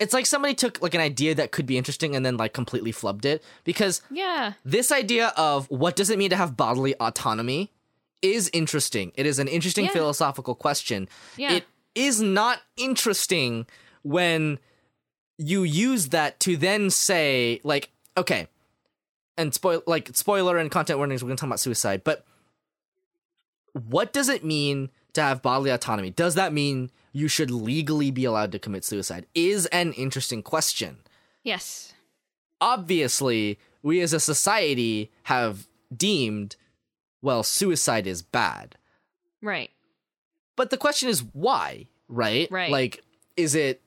[0.00, 2.92] it's like somebody took like an idea that could be interesting and then like completely
[2.92, 4.54] flubbed it because Yeah.
[4.64, 7.70] this idea of what does it mean to have bodily autonomy
[8.22, 9.12] is interesting.
[9.14, 9.90] It is an interesting Yeah.
[9.92, 11.08] philosophical question.
[11.36, 11.52] Yeah.
[11.52, 11.64] It
[11.94, 13.66] is not interesting
[14.02, 14.58] when
[15.38, 18.48] you use that to then say like okay
[19.36, 22.24] and spoil like spoiler and content warnings we're going to talk about suicide but
[23.72, 28.24] what does it mean to have bodily autonomy does that mean you should legally be
[28.24, 30.98] allowed to commit suicide is an interesting question
[31.42, 31.92] yes.
[32.60, 36.56] obviously we as a society have deemed
[37.22, 38.76] well suicide is bad
[39.42, 39.70] Right.
[40.56, 42.70] but the question is why right Right.
[42.70, 43.02] like
[43.36, 43.82] is it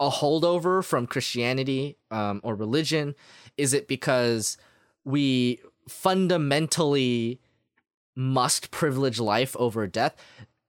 [0.00, 3.14] a holdover from christianity um, or religion
[3.56, 4.56] is it because
[5.04, 7.40] we fundamentally
[8.14, 10.14] must privilege life over death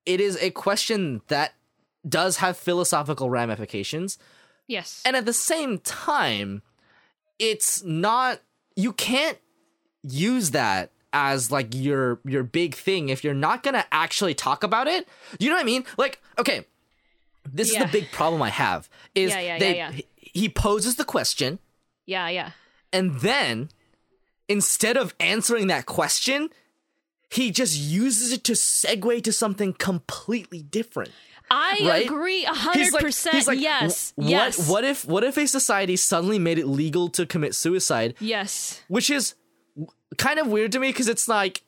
[0.06, 1.54] it is a question that
[2.08, 4.18] does have philosophical ramifications
[4.68, 5.02] Yes.
[5.06, 6.62] and at the same time
[7.40, 8.40] it's not
[8.76, 9.38] you can't
[10.04, 14.88] use that as like your your big thing if you're not gonna actually talk about
[14.88, 15.08] it
[15.40, 16.66] you know what i mean like okay
[17.52, 19.92] this is the big problem i have is Yeah, yeah, they yeah, yeah.
[19.92, 21.60] he- he poses the question
[22.06, 22.52] yeah, yeah.
[22.94, 23.70] And then
[24.48, 26.50] instead of answering that question
[27.30, 31.12] he just uses it to segue to something completely different
[31.52, 32.06] I Right?
[32.06, 33.46] agree a hundred like- percent.
[33.48, 34.14] like, Yes.
[34.16, 34.68] "Wh- What, yes.
[34.70, 38.82] what if what if a society suddenly made it legal to commit suicide, Yes.
[38.88, 39.36] which is
[40.18, 41.62] kind of weird to me because it's like,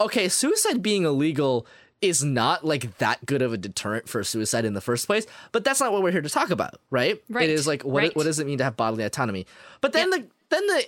[0.00, 1.66] okay, suicide being illegal
[2.00, 5.26] is not like that good of a deterrent for suicide in the first place.
[5.52, 7.20] But that's not what we're here to talk about, right?
[7.28, 8.16] Right, It is like what right.
[8.16, 9.46] what does it mean to have bodily autonomy?
[9.80, 10.84] But then the then the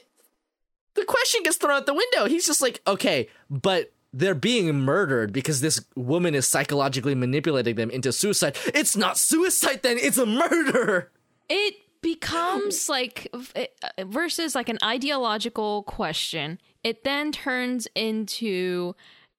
[0.95, 2.27] the question gets thrown out the window.
[2.27, 7.91] He's just like, okay, but they're being murdered because this woman is psychologically manipulating them
[7.91, 8.57] into suicide.
[8.75, 11.13] It's not suicide then, it's a murder.
[11.49, 13.65] it becomes like uh,
[14.07, 18.95] versus like an ideological question it then turns into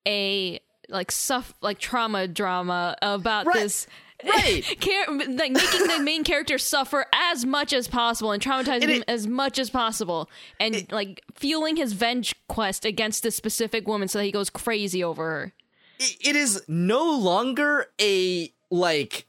[0.06, 0.60] a
[0.90, 3.60] like suff like trauma drama about Right.
[3.62, 3.88] this
[4.26, 4.64] Right.
[5.10, 9.28] Like making the main character suffer as much as possible and traumatizing And him as
[9.28, 10.30] much as possible
[10.60, 15.04] and like fueling his venge quest against this specific woman so that he goes crazy
[15.04, 15.54] over her
[16.00, 19.26] it- it is no longer a like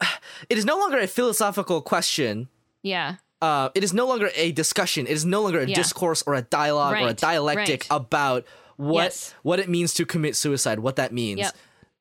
[0.48, 2.48] it is no longer a philosophical question
[2.82, 5.06] yeah uh, it is no longer a discussion.
[5.06, 5.74] It is no longer a Yeah.
[5.76, 7.96] discourse or a dialogue or a dialectic right.
[7.96, 8.46] about
[8.76, 9.34] what Yes.
[9.42, 11.40] what it means to commit suicide, what that means.
[11.40, 11.54] Yep.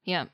[0.06, 0.30] Yep.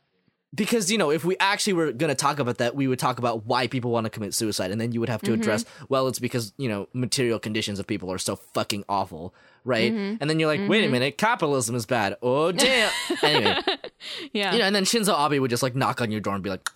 [0.54, 3.20] Because you know, if we actually were going to talk about that, we would talk
[3.20, 5.40] about why people want to commit suicide, and then you would have to Mm-hmm.
[5.42, 9.34] address, well, it's because you know material conditions of people are so fucking awful,
[9.64, 9.94] right?
[9.94, 10.18] Mm-hmm.
[10.20, 12.18] And then you're like, wait a minute, capitalism is bad.
[12.22, 12.92] Oh damn.
[13.24, 13.58] anyway,
[14.34, 14.52] Yeah.
[14.52, 16.50] you know, and then Shinzo Abe would just like knock on your door and be
[16.50, 16.68] like,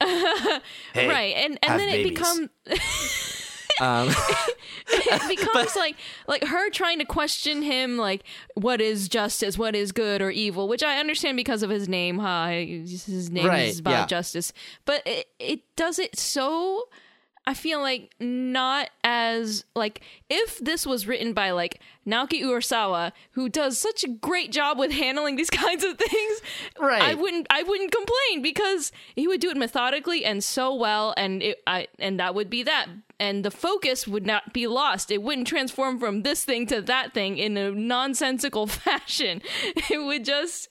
[0.00, 1.34] hey, right.
[1.38, 2.06] And and then babies.
[2.06, 3.47] it becomes
[3.80, 4.08] um,
[4.88, 5.96] it becomes like
[6.26, 8.22] like her trying to question him like
[8.54, 12.18] what is justice what is good or evil which i understand because of his name
[12.18, 14.06] huh his name Right, is about yeah.
[14.06, 14.52] justice
[14.84, 16.88] but it, it does it so
[17.46, 23.48] i feel like not as like if this was written by like naoki urasawa who
[23.48, 26.40] does such a great job with handling these kinds of things
[26.80, 27.02] Right.
[27.02, 31.42] i wouldn't i wouldn't complain because he would do it methodically and so well and
[31.42, 32.86] it i and that would be that
[33.20, 35.10] and the focus would not be lost.
[35.10, 39.42] It wouldn't transform from this thing to that thing in a nonsensical fashion.
[39.90, 40.68] It would just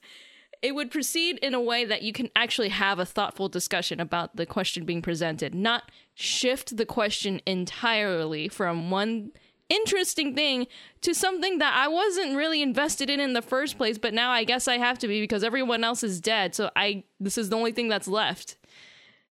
[0.62, 4.36] it would proceed in a way that you can actually have a thoughtful discussion about
[4.36, 9.32] the question being presented not shift the question entirely from one
[9.70, 10.66] interesting thing
[11.02, 14.44] to something that I wasn't really invested in in the first place but now I
[14.44, 16.56] guess I have to be because everyone else is dead.
[16.56, 18.56] So I this is the only thing that's left.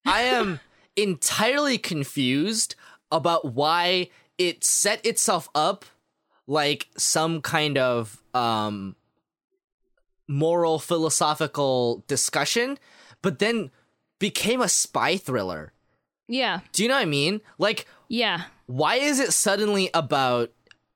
[0.05, 0.61] I am
[0.97, 2.75] entirely confused
[3.11, 4.09] about why
[4.39, 5.85] it set itself up
[6.47, 8.95] like some kind of um
[10.29, 12.79] moral philosophical discussion
[13.23, 13.71] but then
[14.19, 15.73] became a spy thriller.
[16.29, 17.41] yeah Do you know what I mean?
[17.59, 20.51] Like yeah why is it suddenly about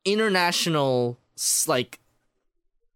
[0.05, 1.19] international
[1.66, 2.01] like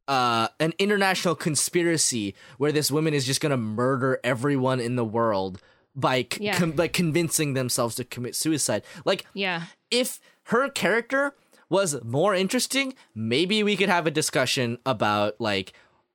[0.08, 5.60] uh an international conspiracy where this woman is just to murder everyone in the world
[5.96, 6.58] by c- Yeah.
[6.58, 8.82] com- by convincing themselves to commit suicide.
[9.04, 9.64] Like yeah.
[9.90, 11.34] if her character
[11.70, 15.72] was more interesting maybe we could have a discussion about like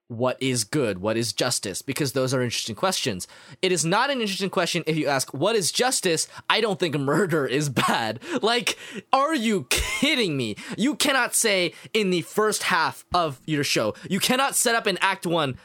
[0.08, 3.28] what is good what is justice because those are interesting questions.
[3.62, 6.28] It is not an interesting question if you ask what is justice?
[6.50, 8.20] I don't think murder is bad.
[8.42, 8.78] Like
[9.14, 10.56] are you kidding me?
[10.78, 14.98] You cannot say in the first half of your show you cannot set up in
[15.02, 15.58] act 1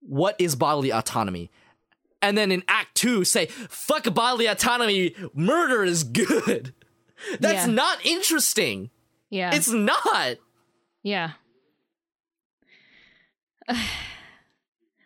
[0.00, 1.50] what is bodily autonomy
[2.28, 6.74] and then in act 2 say fuck bodily autonomy murder is good
[7.40, 7.72] that's Yeah.
[7.72, 8.90] not interesting
[9.30, 10.36] yeah it's not
[11.02, 11.32] Yeah.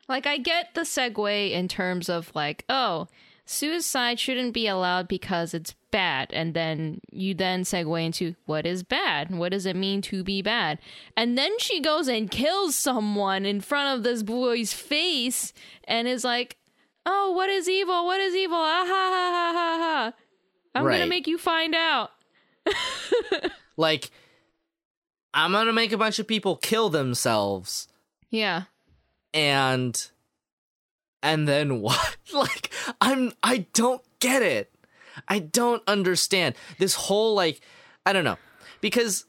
[0.09, 3.09] like I get the segue in terms of like, oh,
[3.45, 8.83] suicide shouldn't be allowed because it's bad and then you then segue into what is
[8.83, 9.31] bad?
[9.31, 10.79] What does it mean to be bad?
[11.17, 15.53] And then she goes and kills someone in front of this boy's face
[15.85, 16.57] and is like,
[17.11, 18.05] "Oh, what is evil?
[18.05, 18.59] What is evil?
[18.59, 20.13] Ah ha ha ha ha ha.
[20.75, 22.11] I'm going to make you find out."
[23.79, 24.11] like
[25.33, 27.89] i'm gonna make a bunch of people kill themselves
[28.31, 28.65] Yeah.
[29.33, 30.11] and
[31.23, 32.71] and then what like
[33.01, 34.71] i'm i don't get it
[35.29, 37.61] i don't understand this whole like
[38.05, 38.37] i don't know
[38.83, 39.25] because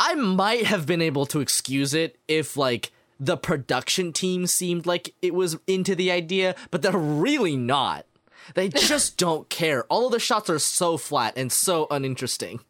[0.00, 5.14] i might have been able to excuse it if like the production team seemed like
[5.22, 8.06] it was into the idea but they're really not.
[8.54, 9.84] They just don't care.
[9.84, 12.60] All of the shots are so flat and so uninteresting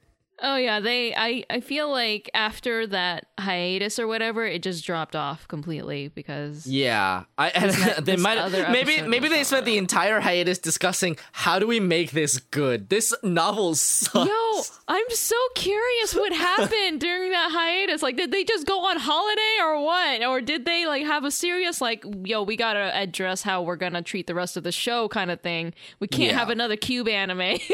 [0.42, 5.16] Oh yeah, they I I feel like after that hiatus or whatever, it just dropped
[5.16, 10.58] off completely because Yeah, I that- they might maybe maybe they spent the entire hiatus
[10.58, 12.90] discussing how do we make this good.
[12.90, 14.28] This novel sucks.
[14.28, 18.02] Yo, I'm so curious what happened during that hiatus.
[18.02, 20.22] Like did they just go on holiday or what?
[20.22, 23.76] Or did they like have a serious like yo, we got to address how we're
[23.76, 25.72] going to treat the rest of the show kind of thing.
[25.98, 26.38] We can't Yeah.
[26.38, 27.58] have another cube anime.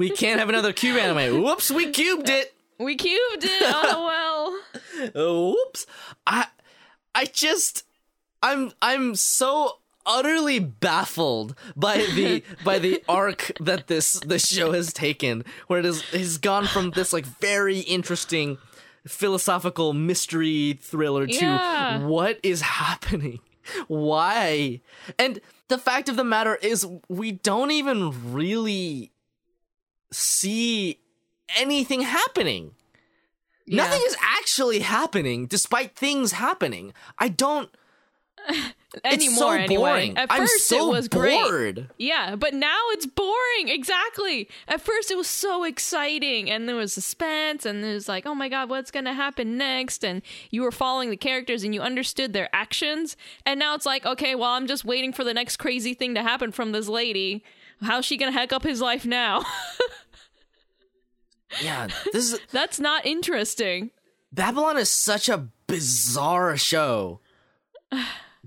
[0.00, 1.42] we can't have another cube anime.
[1.42, 2.54] Whoops, we cubed it.
[2.78, 3.62] we cubed it.
[3.66, 4.60] Oh
[5.14, 5.52] well.
[5.52, 5.86] Whoops.
[6.26, 6.46] I
[7.14, 7.84] I just
[8.42, 14.92] I'm I'm so utterly baffled by the by the arc that this this show has
[14.94, 18.56] taken where it is has gone from this like very interesting
[19.06, 22.06] philosophical mystery thriller to Yeah.
[22.06, 23.40] what is happening
[23.88, 24.80] why
[25.18, 29.12] and the fact of the matter is we don't even really
[30.12, 30.98] see
[31.56, 32.72] anything happening
[33.66, 33.84] Yeah.
[33.84, 36.92] Nothing is actually happening despite things happening.
[37.18, 37.70] I don't
[39.04, 39.76] anymore it's so anyway.
[39.76, 40.16] boring.
[40.16, 41.86] At I'm first so it was great.
[41.98, 43.68] Yeah, but now it's boring.
[43.68, 44.48] Exactly.
[44.66, 48.34] At first it was so exciting and there was suspense and it was like, "Oh
[48.34, 51.80] my god, what's going to happen next?" and you were following the characters and you
[51.80, 53.16] understood their actions.
[53.46, 56.22] And now it's like, "Okay, well, I'm just waiting for the next crazy thing to
[56.22, 57.44] happen from this lady."
[57.82, 59.42] how's she gonna heck up his life now?
[61.62, 63.90] Yeah, this is That's not interesting.
[64.32, 67.20] Babylon is such a bizarre show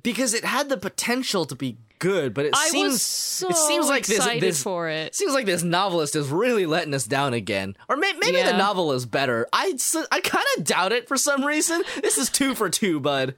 [0.02, 3.88] because it had the potential to be good, but it I seems so it seems
[3.90, 5.14] like this this for it.
[5.16, 7.76] seems like this novelist is really letting us down again.
[7.90, 8.58] Or may, maybe the Yeah.
[8.58, 9.48] novel is better.
[9.54, 9.78] I
[10.12, 11.84] I kind of doubt it for some reason.
[12.02, 13.36] This is two for two, bud.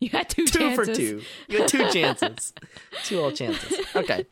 [0.00, 0.88] You had two, Two chances.
[0.88, 1.22] for two.
[1.48, 2.52] You had two chances.
[3.04, 3.86] two all chances.
[3.94, 4.26] Okay.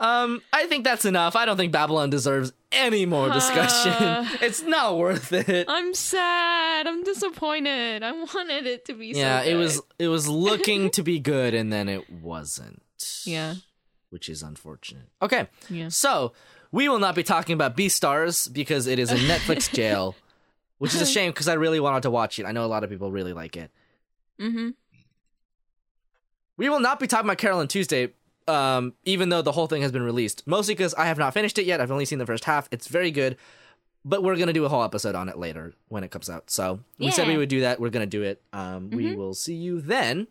[0.00, 1.34] Um, I think that's enough.
[1.34, 3.92] I don't think Babylon deserves any more discussion.
[3.92, 4.28] Uh.
[4.40, 5.66] it's not worth it.
[5.68, 6.86] I'm sad.
[6.86, 8.02] I'm disappointed.
[8.02, 9.14] I wanted it to be.
[9.14, 12.82] so yeah, it was it was looking to be good and then it wasn't.
[13.24, 13.54] Yeah.
[14.10, 15.08] Which is unfortunate.
[15.20, 15.48] Okay.
[15.68, 15.88] Yeah.
[15.88, 16.32] So,
[16.70, 20.14] we will not be talking about Beastars because it is a Netflix jail,
[20.78, 22.46] which is a shame because I really wanted to watch it.
[22.46, 23.70] I know a lot of people really like it.
[24.40, 24.70] Mm-hmm.
[26.56, 28.12] We will not be talking about Carole & Tuesday,
[28.48, 30.46] um, even though the whole thing has been released.
[30.46, 31.80] Mostly because I have not finished it yet.
[31.80, 32.68] I've only seen the first half.
[32.70, 33.36] It's very good,
[34.04, 36.50] but we're gonna do a whole episode on it later when it comes out.
[36.50, 37.78] So we said we would do that.
[37.80, 38.42] We're gonna do it.
[38.52, 40.26] Um, We will see you then.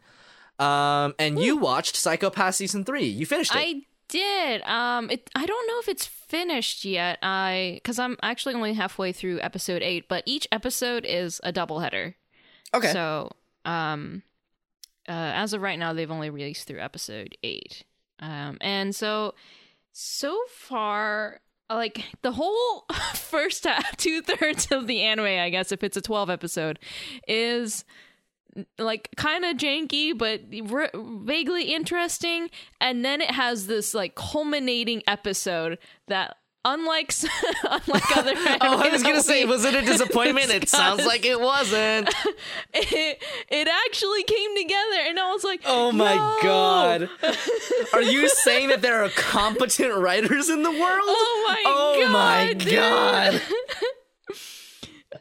[0.59, 3.05] Um, and you watched Psycho-Pass season three.
[3.05, 3.57] You finished it.
[3.59, 4.61] I did.
[4.63, 5.29] Um, it.
[5.35, 7.19] I don't know if it's finished yet.
[7.21, 11.79] I because I'm actually only halfway through episode eight, but each episode is a double
[11.81, 12.15] header.
[12.73, 12.91] okay.
[12.91, 13.31] So,
[13.65, 14.23] um,
[15.07, 17.83] uh, as of right now, they've only released through episode eight.
[18.19, 19.35] Um, and so,
[19.91, 25.83] so far, like the whole first half, two thirds of the anime, I guess, if
[25.83, 26.79] it's a 12 episode,
[27.27, 27.85] is
[28.79, 30.41] like kind of janky but
[31.25, 32.49] vaguely interesting.
[32.81, 35.77] And then it has this like culminating episode
[36.07, 36.37] that
[36.73, 37.13] unlike
[37.63, 40.51] unlike other Oh, I was gonna say, was it a disappointment?
[40.51, 42.13] It sounds like it wasn't.
[42.73, 47.09] it, it actually came together and i was like Oh my "Yo!" god.
[47.93, 50.81] Are you saying that there are competent writers in the world?
[51.05, 52.73] oh my Oh god my dude.
[52.75, 53.41] god.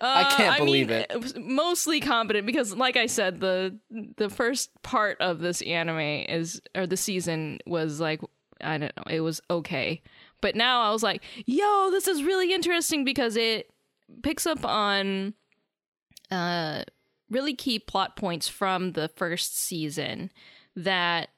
[0.01, 1.21] I Uh, can't believe mean, it.
[1.21, 3.79] was Mostly competent because, like I said, the
[4.17, 8.21] the first part of this anime is or the season was like
[8.61, 10.03] I don't know, it was okay,
[10.41, 13.71] but now I was like, yo, this is really interesting because it
[14.23, 15.35] picks up on
[16.31, 16.83] uh
[17.31, 20.31] really key plot points from the first season
[20.75, 21.29] that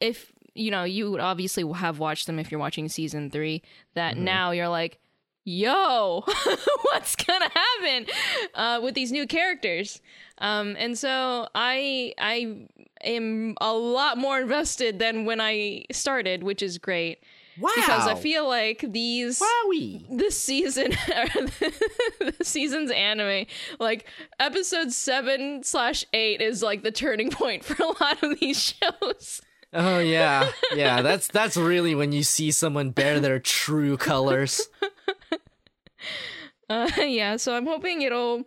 [0.00, 3.62] if you know you would obviously have watched them if you're watching season three
[3.94, 4.98] that now you're like
[5.44, 6.24] yo
[6.82, 8.06] what's gonna happen
[8.54, 10.00] uh, with these new characters?
[10.38, 12.66] Um, and so i i
[13.04, 17.18] am a lot more invested than when i started which is great
[17.58, 17.70] Wow.
[17.76, 20.04] because i feel like these Wowie.
[20.10, 23.46] this season the season's anime
[23.78, 24.06] like
[24.40, 29.40] episode 7 slash 8 is like the turning point for a lot of these shows
[29.76, 30.50] Oh yeah.
[30.76, 34.68] Yeah, that's that's really when you see someone bear their true colors.
[36.70, 38.44] uh, yeah so i'm hoping it'll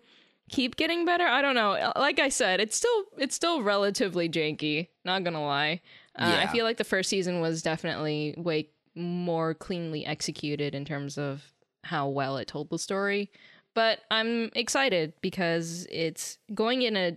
[0.50, 4.88] keep getting better i don't know like i said it's still it's still relatively janky
[5.06, 5.82] not gonna lie
[6.18, 11.18] uh, i feel like the first season was definitely way more cleanly executed in terms
[11.18, 11.54] of
[11.84, 13.30] how well it told the story
[13.74, 17.16] but i'm excited because it's going in a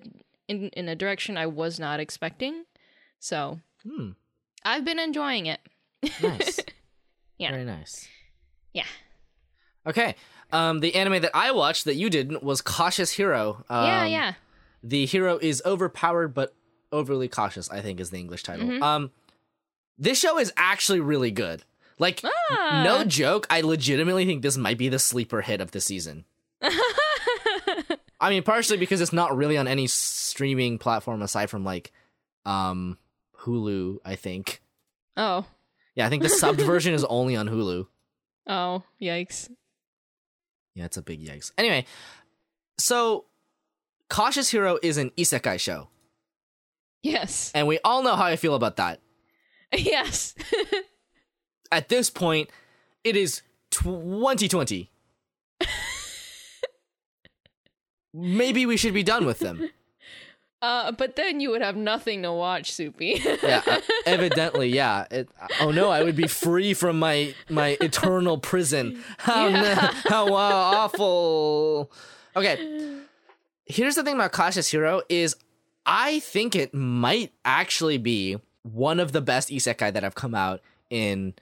[0.48, 2.64] in, in a direction i was not expecting
[3.18, 4.10] so Hmm.
[4.64, 5.60] i've been enjoying it
[6.22, 6.60] Nice.
[7.38, 7.52] Yeah.
[7.52, 8.06] Very nice.
[8.74, 8.84] yeah
[9.86, 10.14] Okay.
[10.52, 13.64] Um, the anime that I watched that you didn't was Cautious Hero.
[13.70, 14.32] Um, yeah yeah
[14.82, 16.54] The hero is overpowered but
[16.92, 17.70] overly cautious.
[17.70, 18.66] I think is the English title.
[18.66, 18.82] Mm-hmm.
[18.82, 19.10] Um,
[19.96, 21.62] this show is actually really good.
[22.00, 22.82] Like, Ah.
[22.84, 23.46] no joke.
[23.50, 26.24] I legitimately think this might be the sleeper hit of the season.
[26.62, 31.92] I mean, partially because it's not really on any streaming platform aside from like,
[32.44, 32.98] um,
[33.42, 33.98] Hulu.
[34.04, 34.60] I think.
[35.16, 35.46] oh
[35.94, 37.86] Yeah, I think the subbed version is only on Hulu.
[38.46, 39.50] oh yikes
[40.74, 41.52] Yeah, it's a big yikes.
[41.58, 41.84] Anyway,
[42.78, 43.26] so
[44.08, 45.88] Cautious Hero is an isekai show,
[47.02, 49.00] yes and we all know how I feel about that.
[49.76, 50.34] yes
[51.72, 52.50] At this point,
[53.04, 54.90] it is 2020.
[58.12, 59.70] Maybe we should be done with them.
[60.62, 63.18] Uh, but then you would have nothing to watch, Soupy.
[63.42, 65.06] Yeah, uh, evidently, yeah.
[65.10, 65.26] It,
[65.58, 69.02] oh no, I would be free from my my eternal prison.
[69.16, 69.90] How Yeah.
[70.04, 71.90] how uh, awful.
[72.36, 72.98] Okay,
[73.64, 75.34] here's the thing about Cautious Hero is
[75.86, 80.60] I think it might actually be one of the best isekai that have come out
[80.90, 81.32] in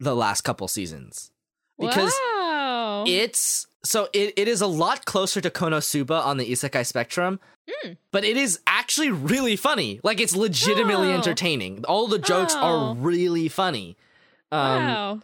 [0.00, 1.30] the last couple seasons
[1.78, 3.04] because wow.
[3.06, 7.38] it's so it, it is a lot closer to Konosuba on the isekai spectrum
[8.10, 11.14] but it is actually really funny like it's legitimately Oh.
[11.14, 12.58] entertaining all the jokes Oh.
[12.58, 13.96] are really funny
[14.50, 15.20] Um, wow.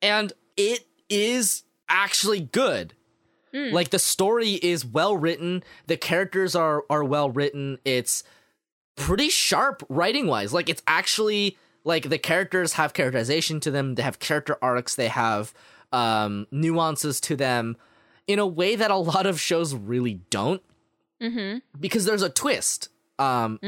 [0.00, 2.92] and it is actually good.
[3.54, 3.72] Mm.
[3.72, 7.78] Like the story is well written, the characters are are well written.
[7.84, 8.22] It's
[8.96, 10.52] pretty sharp writing wise.
[10.52, 11.56] Like it's actually
[11.88, 15.52] like the characters have characterization to them, they have character arcs, they have
[15.90, 17.76] um nuances to them
[18.26, 20.62] in a way that a lot of shows really don't.
[21.20, 21.58] Mm-hmm.
[21.80, 23.58] because there's a twist um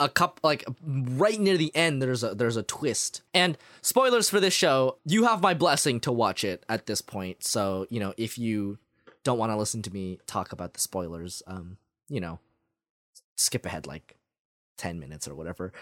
[0.00, 3.20] a cup like right near the end there's a there's a twist.
[3.34, 7.44] And spoilers for this show you have my blessing to watch it at this point.
[7.44, 8.78] So you know if you
[9.24, 11.76] don't want to listen to me talk about the spoilers um
[12.08, 12.38] you know
[13.36, 14.16] skip ahead like
[14.78, 15.72] 10 minutes or whatever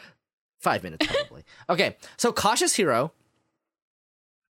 [0.63, 1.45] 5 minutes probably.
[1.69, 3.13] Okay so cautious hero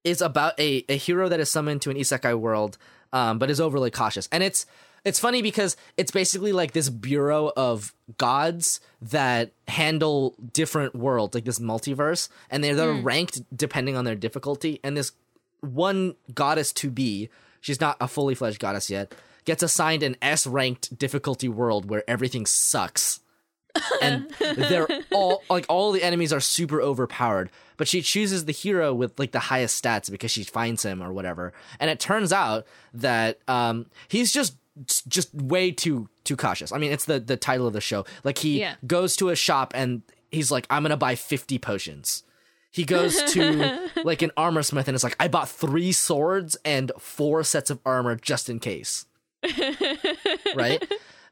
[0.04, 2.78] is about a, a hero that is summoned to an isekai world
[3.12, 4.28] um, but is overly cautious.
[4.32, 4.66] And it's
[5.06, 11.46] it's funny because it's basically like this bureau of gods that handle different worlds like
[11.46, 14.80] this multiverse and they're, they're ranked depending on their difficulty.
[14.84, 15.14] And this
[15.62, 17.30] one goddess to be
[17.62, 19.14] she's not a fully fledged goddess yet
[19.46, 23.22] gets assigned an s ranked difficulty world where everything sucks
[24.02, 28.94] and they're all like all the enemies are super overpowered but she chooses the hero
[28.94, 31.54] with like the highest stats because she finds him or whatever.
[31.80, 34.56] And it turns out that um he's just
[35.08, 36.74] just way too too cautious.
[36.74, 38.06] I mean it's the the title of the show.
[38.26, 38.76] Like he Yeah.
[38.86, 42.24] goes to a shop and he's like i'm gonna buy 50 potions.
[42.70, 46.92] He goes to like an armor smith and it's like i bought three swords and
[47.00, 49.06] four sets of armor just in case.
[50.56, 50.84] Right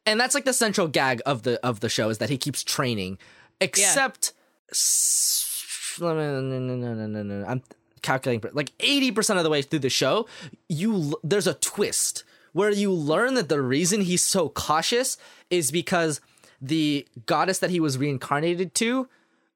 [0.08, 2.64] and that's like the central gag of the of the show is that he keeps
[2.64, 3.18] training
[3.62, 4.34] except
[4.72, 7.46] s- no, no, no, no, no, no, no, no.
[7.48, 7.62] i'm
[8.02, 10.28] calculating like 80% of the way through the show
[10.70, 12.24] you there's a twist
[12.54, 15.18] where you learn that the reason he's so cautious
[15.50, 16.22] is because
[16.62, 19.08] the goddess that he was reincarnated to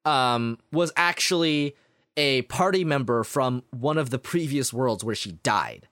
[0.06, 1.76] um was actually
[2.18, 5.88] a party member from one of the previous worlds where she died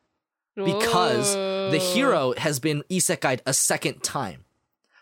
[0.56, 4.44] because the hero has been isekai'd a second time.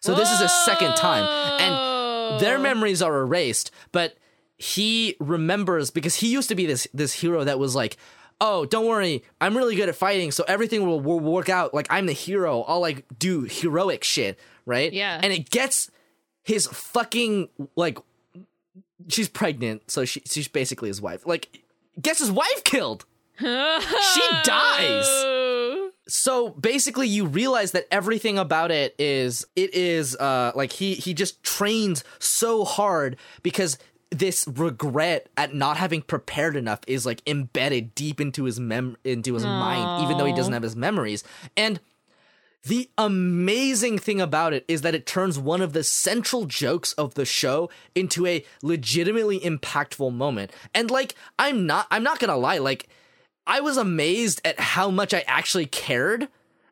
[0.01, 1.23] So this is a second time
[1.59, 4.17] and their memories are erased, but
[4.57, 7.97] he remembers because he used to be this this hero that was like,
[8.41, 11.73] "Oh, don't worry, I'm really good at fighting, so everything will, will work out.
[11.73, 12.61] Like I'm the hero.
[12.61, 15.19] I'll like do heroic shit, right?" Yeah.
[15.21, 15.91] And it gets
[16.43, 17.97] his fucking like
[19.09, 21.25] she's pregnant, so she she's basically his wife.
[21.25, 21.63] Like
[22.01, 23.05] gets his wife killed.
[23.39, 25.07] she dies.
[26.07, 31.13] So basically you realize that everything about it is it is uh like he he
[31.13, 33.77] just trains so hard because
[34.09, 39.33] this regret at not having prepared enough is like embedded deep into his mem into
[39.33, 41.25] his mind even though he doesn't have his memories
[41.57, 41.81] and
[42.67, 47.13] the amazing thing about it is that it turns one of the central jokes of
[47.13, 50.51] the show into a legitimately impactful moment.
[50.73, 52.89] And like I'm not I'm not going to lie like
[53.47, 56.27] I was amazed at how much I actually cared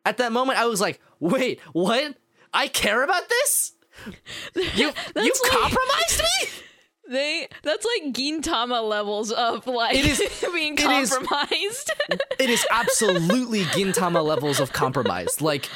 [0.06, 0.60] at that moment.
[0.60, 2.16] I was like, "Wait, what?
[2.54, 3.72] I care about this?
[4.56, 6.50] You you like- compromised me?"
[7.08, 11.92] They that's like Gintama levels of like It is- being it is- compromised.
[12.40, 15.40] it is absolutely Gintama levels of compromise.
[15.40, 15.70] Like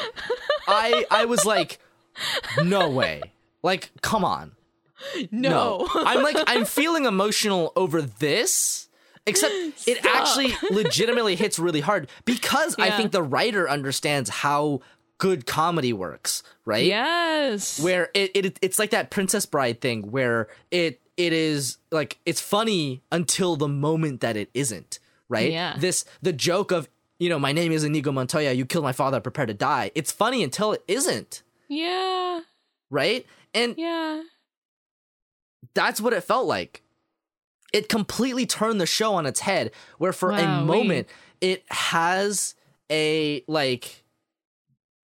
[0.67, 1.77] I I was like
[2.63, 3.21] no way.
[3.61, 4.53] Like come on.
[5.31, 5.88] no.
[5.93, 8.88] I'm like I'm feeling emotional over this.
[9.30, 9.53] Except
[9.88, 14.81] it actually legitimately hits really hard because I think the writer understands how
[15.18, 16.85] good comedy works, right?
[16.85, 17.80] yes.
[17.80, 22.39] Where it, it it's like that Princess Bride thing where it it is like it's
[22.41, 25.51] funny until the moment that it isn't, right?
[25.51, 25.76] Yeah.
[25.77, 26.88] This the joke of,
[27.19, 29.91] you know, my name is Inigo Montoya, you killed my father, prepare to die.
[29.95, 32.39] It's funny until it isn't, yeah.
[32.89, 33.26] right?
[33.53, 34.23] And Yeah.
[35.73, 36.81] that's what it felt like.
[37.71, 40.65] It completely turned the show on its head, where for a Wowee.
[40.65, 41.07] moment
[41.41, 42.55] it has
[42.91, 44.03] a like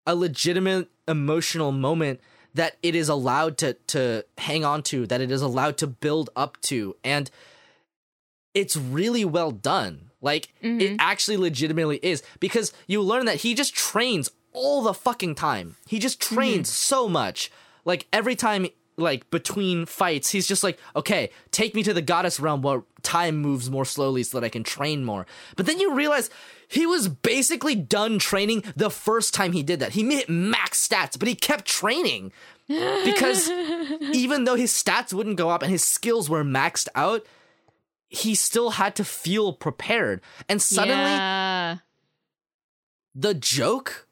[0.06, 2.20] a legitimate emotional moment
[2.54, 6.30] that it is allowed to to hang on to, that it is allowed to build
[6.36, 7.30] up to, and
[8.54, 10.10] it's really well done.
[10.20, 10.96] Like it mm-hmm.
[10.98, 15.76] actually legitimately is because you learn that he just trains all the fucking time.
[15.86, 16.34] He just mm-hmm.
[16.34, 17.50] trains so much.
[17.84, 18.66] Like every time
[18.96, 23.36] like between fights, he's just like, "Okay, take me to the goddess realm where time
[23.38, 26.30] moves more slowly so that I can train more." But then you realize
[26.68, 29.92] he was basically done training the first time he did that.
[29.92, 32.32] He hit max stats, but he kept training
[32.68, 33.50] because
[34.12, 37.26] even though his stats wouldn't go up and his skills were maxed out,
[38.08, 40.20] he still had to feel prepared.
[40.48, 41.76] And suddenly, Yeah.
[43.14, 44.06] the joke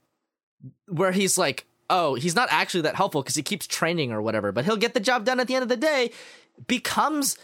[0.87, 4.51] where he's like, oh, he's not actually that helpful because he keeps training or whatever,
[4.53, 6.11] but he'll get the job done at the end of the day
[6.67, 7.37] becomes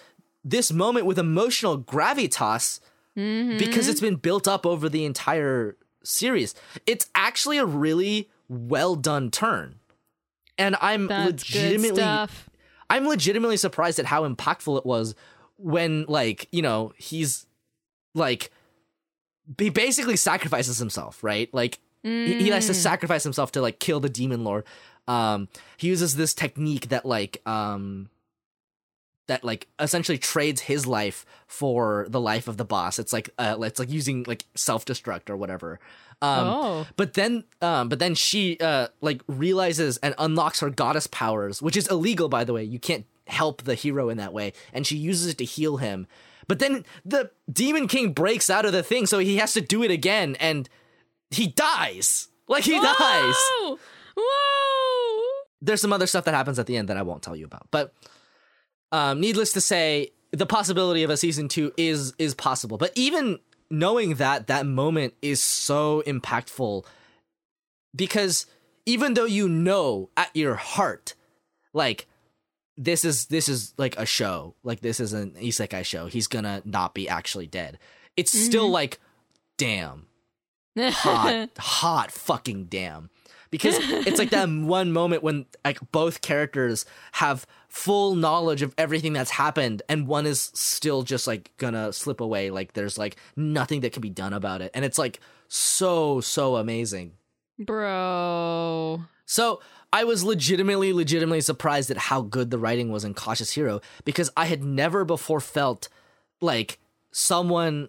[0.44, 2.81] this moment with emotional gravitas
[3.16, 3.59] Mhm.
[3.59, 6.55] because it's been built up over the entire series.
[6.86, 9.81] It's actually a really well done turn.
[10.59, 12.02] And I'm That's legitimately.
[12.89, 15.14] I'm legitimately surprised at how impactful it was
[15.56, 17.47] when like, you know, he's
[18.14, 18.51] like
[19.59, 21.52] he basically sacrifices himself, right?
[21.52, 22.77] Like he, he has to Mm.
[22.77, 24.65] sacrifice himself to like kill the demon lord.
[25.09, 28.09] Um he uses this technique that like um
[29.28, 32.99] that like essentially trades his life for the life of the boss.
[32.99, 35.81] It's like uh it's like using like self-destruct or whatever.
[36.23, 36.87] Um oh.
[36.97, 41.77] but then um but then she uh like realizes and unlocks her goddess powers, which
[41.77, 42.62] is illegal by the way.
[42.65, 46.07] You can't help the hero in that way and she uses it to heal him.
[46.49, 49.83] But then the demon king breaks out of the thing so he has to do
[49.83, 50.69] it again and
[51.31, 52.28] he dies.
[52.48, 52.94] Like he dies.
[52.98, 53.78] Whoa!
[54.16, 55.23] Whoa!
[55.61, 57.69] There's some other stuff that happens at the end that I won't tell you about.
[57.70, 57.93] But
[58.93, 62.78] um needless to say the possibility of a season 2 is is possible.
[62.78, 63.39] But even
[63.70, 66.85] knowing that that moment is so impactful
[67.94, 68.47] because
[68.85, 71.15] even though you know at your heart
[71.73, 72.07] like
[72.77, 76.62] this is this is like a show like this is an isekai show he's gonna
[76.65, 77.78] not be actually dead
[78.16, 79.01] it's still like
[79.59, 80.07] damn
[80.77, 81.51] hot.
[81.59, 83.11] Hot fucking damn.
[83.51, 89.12] Because it's like that one moment when like both characters have full knowledge of everything
[89.12, 92.51] that's happened and one is still just like gonna slip away.
[92.51, 94.70] Like there's like nothing that can be done about it.
[94.74, 97.12] And it's like so so amazing.
[97.59, 99.05] Bro.
[99.24, 103.81] so I was legitimately, legitimately surprised at how good the writing was in Cautious Hero
[104.05, 105.89] because I had never before felt
[106.43, 106.78] like
[107.12, 107.89] someone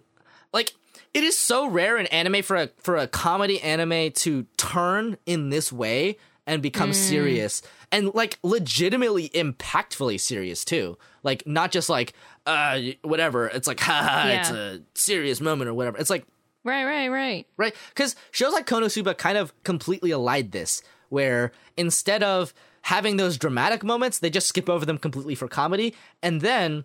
[0.52, 0.72] like
[1.14, 5.50] it is so rare in anime for a for a comedy anime to turn in
[5.50, 6.16] this way
[6.46, 7.60] and become serious
[7.92, 10.96] and like legitimately impactfully serious too.
[11.22, 12.14] Like not just like
[12.46, 13.46] uh whatever.
[13.48, 15.98] It's like ha it's a serious moment or whatever.
[15.98, 16.24] It's like
[16.64, 17.46] Right, right, right.
[17.56, 17.74] right?
[17.90, 22.52] Because shows like Konosuba kind of completely allied this, where instead of
[22.82, 26.84] having those dramatic moments, they just skip over them completely for comedy, and then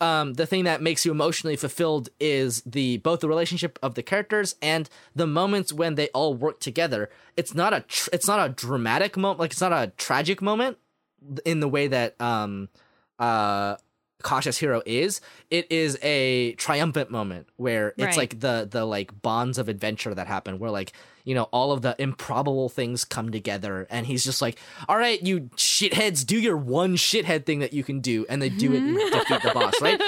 [0.00, 4.02] um, the thing that makes you emotionally fulfilled is the both the relationship of the
[4.02, 7.08] characters and the moments when they all work together.
[7.36, 10.78] It's not a tr- it's not a dramatic moment, like it's not a tragic moment
[11.44, 12.68] in the way that um
[13.18, 13.76] uh
[14.22, 15.20] cautious hero is
[15.50, 18.16] it is a triumphant moment where it's Right.
[18.16, 20.92] like the the like bonds of adventure that happen where like
[21.24, 25.22] you know all of the improbable things come together and he's just like all right
[25.22, 28.82] you shitheads do your one shithead thing that you can do and they do it
[28.82, 30.00] and defeat the boss right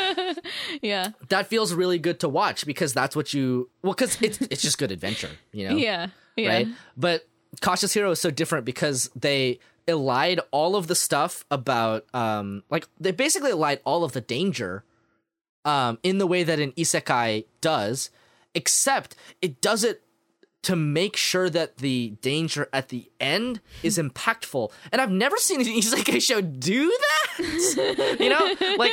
[0.80, 1.08] Yeah.
[1.28, 4.78] that feels really good to watch because that's what you well because it's it's just
[4.78, 6.06] good adventure you know Yeah.
[6.36, 6.48] Yeah.
[6.48, 6.68] right?
[6.96, 7.26] But
[7.60, 9.58] Cautious Hero is so different because they
[9.88, 14.84] elide all of the stuff about um like they basically elide all of the danger
[15.64, 18.10] um in the way that an isekai does,
[18.54, 20.02] except it does it
[20.62, 24.70] to make sure that the danger at the end is impactful.
[24.92, 28.16] And I've never seen an isekai show do that.
[28.20, 28.76] you know?
[28.76, 28.92] Like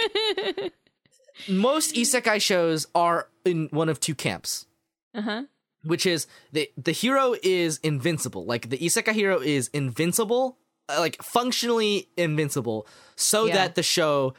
[1.50, 4.66] most isekai shows are in one of two camps
[5.14, 5.44] Uh-huh.
[5.84, 8.46] which is the the hero is invincible.
[8.46, 10.58] Like the isekai hero is invincible,
[10.90, 13.56] like functionally invincible, so Yeah.
[13.56, 14.34] that the show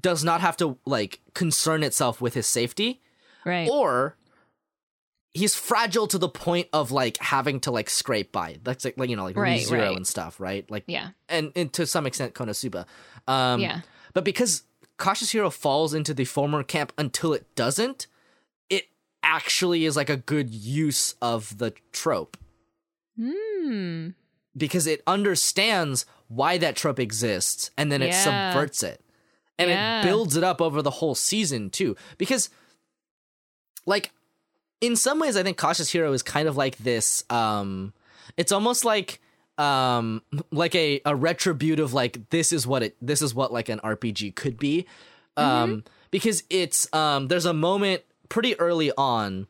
[0.00, 3.00] does not have to like concern itself with his safety,
[3.44, 3.68] Right.
[3.70, 4.16] or
[5.34, 8.58] he's fragile to the point of like having to like scrape by.
[8.62, 9.96] That's like, like you know like Right, zero right.
[9.96, 10.70] and stuff, right?
[10.70, 11.10] Like yeah.
[11.28, 12.86] and, and to some extent Konosuba.
[13.26, 13.80] Um, Yeah.
[14.14, 14.62] But because
[14.98, 18.06] Cautious Hero falls into the former camp until it doesn't,
[18.68, 18.88] it
[19.22, 22.36] actually is like a good use of the trope
[23.18, 24.10] Hmm.
[24.56, 29.00] Because it understands why that trope exists and then it subverts it.
[29.58, 30.00] And Yeah.
[30.00, 31.96] it builds it up over the whole season too.
[32.18, 32.48] Because
[33.86, 34.12] like
[34.80, 37.92] in some ways I think Cautious Hero is kind of like this um
[38.36, 39.20] it's almost like
[39.58, 43.80] um like a a retributive like this is what it this is what like an
[43.80, 44.86] RPG could be.
[45.36, 49.46] Um because it's um there's a moment pretty early on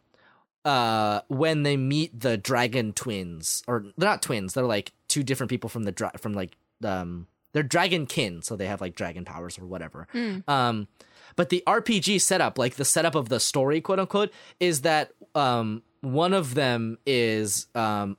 [0.65, 5.51] uh when they meet the dragon twins or they're not twins they're like two different
[5.51, 9.25] people from the dra- from like um they're dragon kin so they have like dragon
[9.25, 10.07] powers or whatever.
[10.49, 10.89] Um
[11.37, 15.83] but the rpg setup like the setup of the story quote unquote is that um
[16.01, 18.17] one of them is um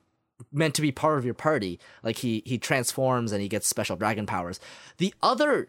[0.52, 1.78] meant to be part of your party.
[2.02, 4.60] Like he he transforms and he gets special dragon powers.
[4.98, 5.68] The other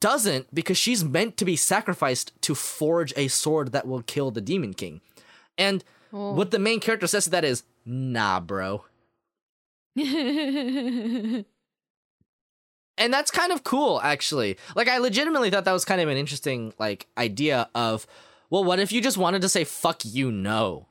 [0.00, 4.40] doesn't because she's meant to be sacrificed to forge a sword that will kill the
[4.40, 5.00] demon king.
[5.56, 6.34] And Oh.
[6.34, 8.84] what the main character says to that is, nah, bro.
[12.98, 14.58] And that's kind of cool, actually.
[14.76, 18.06] Like, I legitimately thought that was kind of an interesting, like, idea of
[18.50, 20.86] well, what if you just wanted to say "fuck you, no"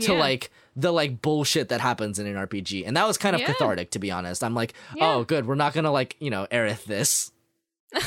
[0.00, 3.40] to like the like bullshit that happens in an RPG, and that was kind of
[3.40, 3.46] Yeah.
[3.52, 4.42] cathartic, to be honest.
[4.42, 5.14] I'm like, Yeah.
[5.14, 7.30] oh, good, we're not gonna like you know Aerith this.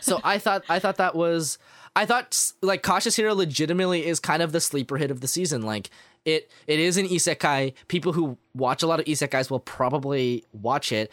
[0.00, 1.58] so I thought I thought that was
[1.96, 5.62] I thought like Cautious Hero legitimately is kind of the sleeper hit of the season.
[5.62, 5.90] Like
[6.24, 7.74] it it is an isekai.
[7.88, 11.10] People who watch a lot of isekais will probably watch it.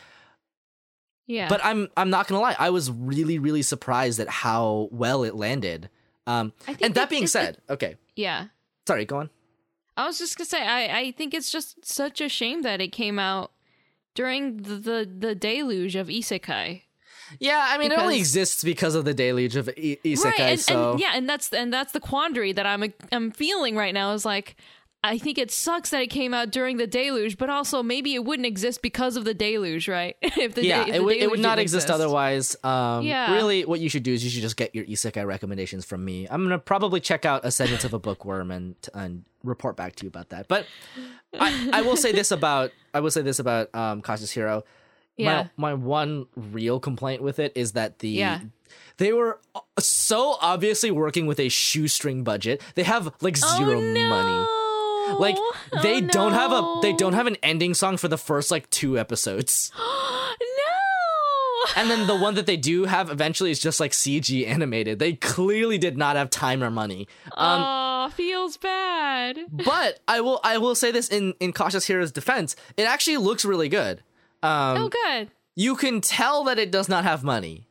[1.26, 1.49] yeah.
[1.49, 5.36] But I'm I'm not gonna lie, I was really really surprised at how well it
[5.36, 5.90] landed.
[6.28, 6.52] Um,
[6.82, 8.48] and that being said, okay, yeah.
[8.86, 9.30] sorry, go on.
[9.95, 12.91] I was just gonna say, I, I think it's just such a shame that it
[12.91, 13.52] came out
[14.14, 16.84] during the the, the deluge of isekai.
[17.40, 20.26] Yeah, I mean, it only exists because of the deluge of I- isekai.
[20.26, 23.76] right, and, so and yeah, and that's and that's the quandary that I'm I'm feeling
[23.76, 24.14] right now.
[24.14, 24.56] Is like,
[25.04, 28.26] I think it sucks that it came out during the deluge, but also maybe it
[28.26, 30.16] wouldn't exist because of the deluge, right?
[30.22, 32.56] if the yeah, if it would it would not exist, otherwise.
[32.64, 33.34] Um, Yeah.
[33.34, 36.28] really, what you should do is you should just get your isekai recommendations from me.
[36.30, 40.10] I'm gonna probably check out Ascendance of a Bookworm and and report back to you
[40.10, 40.48] about that.
[40.48, 40.66] But
[41.40, 44.64] I, I will say this about I will say this about um, Cautious Hero.
[45.18, 45.48] Yeah.
[45.57, 48.39] My my one real complaint with it is that the Yeah.
[48.98, 49.39] they were
[49.80, 52.61] so obviously working with a shoestring budget.
[52.76, 54.10] They have like zero oh, no.
[54.10, 55.19] money.
[55.19, 55.38] Like
[55.84, 58.69] they Oh, don't have a they don't have an ending song for the first like
[58.69, 59.72] two episodes.
[59.77, 60.44] no.
[61.76, 64.99] And then the one that they do have eventually is just like CG animated.
[64.99, 67.07] They clearly did not have time or money.
[67.35, 69.39] Um, oh, feels bad.
[69.52, 73.44] but I will I will say this in in Cautious Hero's defense, it actually looks
[73.45, 74.03] really good.
[74.44, 75.32] Um, oh, good.
[75.56, 77.68] You can tell that it does not have money,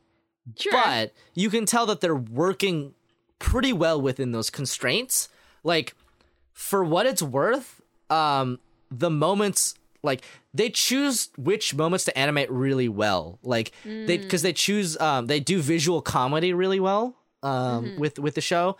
[0.57, 0.71] Sure.
[0.73, 2.93] but you can tell that they're working
[3.39, 5.29] pretty well within those constraints.
[5.63, 5.95] Like
[6.53, 8.59] for what it's worth, um,
[8.91, 10.23] the moments like
[10.53, 13.39] they choose which moments to animate really well.
[13.43, 18.35] Like they because they choose um they do visual comedy really well um with with
[18.35, 18.77] the show.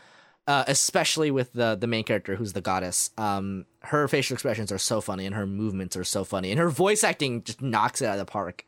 [0.47, 3.09] Uh, especially with the the main character who's the goddess.
[3.17, 6.69] Um, her facial expressions are so funny and her movements are so funny and her
[6.69, 8.65] voice acting just knocks it out of the park.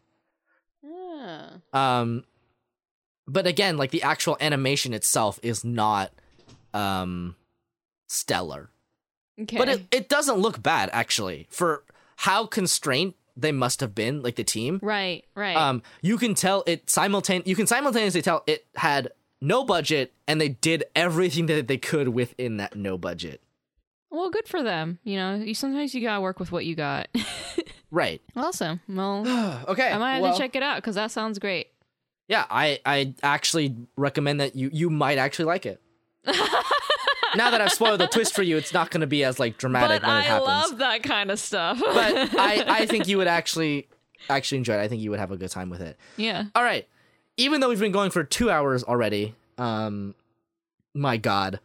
[0.85, 1.51] Ah.
[1.72, 2.26] Um,
[3.27, 6.11] but again, like the actual animation itself is not
[6.73, 7.38] um
[8.07, 8.69] stellar.
[9.41, 9.57] Okay.
[9.57, 11.84] But it, it doesn't look bad actually for
[12.18, 14.80] how constrained they must have been, like the team.
[14.84, 15.56] right, right.
[15.56, 17.47] Um, you can tell it simultane.
[17.47, 19.11] You can simultaneously tell it had
[19.41, 23.41] no budget and they did everything that they could within that no budget.
[24.11, 24.99] well, good for them.
[25.03, 27.07] You know, you sometimes you gotta work with what you got.
[27.91, 28.22] Right.
[28.36, 28.82] awesome.
[28.88, 29.26] Well,
[29.68, 29.91] okay.
[29.91, 31.70] I might have well, to check it out because that sounds great.
[32.28, 35.82] Yeah, I I actually recommend that you you might actually like it.
[37.36, 39.57] now that I've spoiled the twist for you, it's not going to be as like
[39.57, 40.48] dramatic But when it I happens.
[40.48, 41.80] love that kind of stuff.
[41.80, 43.88] but I I think you would actually
[44.30, 44.82] actually enjoy it.
[44.82, 45.98] I think you would have a good time with it.
[46.18, 46.44] yeah.
[46.53, 46.88] All right.
[47.40, 50.14] Even though we've been going for 2 hours already, um
[50.94, 51.60] my god.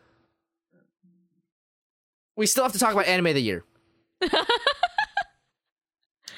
[2.36, 3.64] We still have to talk about anime of the year.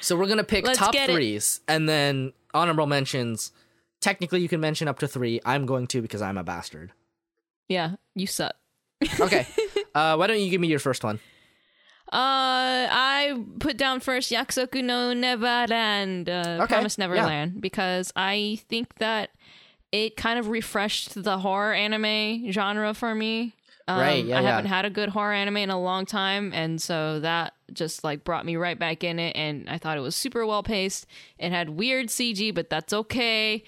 [0.01, 1.17] so we're going to pick Let's top get it.
[1.17, 3.53] 3s and then honorable mentions.
[4.01, 5.41] Technically you can mention up to 3.
[5.45, 6.93] I'm going to because I'm a bastard.
[7.69, 7.97] Yeah.
[8.15, 8.55] You suck.
[9.21, 9.47] Okay.
[9.95, 11.21] uh why don't you give me your first one?
[12.13, 17.07] Uh, I put down first Yakusoku no Neverland, uh, Okay, Promise yeah.
[17.07, 19.31] Neverland, because I think that
[19.91, 23.55] it kind of refreshed the horror anime genre for me.
[23.89, 24.51] Um, Right, yeah, I yeah.
[24.51, 28.25] haven't had a good horror anime in a long time, and so that just like
[28.25, 29.35] brought me right back in it.
[29.37, 31.07] And I thought it was super well paced.
[31.39, 33.63] It had weird CG, but that's okay.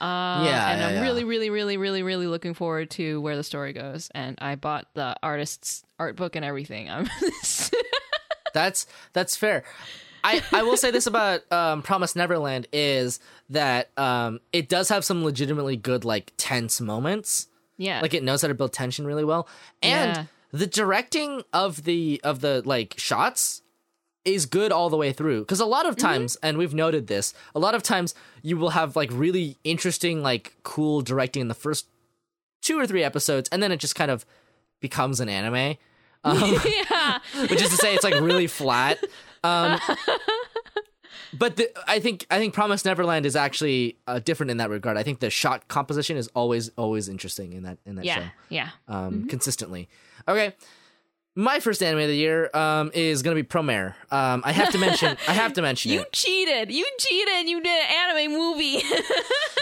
[0.00, 1.02] Uh, Yeah, and yeah, I'm yeah.
[1.02, 4.10] really, really, really, really, really looking forward to where the story goes.
[4.14, 6.88] And I bought the artist's art book and everything.
[6.90, 7.08] I'm
[8.54, 9.62] That's that's fair.
[10.24, 13.20] I, I will say this about um, Promise Neverland is
[13.50, 17.46] that um, it does have some legitimately good like tense moments.
[17.76, 19.46] yeah, Like it knows how to build tension really well,
[19.82, 20.24] and Yeah.
[20.52, 23.62] the directing of the of the like shots
[24.34, 25.40] is good all the way through.
[25.40, 28.70] Because a lot of times, and we've noted this, a lot of times you will
[28.70, 31.86] have like really interesting like cool directing in the first
[32.62, 34.24] two or three episodes, and then it just kind of
[34.80, 35.76] becomes an anime.
[36.24, 38.98] Um, yeah, which is to say it's like really flat.
[39.44, 39.78] Um,
[41.32, 44.96] but the, I think I think Promise Neverland is actually uh, different in that regard.
[44.96, 48.24] I think the shot composition is always always interesting in that in that yeah, show
[48.48, 48.68] yeah.
[48.88, 49.88] um, consistently.
[50.26, 50.54] Okay.
[51.40, 53.94] My first anime of the year um, is going to be Promare.
[54.10, 55.16] Um, I have to mention.
[55.28, 56.12] I have to mention You it.
[56.12, 56.72] cheated.
[56.72, 57.28] You cheated.
[57.32, 58.82] And You did an anime movie.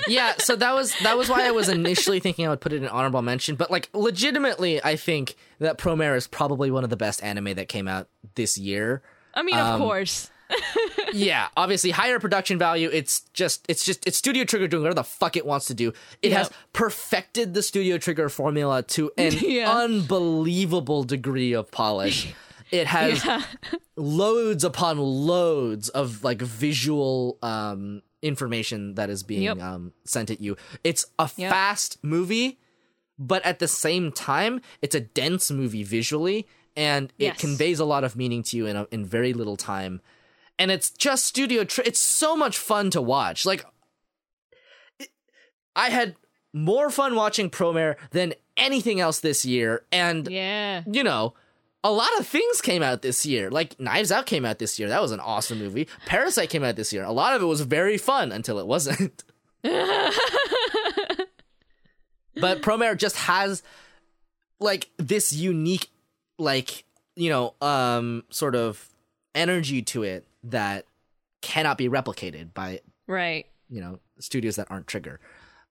[0.09, 2.81] Yeah, so that was that was why I was initially thinking I would put it
[2.81, 3.57] in honorable mention.
[3.57, 7.69] But like, legitimately, I think that Promare is probably one of the best anime that
[7.69, 9.03] came out this year.
[9.35, 10.31] I mean, of Um, course.
[11.12, 12.89] Yeah, obviously higher production value.
[12.93, 15.93] It's just it's just it's Studio Trigger doing whatever the fuck it wants to do.
[16.23, 16.39] It Yep.
[16.39, 19.70] has perfected the Studio Trigger formula to an Yeah.
[19.70, 22.35] unbelievable degree of polish.
[22.73, 23.44] It has Yeah.
[23.97, 29.62] loads upon loads of like visual um information that is being Yep.
[29.62, 30.56] um sent at you.
[30.82, 31.51] It's a Yep.
[31.52, 32.59] fast movie,
[33.20, 37.40] but at the same time, it's a dense movie visually and it Yes.
[37.40, 40.01] conveys a lot of meaning to you in a, in very little time.
[40.59, 43.45] And it's just studio tr- it's so much fun to watch.
[43.45, 43.65] Like
[44.99, 45.11] it-
[45.74, 46.16] I had
[46.53, 50.83] more fun watching Promare than anything else this year and Yeah.
[50.91, 51.35] you know,
[51.85, 53.51] a lot of things came out this year.
[53.51, 54.89] Like Knives Out came out this year.
[54.89, 55.87] That was an awesome movie.
[56.07, 57.05] Parasite came out this year.
[57.05, 59.23] A lot of it was very fun until it wasn't.
[59.62, 60.12] but
[62.62, 63.62] Promare just has
[64.61, 65.91] like this unique
[66.39, 66.85] like,
[67.15, 68.89] you know, um sort of
[69.35, 70.86] energy to it that
[71.43, 73.47] cannot be replicated by Right.
[73.68, 75.20] you know studios that aren't trigger.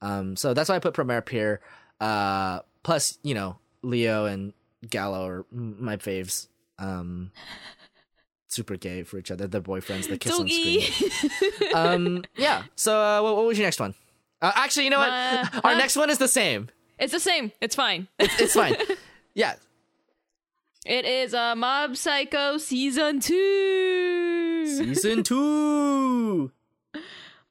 [0.01, 1.61] Um so that's why i put Promare up here.
[1.99, 4.53] Uh plus you know Lio and
[4.87, 6.47] Galo are my faves.
[6.77, 7.31] Um
[8.47, 9.47] super gay for each other.
[9.47, 10.07] They're boyfriends.
[10.07, 10.81] They kiss on screen.
[11.73, 12.63] Um yeah.
[12.75, 13.93] So uh what, what was your next one?
[14.41, 15.09] Uh, actually you know what?
[15.09, 15.77] Uh, our huh?
[15.77, 16.69] next one is the same.
[16.99, 17.51] It's the same.
[17.61, 18.07] It's fine.
[18.19, 18.75] it's fine.
[19.33, 19.55] Yeah.
[20.85, 24.34] It is uh, Mob Psycho season two.
[24.67, 26.51] Season two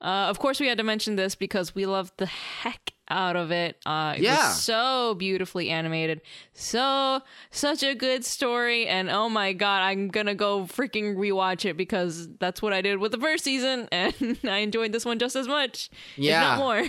[0.00, 3.50] Uh, of course, we had to mention this because we loved the heck out of
[3.50, 3.78] it.
[3.86, 4.48] Uh, it Yeah.
[4.48, 6.20] was so beautifully animated,
[6.52, 11.78] so such a good story, and oh my god, I'm gonna go freaking rewatch it
[11.78, 15.36] because that's what I did with the first season, and I enjoyed this one just
[15.36, 16.36] as much, Yeah.
[16.36, 16.88] if not more.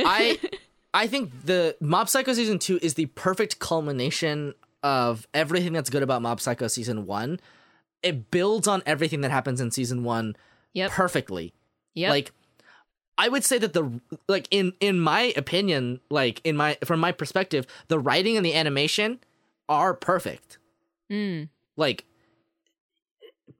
[0.00, 0.38] I
[0.94, 6.02] I think the Mob Psycho season two is the perfect culmination of everything that's good
[6.02, 7.38] about Mob Psycho season one.
[8.06, 10.36] It builds on everything that happens in season one
[10.74, 10.90] Yep.
[10.90, 11.54] perfectly.
[11.94, 12.10] Yeah.
[12.10, 12.32] Like
[13.18, 17.12] I would say that the like in in my opinion, like in my from my
[17.12, 19.20] perspective, the writing and the animation
[19.68, 20.58] are perfect.
[21.10, 21.48] Mm.
[21.76, 22.04] Like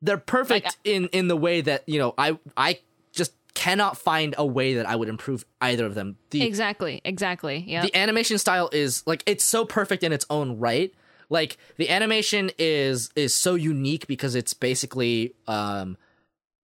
[0.02, 2.80] they're perfect in in the way that, you know, I I
[3.12, 6.18] just cannot find a way that I would improve either of them.
[6.30, 7.00] The exactly.
[7.04, 7.64] Exactly.
[7.66, 7.82] Yeah.
[7.82, 10.92] the animation style is like it's so perfect in its own right
[11.28, 15.96] like the animation is is so unique because it's basically um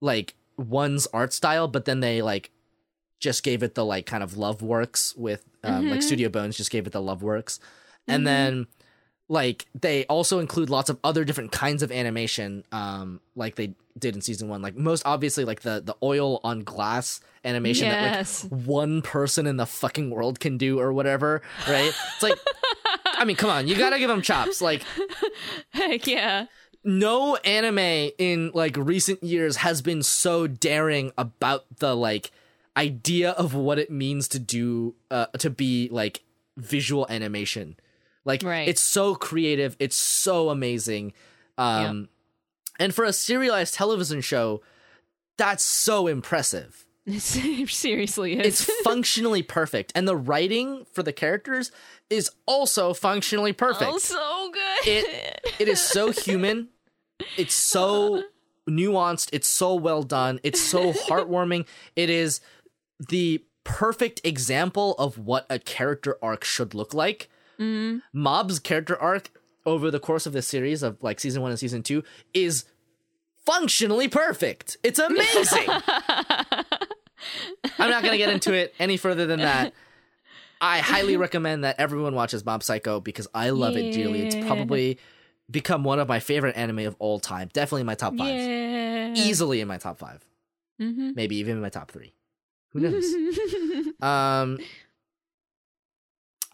[0.01, 2.51] like one's art style but then they like
[3.19, 6.71] just gave it the like kind of love works with um, like studio bones just
[6.73, 7.61] gave it the love works.
[8.09, 8.67] And then
[9.29, 14.17] like they also include lots of other different kinds of animation um like they did
[14.17, 14.61] in season one.
[14.61, 18.43] Like most obviously like the the oil on glass animation Yes.
[18.43, 21.95] that like one person in the fucking world can do or whatever right?
[22.15, 22.39] It's like
[23.23, 24.83] i mean come on you gotta give them chops like
[25.71, 26.47] Heck yeah.
[26.85, 32.31] no anime in like recent years has been so daring about the like
[32.77, 36.23] idea of what it means to do uh to be like
[36.57, 37.77] visual animation
[38.25, 38.69] like Right.
[38.69, 41.13] it's so creative it's so amazing
[41.59, 42.09] um
[42.79, 44.63] and for a serialized television show
[45.37, 46.85] that's so impressive
[47.19, 48.47] seriously is.
[48.47, 51.73] it's functionally perfect and the writing for the characters
[52.11, 53.91] is also functionally perfect.
[53.91, 54.89] Oh, so good.
[54.89, 56.69] it it is so human.
[57.37, 58.23] It's so
[58.69, 59.31] nuanced.
[59.33, 60.41] It's so well done.
[60.43, 61.67] It's so heartwarming.
[61.97, 62.41] It is
[63.09, 67.29] the perfect example of what a character arc should look like.
[67.59, 67.99] Mm-hmm.
[68.13, 69.31] Mob's character arc
[69.65, 72.03] over the course of the series of like season one and season two
[72.35, 72.65] is
[73.45, 74.77] functionally perfect.
[74.83, 75.69] It's amazing
[77.79, 79.73] i'm not gonna get into it any further than that
[80.65, 84.23] I highly recommend that everyone watches Mob Psycho because I love it dearly.
[84.23, 84.97] It's probably
[85.51, 87.51] become one of my favorite anime of all time.
[87.53, 88.39] Definitely in my top five.
[88.39, 89.13] yeah.
[89.17, 90.25] Easily in my top five.
[90.81, 91.17] Mhm.
[91.17, 92.15] Maybe even in my top three.
[92.75, 93.05] Who knows?
[94.01, 94.59] um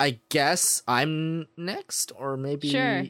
[0.01, 3.05] I guess I'm next, or maybe Sure.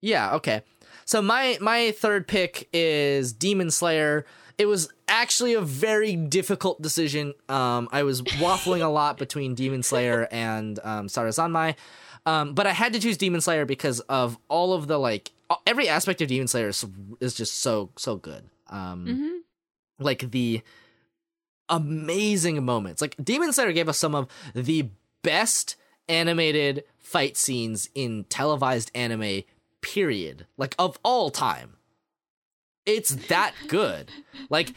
[0.00, 0.62] Yeah, okay.
[1.04, 4.26] So my my third pick is Demon Slayer.
[4.62, 7.34] It was actually a very difficult decision.
[7.48, 11.74] Um, I was waffling a lot between Demon Slayer and um, Sarazanmai,
[12.26, 15.32] um, but I had to choose Demon Slayer because of all of the like
[15.66, 16.86] every aspect of Demon Slayer is,
[17.18, 18.44] is just so so good.
[18.70, 19.38] Um, Mhm.
[19.98, 20.62] like the
[21.68, 23.00] amazing moments.
[23.02, 24.88] Like Demon Slayer gave us some of the
[25.22, 25.76] best
[26.08, 29.42] animated fight scenes in televised anime
[29.80, 30.46] period.
[30.56, 31.74] Like of all time.
[32.86, 34.10] It's that good.
[34.50, 34.74] Like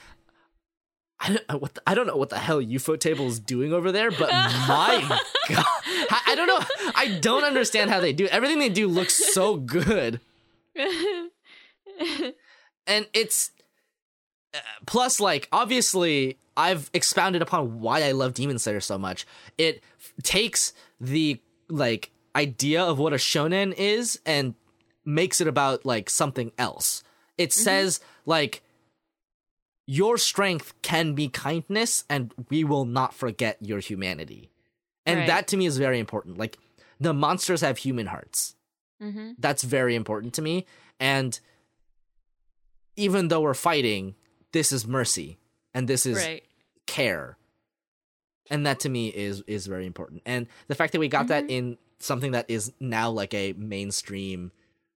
[1.19, 3.91] I don't know what the, I don't know what the hell Ufotable is doing over
[3.91, 5.19] there, but my
[5.49, 5.65] god,
[6.27, 6.60] I, don't know.
[6.95, 8.32] I don't understand how they do it.
[8.32, 10.19] Everything they do looks so good,
[12.86, 13.52] and it's
[14.53, 19.26] uh, plus like obviously I've expounded upon why I love Demon Slayer so much.
[19.57, 24.53] It f- takes the like idea of what a shonen is and
[25.06, 27.03] makes it about like something else.
[27.37, 28.61] It says like
[29.87, 34.49] your strength can be kindness and we will not forget your humanity.
[35.05, 35.27] And Right.
[35.27, 36.37] that to me is very important.
[36.37, 36.57] Like
[36.99, 38.55] the monsters have human hearts.
[39.01, 39.31] Mm-hmm.
[39.37, 40.65] That's very important to me
[40.99, 41.39] and
[42.95, 44.15] even though we're fighting,
[44.53, 45.37] this is mercy
[45.73, 46.43] and this is Right.
[46.87, 47.37] care
[48.49, 51.43] and that to me is is very important and the fact that we got that
[51.45, 51.49] Mm-hmm.
[51.51, 54.51] in something that is now like a mainstream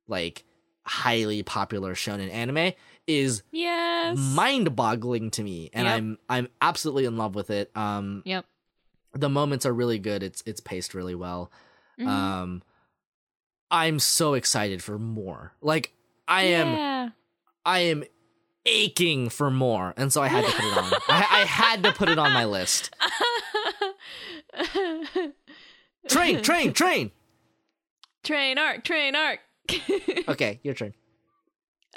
[0.07, 0.43] like
[0.89, 2.73] highly popular shonen anime
[3.05, 4.17] is Yes.
[4.17, 5.95] mind-boggling to me and Yep.
[5.97, 8.45] i'm i'm absolutely in love with it um Yep.
[9.13, 11.51] the moments are really good it's it's paced really well
[11.99, 12.07] Mhm.
[12.07, 12.63] um
[13.69, 15.93] i'm so excited for more like
[16.27, 17.03] i am
[17.65, 18.03] I am
[18.65, 20.91] aching for more, and so I had to put it on.
[21.09, 22.89] I, I had to put it on my list.
[26.07, 27.11] Train, train, train.
[28.23, 29.39] train arc, train arc.
[30.27, 30.93] Okay, your turn.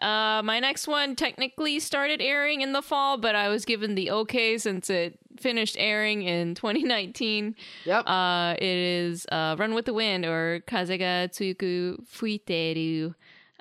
[0.00, 4.10] Uh, my next one technically started airing in the fall, but I was given the
[4.10, 7.54] okay since it finished airing in 2019.
[7.84, 8.08] Yep.
[8.08, 13.14] Uh, it is uh, Run with the Wind or Kazega Tsuku Fuiteru.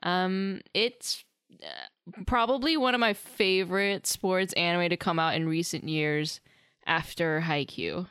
[0.04, 1.24] Um, it's
[1.62, 6.40] uh, probably one of my favorite sports anime to come out in recent years
[6.88, 8.08] after Haikyuu.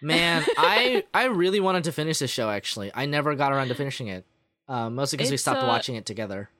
[0.00, 2.48] Man, I I really wanted to finish this show.
[2.48, 4.24] Actually, I never got around to finishing it.
[4.68, 6.50] Um, mostly because we stopped uh, watching it together.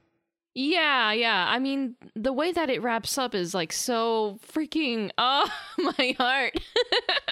[0.55, 1.47] Yeah, yeah.
[1.49, 6.59] I mean, the way that it wraps up is like so freaking oh my heart.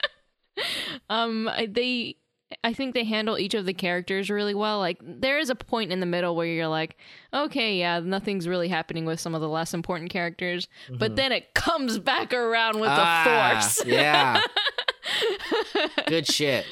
[1.10, 2.16] um I- they
[2.62, 4.78] I think they handle each of the characters really well.
[4.78, 6.96] Like there is a point in the middle where you're like,
[7.32, 11.54] okay, yeah, nothing's really happening with some of the less important characters, but then it
[11.54, 13.00] comes back around with Mm-hmm.
[13.00, 13.84] Ah, the force.
[13.86, 14.40] yeah.
[16.06, 16.64] Good shit.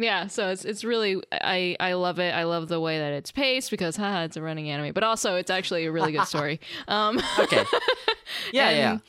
[0.00, 2.32] Yeah, so it's it's really I I love it.
[2.32, 5.34] I love the way that it's paced because haha, it's a running anime, but also
[5.34, 6.60] it's actually a really good story.
[6.86, 7.64] Um Okay.
[8.52, 8.90] Yeah, yeah.
[8.92, 9.02] And-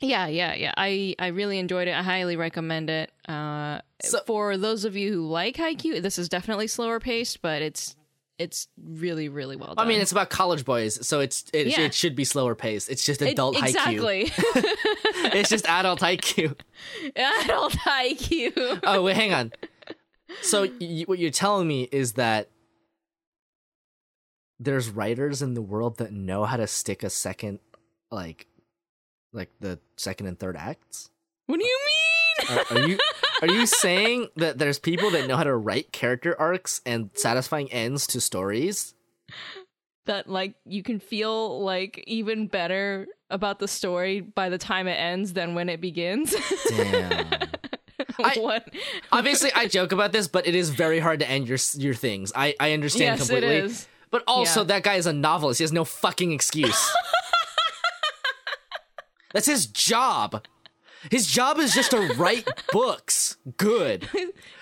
[0.00, 0.72] yeah, yeah, yeah.
[0.78, 1.90] I I really enjoyed it.
[1.94, 3.12] I highly recommend it.
[3.28, 7.60] Uh, So- for those of you who like Haikyuu, this is definitely slower paced, but
[7.60, 7.94] it's
[8.38, 9.84] it's really really well done.
[9.84, 11.80] I mean, it's about college boys, so it's it, Yeah.
[11.82, 12.88] it should be slower paced.
[12.88, 13.68] It's just It- adult Haikyuu.
[13.68, 14.32] exactly
[15.38, 16.56] It's just adult Haikyuu.
[17.16, 18.80] adult Haikyuu.
[18.84, 19.52] Oh wait, hang on.
[20.42, 22.48] So y- what you're telling me is that
[24.58, 27.60] there's writers in the world that know how to stick a second,
[28.10, 28.46] like,
[29.32, 31.10] like the second and third acts.
[31.46, 32.58] What do you mean?
[32.58, 32.98] Are, are you
[33.42, 37.70] are you saying that there's people that know how to write character arcs and satisfying
[37.72, 38.94] ends to stories?
[40.06, 44.94] that like you can feel like even better about the story by the time it
[44.94, 46.34] ends than when it begins.
[46.68, 47.28] Damn.
[48.18, 48.60] I-?
[49.12, 52.32] Obviously, I joke about this, but it is very hard to end your your things.
[52.34, 53.56] I I understand Yes, completely.
[53.56, 53.88] it is.
[54.10, 54.64] But also, Yeah.
[54.66, 55.58] that guy is a novelist.
[55.58, 56.90] He has no fucking excuse.
[59.32, 60.44] That's his job.
[61.10, 64.08] His job is just to write books good.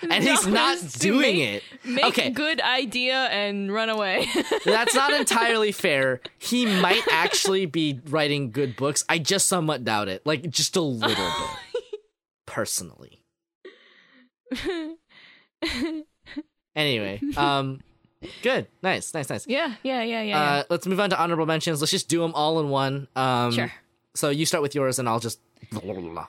[0.08, 1.62] And he's not doing make- it.
[1.84, 4.28] Make okay, good idea and run away.
[4.64, 6.20] that's not entirely fair.
[6.38, 9.04] He might actually be writing good books.
[9.08, 10.24] I just somewhat doubt it.
[10.24, 11.82] Like, just a little bit.
[12.46, 13.17] Personally.
[16.76, 17.80] Anyway, um,
[18.42, 18.68] good.
[18.82, 19.46] Nice, nice, nice.
[19.48, 20.40] yeah, yeah, yeah, yeah.
[20.40, 21.80] Uh, let's move on to honorable mentions.
[21.80, 23.08] Let's just do them all in one.
[23.16, 23.52] Um.
[23.52, 23.72] Sure.
[24.14, 25.40] So you start with yours, and I'll just.
[25.72, 26.26] blah, blah, blah.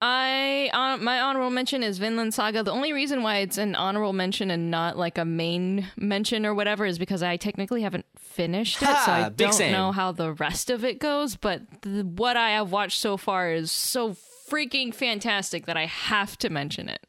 [0.00, 2.62] I uh, my honorable mention is Vinland Saga.
[2.62, 6.54] The only reason why it's an honorable mention and not like a main mention or
[6.54, 9.72] whatever is because I technically haven't finished it, so I don't same.
[9.72, 11.34] know how the rest of it goes.
[11.34, 14.16] But the, what I have watched so far is so
[14.48, 17.04] freaking fantastic that I have to mention it.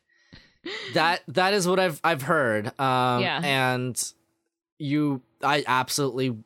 [0.94, 2.68] That that is what I've I've heard.
[2.80, 3.42] Um, Yeah.
[3.44, 4.14] And
[4.78, 6.38] you, I absolutely,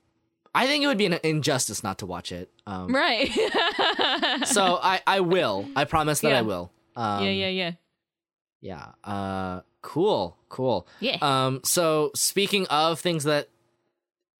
[0.56, 2.50] I think it would be an injustice not to watch it.
[2.68, 3.30] Um, Right.
[4.46, 5.68] So I I will.
[5.76, 6.40] I promise that Yeah.
[6.40, 6.72] I will.
[6.96, 7.72] Um, yeah, yeah, yeah.
[8.62, 8.86] yeah.
[9.04, 10.88] Uh, cool, cool.
[11.00, 11.18] Yeah.
[11.22, 13.50] Um, so speaking of things that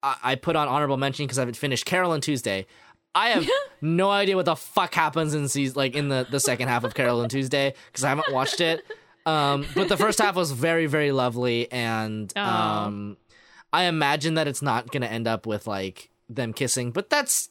[0.02, 2.66] I, I put on honorable mention because I haven't finished Carole and Tuesday.
[3.14, 3.48] I have
[3.80, 6.94] no idea what the fuck happens in season like in the the second half of
[6.94, 8.84] Carole and Tuesday because I haven't watched it.
[9.26, 12.40] Um, but the first half was very very lovely, and Oh.
[12.42, 13.16] um,
[13.72, 17.48] I imagine that it's not gonna end up with like them kissing, but that's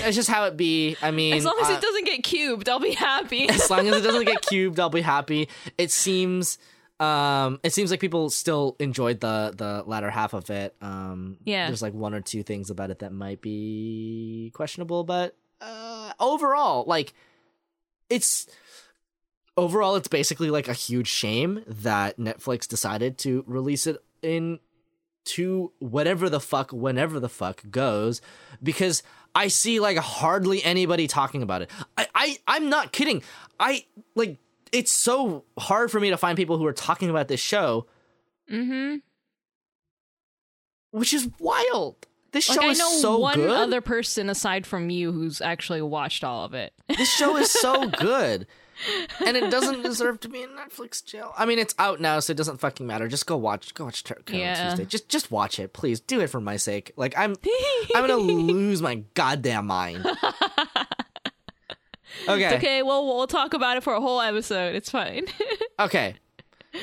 [0.00, 0.96] that's just how it be.
[1.02, 3.48] I mean, as long as I- it doesn't get cubed, I'll be happy.
[3.48, 5.48] as long as it doesn't get cubed, I'll be happy.
[5.76, 6.58] It seems
[7.00, 10.76] um it seems like people still enjoyed the the latter half of it.
[10.80, 11.66] Um Yeah.
[11.66, 16.84] there's like one or two things about it that might be questionable, but uh overall,
[16.86, 17.12] like
[18.08, 18.46] it's
[19.56, 24.58] overall it's basically like a huge shame that Netflix decided to release it in
[25.24, 28.20] to whatever the fuck whenever the fuck goes
[28.62, 29.02] because
[29.34, 31.70] I see like hardly anybody talking about it.
[31.96, 33.22] I, I I'm not kidding.
[33.60, 33.84] I
[34.14, 34.38] like
[34.72, 37.86] it's so hard for me to find people who are talking about this show,
[38.50, 38.96] Mm-hmm.
[40.90, 41.96] which is wild.
[42.32, 43.50] This Like show I is know so one good.
[43.50, 46.72] other person aside from you who's actually watched all of it.
[46.88, 48.46] This show is so good.
[49.24, 51.32] And it doesn't deserve to be in Netflix jail.
[51.36, 53.06] I mean, it's out now, so it doesn't fucking matter.
[53.06, 54.70] Just go watch, go watch Yeah.
[54.70, 54.84] Tuesday.
[54.86, 56.00] Just, just watch it, please.
[56.00, 56.92] Do it for my sake.
[56.96, 57.36] Like I'm,
[57.94, 60.06] I'm gonna lose my goddamn mind.
[62.28, 64.74] Okay, okay, well we'll talk about it for a whole episode.
[64.74, 65.26] It's fine.
[65.80, 66.16] okay.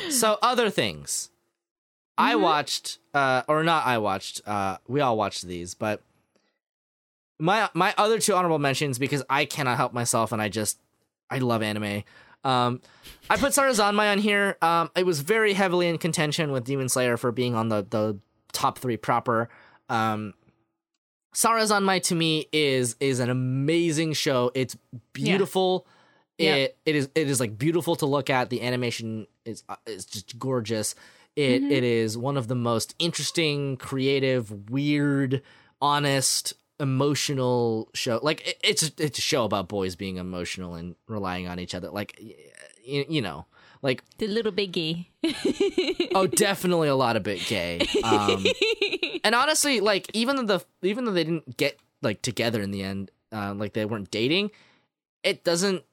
[0.10, 1.30] So other things,
[2.18, 2.42] I Mm-hmm.
[2.44, 3.86] watched, uh, or not?
[3.86, 4.42] I watched.
[4.46, 6.02] Uh, we all watched these, but
[7.40, 10.80] my my other two honorable mentions because I cannot help myself, and I just
[11.30, 12.04] I love anime.
[12.44, 12.82] Um,
[13.30, 14.58] I put Sarazanmai on here.
[14.62, 18.18] Um, it was very heavily in contention with Demon Slayer for being on the the
[18.54, 19.50] top three proper.
[19.90, 20.34] Um,
[21.34, 24.52] Sarazanmai to me is is an amazing show.
[24.56, 24.76] It's
[25.14, 25.86] beautiful.
[26.38, 26.56] Yeah.
[26.56, 28.50] It it is it is like beautiful to look at.
[28.50, 30.96] The animation is uh, is just gorgeous.
[31.36, 31.72] It Mm-hmm.
[31.72, 35.42] it is one of the most interesting, creative, weird,
[35.80, 38.20] honest, emotional show.
[38.22, 41.90] Like it, it's it's a show about boys being emotional and relying on each other.
[41.90, 42.20] Like
[42.84, 43.46] you, you know,
[43.82, 45.08] like the little biggie.
[46.16, 47.82] oh, definitely a lot of bit gay.
[48.04, 48.46] Um,
[49.24, 52.84] and honestly, like even though the even though they didn't get like together in the
[52.84, 54.52] end, uh, like they weren't dating,
[55.24, 55.84] it doesn't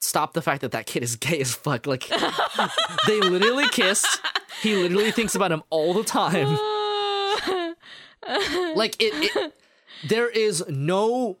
[0.00, 1.86] stop the fact that that kid is gay as fuck.
[1.86, 2.08] Like
[3.06, 4.20] they literally kissed.
[4.62, 6.56] He literally thinks about him all the time.
[8.26, 9.54] Like it, it
[10.08, 11.38] there is no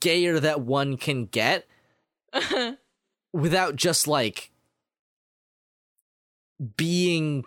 [0.00, 1.66] gayer that one can get
[3.32, 4.50] without just like
[6.76, 7.44] being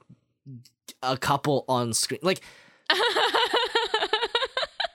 [1.01, 2.19] a couple on screen.
[2.21, 2.41] Like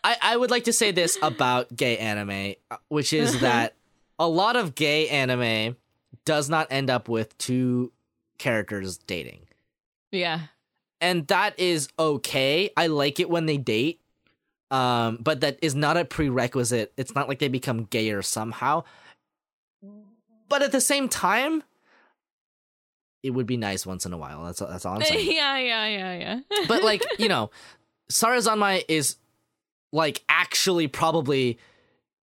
[0.02, 3.74] I, I would like to say this about gay anime, uh, which is that
[4.18, 5.76] a lot of gay anime
[6.24, 7.92] does not end up with two
[8.38, 9.46] characters dating.
[10.10, 10.40] yeah.
[11.00, 12.70] And that is okay.
[12.76, 14.00] I like it when they date.
[14.70, 16.92] Um, but that is not a prerequisite.
[16.96, 18.84] It's not like they become gayer somehow.
[20.48, 21.62] But at the same time,
[23.22, 24.44] it would be nice once in a while.
[24.44, 25.30] That's that's all I'm saying.
[25.36, 26.64] yeah, yeah, yeah, yeah.
[26.68, 27.50] but like you know
[28.10, 29.16] sarazanmai is
[29.92, 31.58] like actually probably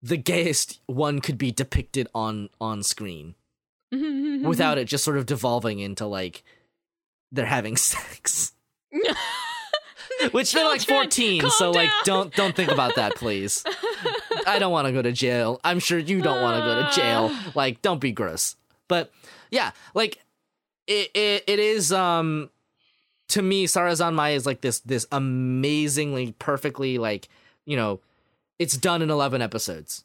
[0.02, 3.36] the gayest one could be depicted on on screen
[3.92, 6.44] without it just sort of devolving into like
[7.32, 8.54] they're having sex
[10.32, 12.02] which they're like 14 calm so like down.
[12.06, 13.64] don't don't think about that please.
[14.48, 15.60] I don't want to go to jail.
[15.64, 17.36] I'm sure you don't want to go to jail.
[17.56, 18.56] Like don't be gross.
[18.88, 19.12] But
[19.52, 20.24] yeah like
[20.88, 22.50] it, it it is um
[23.30, 27.28] to me Sarazan sarazanmai is like this this amazingly perfectly like
[27.66, 28.00] you know
[28.60, 30.04] it's done in 11 episodes.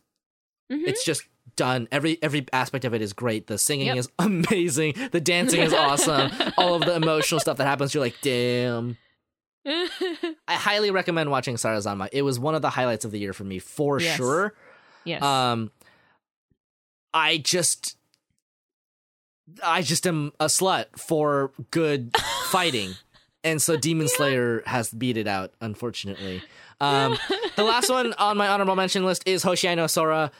[0.70, 0.86] Mhm.
[0.86, 1.22] it's just
[1.56, 3.96] done every every aspect of it is great the singing Yep.
[3.96, 8.16] is amazing the dancing is awesome all of the emotional stuff that happens you're like
[8.22, 8.96] damn
[9.66, 9.88] I
[10.48, 12.08] highly recommend watching Sarazanmai.
[12.12, 14.16] It was one of the highlights of the year for me, for Yes.
[14.16, 14.54] sure.
[15.04, 15.22] yes.
[15.22, 15.70] Um,
[17.14, 17.96] I just,
[19.62, 22.10] I just am a slut for good
[22.50, 22.94] fighting,
[23.44, 26.42] and so Demon Slayer has beat it out, unfortunately.
[26.80, 27.16] Um,
[27.54, 30.32] the last one on my honorable mention list is Hoshiai no Sora.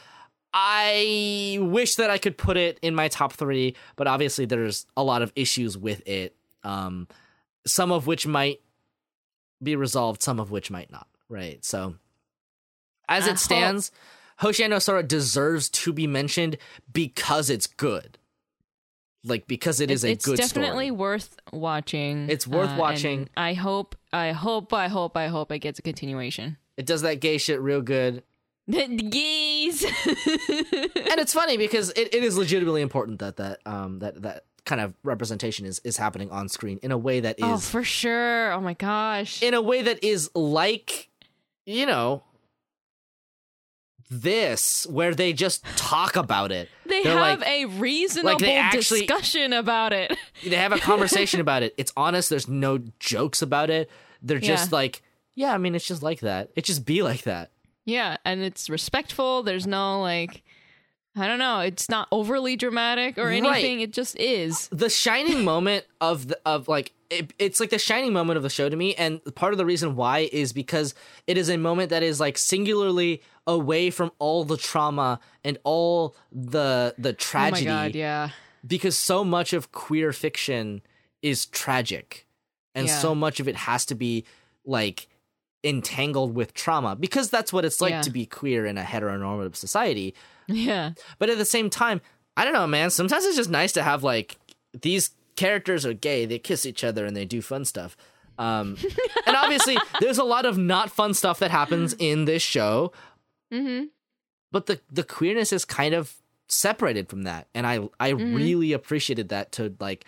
[0.54, 5.02] I wish that I could put it in my top three, but obviously there's a
[5.02, 6.36] lot of issues with it.
[6.62, 7.08] Um,
[7.66, 8.60] some of which might
[9.62, 11.06] be resolved, some of which might not.
[11.28, 11.64] Right.
[11.64, 11.94] So,
[13.08, 13.90] as it stands,
[14.40, 16.58] Hoshiai no Sora deserves to be mentioned
[16.92, 18.18] because it's good.
[19.24, 20.38] Like because it is it's, a good.
[20.40, 20.98] it's definitely story.
[20.98, 22.28] worth watching.
[22.28, 23.28] It's worth and watching.
[23.36, 26.56] I hope, I hope, I hope, I hope it gets a continuation.
[26.76, 28.24] It does that gay shit real good.
[28.68, 28.86] The
[29.80, 29.84] gays.
[30.96, 34.80] and it's funny because it, it is legitimately important that that um that that kind
[34.80, 38.52] of representation is is happening on screen in a way that is oh, for sure.
[38.52, 39.42] Oh my gosh.
[39.42, 41.08] in a way that is like
[41.66, 42.22] you know
[44.10, 49.54] this where they just talk about it they they're have like- a reasonable actually- discussion
[49.54, 50.14] about it.
[50.44, 53.88] they have a conversation about it it's honest there's no jokes about it
[54.20, 54.76] they're just Yeah.
[54.76, 55.02] like
[55.34, 57.51] yeah i mean it's just like that it just be like that
[57.84, 59.42] Yeah, and it's respectful.
[59.42, 60.42] There's no like
[61.14, 61.60] I don't know.
[61.60, 63.36] It's not overly dramatic or Right.
[63.44, 63.80] anything.
[63.80, 64.68] It just is.
[64.72, 68.48] the shining moment of the of like it, it's like the shining moment of the
[68.48, 70.94] show to me and part of the reason why is because
[71.26, 76.16] it is a moment that is like singularly away from all the trauma and all
[76.30, 78.30] the the tragedy Oh my god, yeah.
[78.66, 80.80] because so much of queer fiction
[81.20, 82.26] is tragic
[82.74, 82.98] and Yeah.
[82.98, 84.24] so much of it has to be
[84.64, 85.08] like
[85.64, 88.02] entangled with trauma because that's what it's like Yeah.
[88.02, 90.14] to be queer in a heteronormative society
[90.48, 90.92] Yeah.
[91.18, 92.00] but at the same time,
[92.36, 92.90] I don't know, man.
[92.90, 94.38] Sometimes it's just nice to have like
[94.80, 97.96] these characters are gay, they kiss each other and they do fun stuff.
[98.38, 98.76] Um,
[99.26, 102.92] and obviously, there's a lot of not fun stuff that happens in this show,
[103.52, 103.84] Mm-hmm.
[104.50, 106.14] but the the queerness is kind of
[106.48, 109.52] separated from that, and I I really appreciated that.
[109.52, 110.06] To like,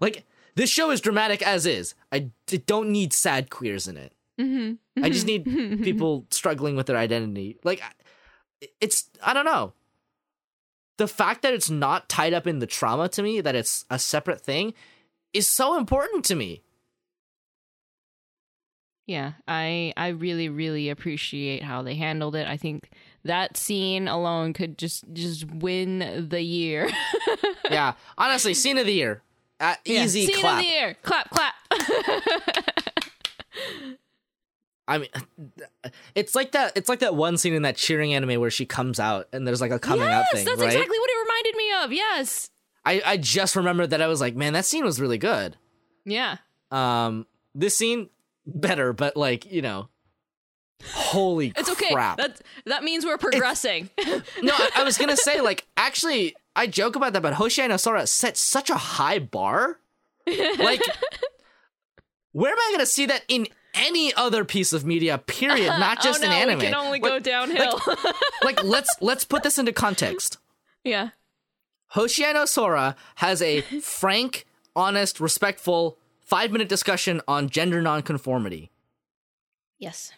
[0.00, 0.24] like
[0.54, 1.94] this show is dramatic as is.
[2.10, 4.13] I d- don't need sad queers in it.
[4.40, 5.04] Mm-hmm.
[5.04, 5.44] I just need
[5.82, 7.58] people struggling with their identity.
[7.64, 7.82] Like,
[8.80, 9.72] it's I don't know.
[10.96, 13.98] The fact that it's not tied up in the trauma to me, that it's a
[13.98, 14.74] separate thing,
[15.32, 16.62] is so important to me.
[19.06, 22.46] Yeah, I I really really appreciate how they handled it.
[22.46, 22.90] I think
[23.24, 26.88] that scene alone could just just win the year.
[27.70, 29.22] Yeah, honestly, scene of the year,
[29.58, 30.04] uh, Yeah.
[30.04, 30.58] easy scene clap.
[30.58, 30.96] of the year.
[31.02, 31.54] Clap clap.
[34.86, 35.08] I mean,
[36.14, 36.72] it's like that.
[36.76, 39.60] It's like that one scene in that cheering anime where she comes out and there's
[39.60, 40.66] like a coming out yes, thing, that's right?
[40.66, 41.92] exactly what it reminded me of.
[41.92, 42.50] Yes.
[42.84, 45.56] I I just remembered that I was like, man, that scene was really good.
[46.04, 46.36] Yeah.
[46.70, 48.10] Um, this scene
[48.46, 49.88] better, but like you know,
[50.92, 51.92] holy It's okay.
[51.92, 52.18] crap!
[52.18, 53.90] That that means we're progressing.
[54.42, 58.06] No, I, I was gonna say like actually I joke about that, but Hoshiai Sora
[58.06, 59.78] set such a high bar.
[60.26, 60.80] Like,
[62.32, 65.18] where am I gonna see that in any other piece of media?
[65.18, 65.68] Period.
[65.78, 66.58] Not just oh, no, in anime.
[66.58, 67.80] We can only like, go downhill.
[68.42, 70.38] like let's let's put this into context.
[70.84, 71.10] yeah.
[71.94, 78.70] Hoshiai Sora has a frank, honest, respectful five minute discussion on gender nonconformity.
[79.78, 80.12] Yes.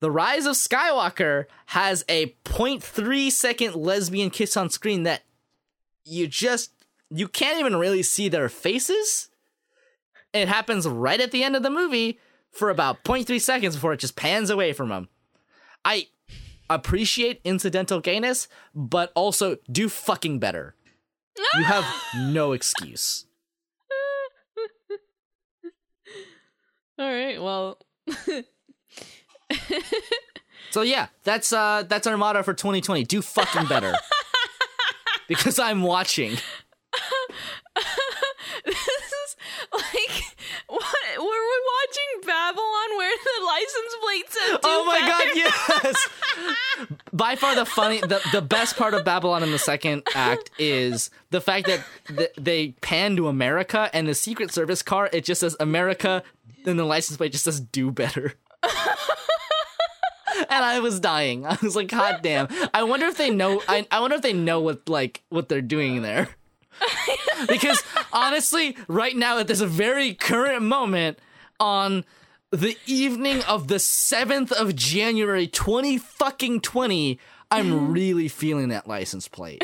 [0.00, 5.22] The Rise of Skywalker has a 0.3 second lesbian kiss on screen that
[6.04, 6.72] you just
[7.10, 9.29] you can't even really see their faces.
[10.32, 12.18] It happens right at the end of the movie
[12.52, 15.08] for about 0.3 seconds before it just pans away from him.
[15.84, 16.08] I
[16.68, 20.74] appreciate incidental gayness, but also do fucking better.
[21.56, 21.84] You have
[22.16, 23.26] no excuse.
[26.98, 27.42] All right.
[27.42, 27.78] Well.
[30.70, 33.04] So yeah, that's uh that's our motto for 2020.
[33.04, 33.94] Do fucking better.
[35.28, 36.36] because I'm watching.
[39.72, 45.10] like what were we watching Babylon where the license plate said do oh my better?
[45.10, 46.08] god, yes.
[47.12, 51.10] By far the funny the, the best part of Babylon in the second act is
[51.30, 55.40] the fact that th- they pan to America and the Secret Service car it just
[55.40, 56.22] says America
[56.64, 58.34] and the license plate just says do better.
[60.48, 61.46] and I was dying.
[61.46, 62.48] I was like, God damn.
[62.74, 63.62] I wonder if they know.
[63.68, 66.28] I, I wonder if they know what like what they're doing there.
[67.48, 67.82] because
[68.12, 71.18] honestly, right now at this very current moment,
[71.58, 72.04] on
[72.50, 77.18] the evening of the seventh of January, twenty fucking twenty,
[77.50, 79.62] I'm really feeling that license plate.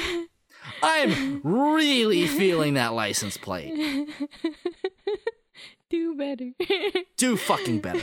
[0.82, 3.72] I'm really feeling that license plate.
[5.90, 6.50] Do better.
[7.16, 8.02] Do fucking better.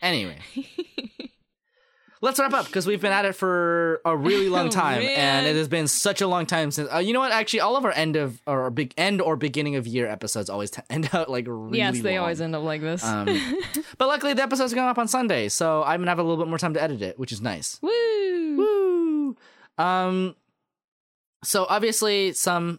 [0.00, 0.38] Anyway.
[2.22, 5.44] Let's wrap up because we've been at it for a really long Oh, time, and
[5.44, 6.88] it has been such a long time since.
[6.92, 7.32] Uh, you know what?
[7.32, 10.70] Actually, all of our end of or big end or beginning of year episodes always
[10.70, 11.78] t- end out like really.
[11.78, 12.20] yes, they long.
[12.20, 13.02] always end up like this.
[13.04, 13.26] Um,
[13.98, 16.48] but luckily, the episode's going up on Sunday, so I'm gonna have a little bit
[16.48, 17.80] more time to edit it, which is nice.
[17.82, 18.56] Woo!
[18.56, 19.36] Woo!
[19.84, 20.36] Um,
[21.42, 22.78] so obviously some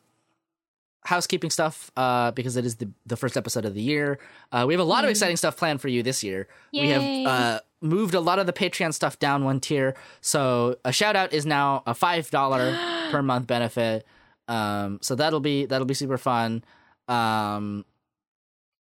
[1.05, 4.19] housekeeping stuff, uh, because it is the the first episode of the year.
[4.51, 6.47] Uh, we have a lot of exciting stuff planned for you this year.
[6.71, 10.91] We have uh moved a lot of the Patreon stuff down one tier, so a
[10.91, 12.73] shout out is now a five dollar
[13.11, 14.05] per month benefit.
[14.47, 16.63] Um, so that'll be that'll be super fun.
[17.07, 17.85] Um,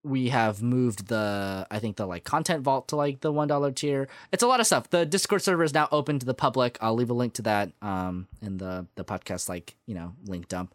[0.02, 3.70] we have moved the I think the like content vault to like the one dollar
[3.70, 4.08] tier.
[4.32, 4.88] It's a lot of stuff.
[4.90, 6.78] The Discord server is now open to the public.
[6.80, 10.48] I'll leave a link to that um in the the podcast like you know link
[10.48, 10.74] dump.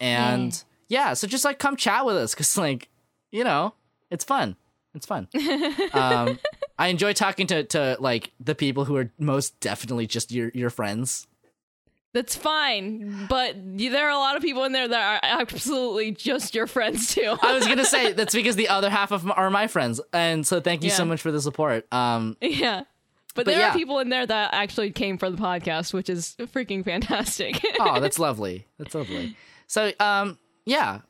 [0.00, 2.88] And yeah, so just like come chat with us because like
[3.30, 3.74] you know
[4.10, 4.56] it's fun.
[4.94, 5.28] It's fun.
[5.92, 6.38] um,
[6.78, 10.70] I enjoy talking to to like the people who are most definitely just your your
[10.70, 11.26] friends.
[12.12, 16.54] That's fine, but there are a lot of people in there that are absolutely just
[16.54, 17.36] your friends too.
[17.42, 20.46] I was gonna say that's because the other half of m- are my friends, and
[20.46, 21.92] so thank you so much for the support.
[21.92, 22.84] Um, yeah.
[23.34, 23.70] But But there yeah.
[23.70, 27.60] are people in there that actually came for the podcast, which is freaking fantastic.
[27.80, 28.68] oh, that's lovely.
[28.78, 29.36] That's lovely.
[29.74, 31.00] So, um, yeah,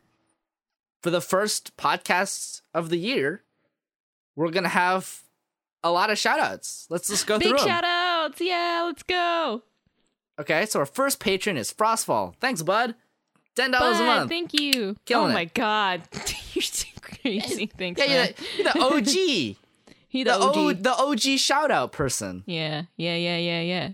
[1.03, 3.43] for the first podcast of the year,
[4.37, 5.21] we're gonna have
[5.83, 6.87] a lot of shout outs.
[6.89, 7.69] Let's just go Big through them.
[7.69, 8.41] shout outs.
[8.41, 9.65] Yeah, let's go.
[10.41, 12.37] Okay, so our first patron is Frostfall.
[12.41, 12.95] Thanks, bud.
[13.55, 14.31] Ten dollars a month.
[14.31, 14.97] Thank you.
[15.05, 15.35] Killing oh it.
[15.35, 16.01] my god.
[16.55, 17.67] You're so crazy.
[17.79, 18.35] Thanks, yeah, man.
[18.57, 19.07] you're the, you're the OG,
[20.09, 20.57] He the the OG.
[20.57, 22.43] O, the OG shout out person.
[22.47, 23.89] Yeah, yeah, yeah, yeah, yeah.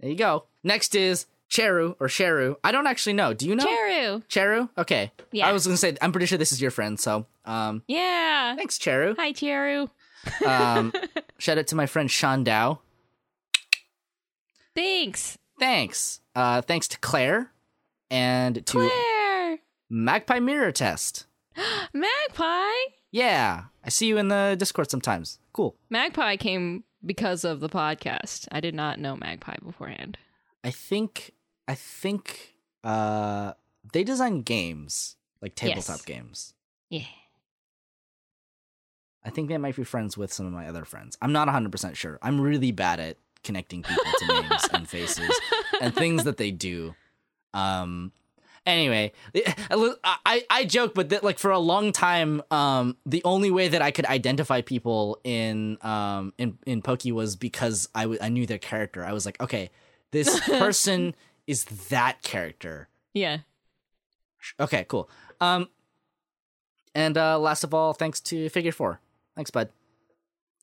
[0.00, 0.44] There you go.
[0.62, 2.56] Next is Cheru or Cheru.
[2.64, 3.32] I don't actually know.
[3.34, 3.64] Do you know?
[3.66, 4.22] Cheru.
[4.28, 4.68] Cheru?
[4.78, 5.12] Okay.
[5.32, 5.46] Yeah.
[5.46, 6.98] I was gonna say I'm pretty sure this is your friend.
[6.98, 8.56] So, um, Yeah.
[8.56, 9.14] thanks, Cheru.
[9.16, 9.88] Hi, Cheru.
[10.46, 10.92] Um,
[11.38, 12.80] shout out to my friend Sean Dow.
[14.74, 15.38] Thanks.
[15.60, 16.20] Thanks.
[16.34, 17.50] Uh, thanks to Claire
[18.10, 19.58] and to Claire.
[19.88, 21.26] Magpie Mirror Test.
[21.92, 22.90] Magpie.
[23.12, 25.38] Yeah, I see you in the Discord sometimes.
[25.52, 25.76] Cool.
[25.90, 28.48] Magpie came because of the podcast.
[28.50, 30.18] I did not know Magpie beforehand.
[30.64, 31.32] I think
[31.68, 33.52] I think uh
[33.92, 36.02] they design games like tabletop Yes.
[36.04, 36.54] games.
[36.90, 37.02] Yeah.
[39.24, 41.16] I think they might be friends with some of my other friends.
[41.22, 42.18] I'm not 100% sure.
[42.22, 45.40] I'm really bad at connecting people to names and faces
[45.80, 46.94] and things that they do.
[47.52, 48.12] Um
[48.66, 53.50] anyway, I I, I joke but that like for a long time um the only
[53.50, 58.20] way that I could identify people in um in in Pokey was because I w-
[58.22, 59.04] I knew their character.
[59.04, 59.70] I was like, "Okay,
[60.14, 61.14] this person
[61.46, 63.38] is that character." Yeah.
[64.58, 65.08] Okay, cool.
[65.40, 65.68] Um
[66.94, 69.00] and uh last of all, thanks to Figure 4.
[69.36, 69.68] Thanks, bud.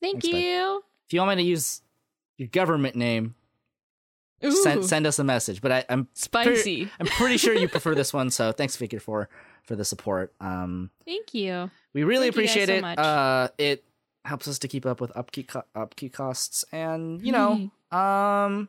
[0.00, 0.38] Thank Thanks, bud.
[0.38, 0.82] you.
[1.06, 1.82] If you want me to use
[2.38, 3.34] your government name,
[4.44, 5.60] Ooh, send send us a message.
[5.60, 6.88] But I, I'm spicy.
[6.98, 8.30] I'm pretty sure you prefer this one.
[8.30, 9.28] So thanks, Figure Four,
[9.64, 10.32] for the support.
[10.40, 11.70] Um, Thank you.
[11.92, 12.80] we really Thank appreciate so it.
[12.82, 12.98] much.
[12.98, 13.84] Uh, it
[14.24, 18.68] helps us to keep up with upkeep co- upkeep costs, and you know, um,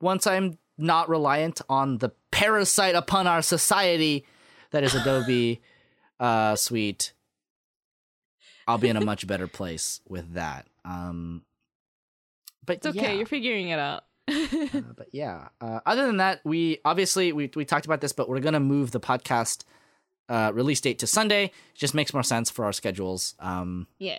[0.00, 4.26] once I'm not reliant on the parasite upon our society
[4.72, 5.60] that is Adobe
[6.20, 7.12] uh, Suite,
[8.66, 10.66] I'll be in a much better place with that.
[10.84, 11.42] Um,
[12.64, 13.00] but It's okay.
[13.00, 13.12] yeah.
[13.12, 14.04] You're figuring it out.
[14.28, 18.28] Uh, but yeah, uh, other than that, we obviously we we talked about this, but
[18.28, 19.62] we're gonna move the podcast
[20.28, 21.44] uh, release date to Sunday.
[21.44, 23.36] It just makes more sense for our schedules.
[23.38, 24.18] Um, yeah.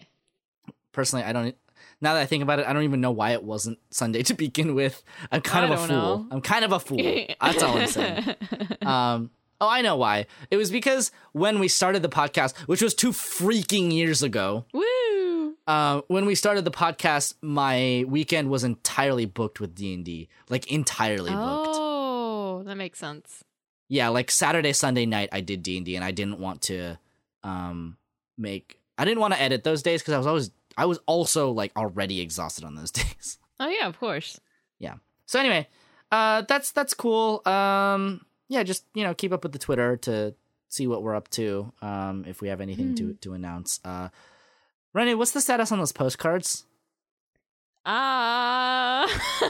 [0.94, 1.56] personally, I don't.
[2.00, 4.34] Now that I think about it, I don't even know why it wasn't Sunday to
[4.36, 5.04] begin with.
[5.32, 5.96] I'm kind I of a fool.
[5.98, 6.28] know.
[6.32, 6.98] I'm kind of a fool.
[7.42, 8.36] That's all I'm saying.
[8.84, 10.28] Um, oh, I know why.
[10.52, 15.56] It was because when we started the podcast, which was two freaking years ago, Woo.
[15.66, 20.30] uh, when we started the podcast, my weekend was entirely booked with D and D,
[20.50, 21.70] like entirely booked.
[21.80, 23.44] Oh, that makes sense.
[23.90, 27.00] Yeah, like Saturday, Sunday night, I did D and D, and I didn't want to
[27.44, 27.98] um
[28.38, 28.78] make.
[29.00, 31.72] I didn't want to edit those days because I was always I was also like
[31.76, 33.40] already exhausted on those days.
[33.60, 34.40] Oh yeah, of course.
[34.80, 34.96] Yeah.
[35.26, 35.68] So anyway,
[36.12, 37.42] uh, that's that's cool.
[37.46, 40.36] Um, yeah, just you know keep up with the Twitter to
[40.70, 41.74] see what we're up to.
[41.82, 43.80] Um, if we have anything to to announce.
[43.84, 44.10] Uh,
[44.94, 46.66] Rennie, what's the status on those postcards?
[47.86, 49.08] Ah.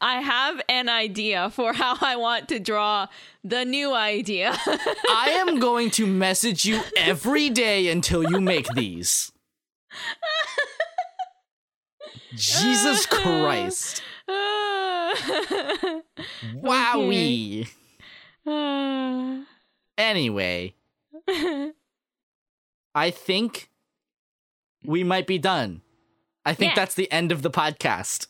[0.00, 3.06] I have an idea for how I want to draw
[3.42, 4.54] the new idea.
[4.66, 9.32] I am going to message you every day until you make these.
[12.34, 14.02] Jesus Christ.
[16.56, 17.68] Wowie.
[19.96, 20.74] Anyway,
[22.94, 23.70] I think
[24.84, 25.80] we might be done.
[26.44, 26.76] I think Yeah.
[26.76, 28.26] that's the end of the podcast.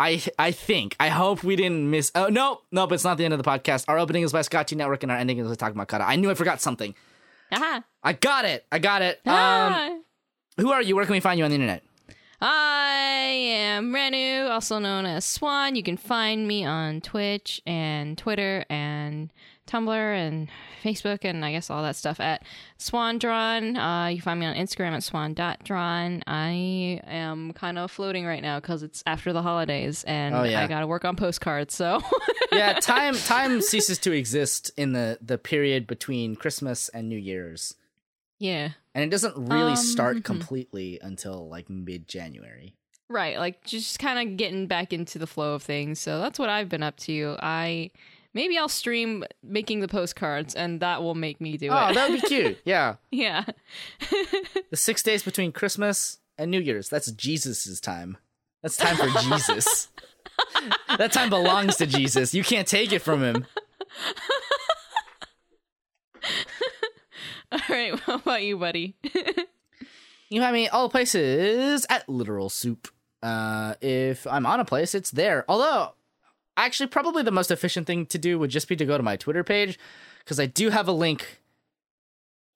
[0.00, 0.96] I I think.
[0.98, 2.10] I hope we didn't miss.
[2.14, 3.84] Oh no, nope, it's not the end of the podcast.
[3.88, 6.04] Our opening is by Scotchy Network, and our ending is by Talk Makata.
[6.06, 6.94] I knew I forgot something.
[7.52, 8.64] Ah, I got it.
[8.70, 9.20] I got it.
[9.26, 9.98] Um, ah.
[10.58, 10.96] who are you?
[10.96, 11.82] Where can we find you on the internet?
[12.40, 15.74] I am Renu, also known as Swan.
[15.74, 19.32] You can find me on Twitch and Twitter and
[19.68, 20.48] Tumblr and
[20.82, 22.42] Facebook and I guess all that stuff at
[22.78, 23.76] Swandrawn.
[23.76, 26.22] Uh, you find me on Instagram at swan.drawn.
[26.26, 30.62] I am kind of floating right now because it's after the holidays and Oh, yeah.
[30.62, 31.74] I got to work on postcards.
[31.74, 32.00] So
[32.52, 37.74] yeah, time time ceases to exist in the the period between Christmas and New Year's,
[38.38, 38.70] yeah.
[38.94, 40.24] and it doesn't really Um, start mhm.
[40.24, 42.74] completely until like mid January.
[43.10, 45.98] Right, like just kind of getting back into the flow of things.
[45.98, 47.36] So that's what I've been up to.
[47.40, 47.90] I
[48.34, 51.90] maybe I'll stream making the postcards, and that will make me do Oh, it.
[51.90, 52.58] Oh, that would be cute.
[52.64, 53.44] Yeah, yeah,
[54.70, 56.88] the six days between Christmas and New Year's.
[56.88, 58.16] That's Jesus's time.
[58.62, 59.88] That's time for Jesus.
[60.98, 62.34] that time belongs to Jesus.
[62.34, 63.46] You can't take it from him.
[67.52, 67.92] all right.
[68.06, 68.96] What about you, buddy?
[70.30, 72.88] You find me all places at Literal Soup.
[73.22, 75.44] Uh, if I'm on a place, it's there.
[75.48, 75.94] Although,
[76.58, 79.16] actually, probably the most efficient thing to do would just be to go to my
[79.16, 79.78] Twitter page
[80.18, 81.40] because I do have a link,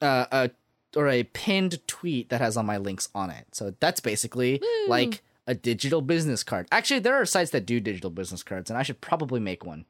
[0.02, 0.50] uh, a
[0.94, 3.47] or a pinned tweet that has all my links on it.
[3.52, 4.89] So that's basically Woo.
[4.89, 6.66] like a digital business card.
[6.70, 9.86] Actually, there are sites that do digital business cards, and I should probably make one.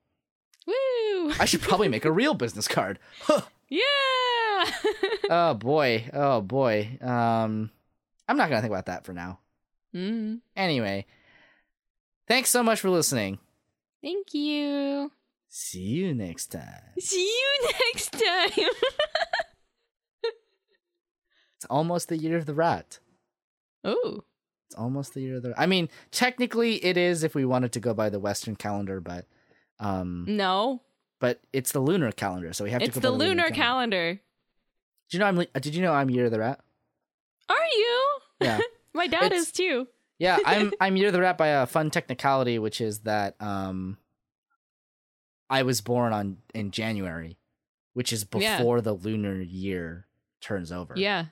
[0.66, 1.32] Woo!
[1.41, 2.99] I should probably make a real business card.
[3.23, 3.42] Huh.
[3.68, 4.65] yeah.
[5.31, 6.08] oh boy.
[6.12, 6.99] Oh boy.
[7.00, 7.70] Um,
[8.28, 9.41] I'm not gonna think about that for now.
[9.94, 10.41] mm.
[10.57, 11.07] Anyway,
[12.28, 13.39] thanks so much for listening.
[14.02, 15.12] Thank you.
[15.48, 16.82] See you next time.
[16.98, 18.50] See you next time.
[21.56, 22.98] It's almost the year of the rat.
[23.84, 24.24] oh.
[24.68, 25.55] It's almost the year of the.
[25.56, 29.26] I mean, technically, it is if we wanted to go by the Western calendar, but
[29.78, 30.81] um, No.
[31.20, 32.86] but it's the lunar calendar, so we have to.
[32.86, 34.14] It's go the by lunar calendar.
[35.10, 35.39] Did you know I'm?
[35.39, 36.58] uh, Did you know I'm year of the rat?
[37.50, 38.02] Are you?
[38.40, 38.60] Yeah,
[38.94, 39.86] My dad It's- is too.
[40.23, 40.39] Yeah.
[40.47, 43.99] I'm I'm year of the rat by a fun technicality, which is that um,
[45.51, 47.36] I was born on in January,
[47.94, 48.57] which is Yeah.
[48.59, 50.07] before the lunar year
[50.41, 50.94] turns over.
[50.97, 51.26] Yeah.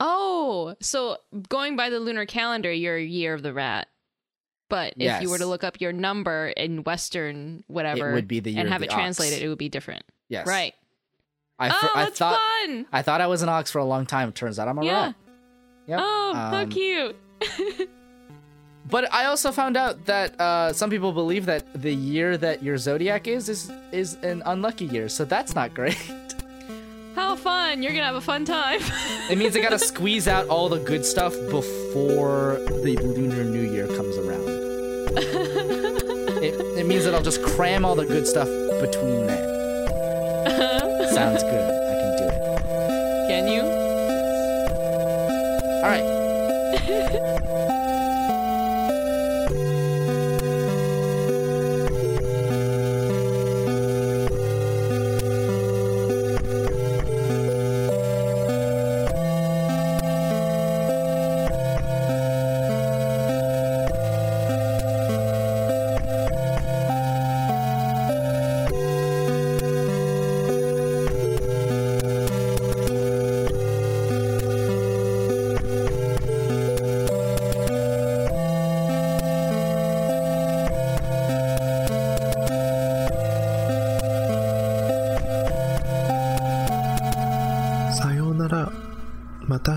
[0.00, 1.18] Oh, so
[1.48, 3.88] going by the lunar calendar, you're a year of the rat.
[4.70, 8.40] But if you were to look up your number in Western whatever it would be
[8.40, 9.42] the year and have it translated, ox.
[9.44, 10.04] it would be different.
[10.28, 10.74] Yes, Right.
[11.58, 12.86] I, oh, I that's thought fun.
[12.92, 14.30] I thought I was an ox for a long time.
[14.30, 15.04] It Turns out I'm a Yeah.
[15.06, 15.14] rat.
[15.86, 16.00] Yep.
[16.02, 17.16] Oh, how Um, cute.
[18.90, 22.76] But I also found out that uh, some people believe that the year that your
[22.76, 25.96] zodiac is is is an unlucky year, so that's not great.
[27.16, 27.82] How fun.
[27.82, 28.80] You're to have a fun time.
[29.30, 33.86] it means I gotta squeeze out all the good stuff before the lunar new year
[33.86, 34.48] comes around.
[36.42, 38.48] it, it means that I'll just cram all the good stuff
[38.80, 41.08] between there.
[41.08, 41.70] Sounds good.
[41.70, 43.28] I can do it.
[43.28, 43.62] Can you?
[45.82, 46.13] All right.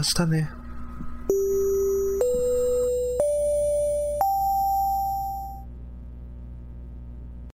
[0.07, 0.49] したね。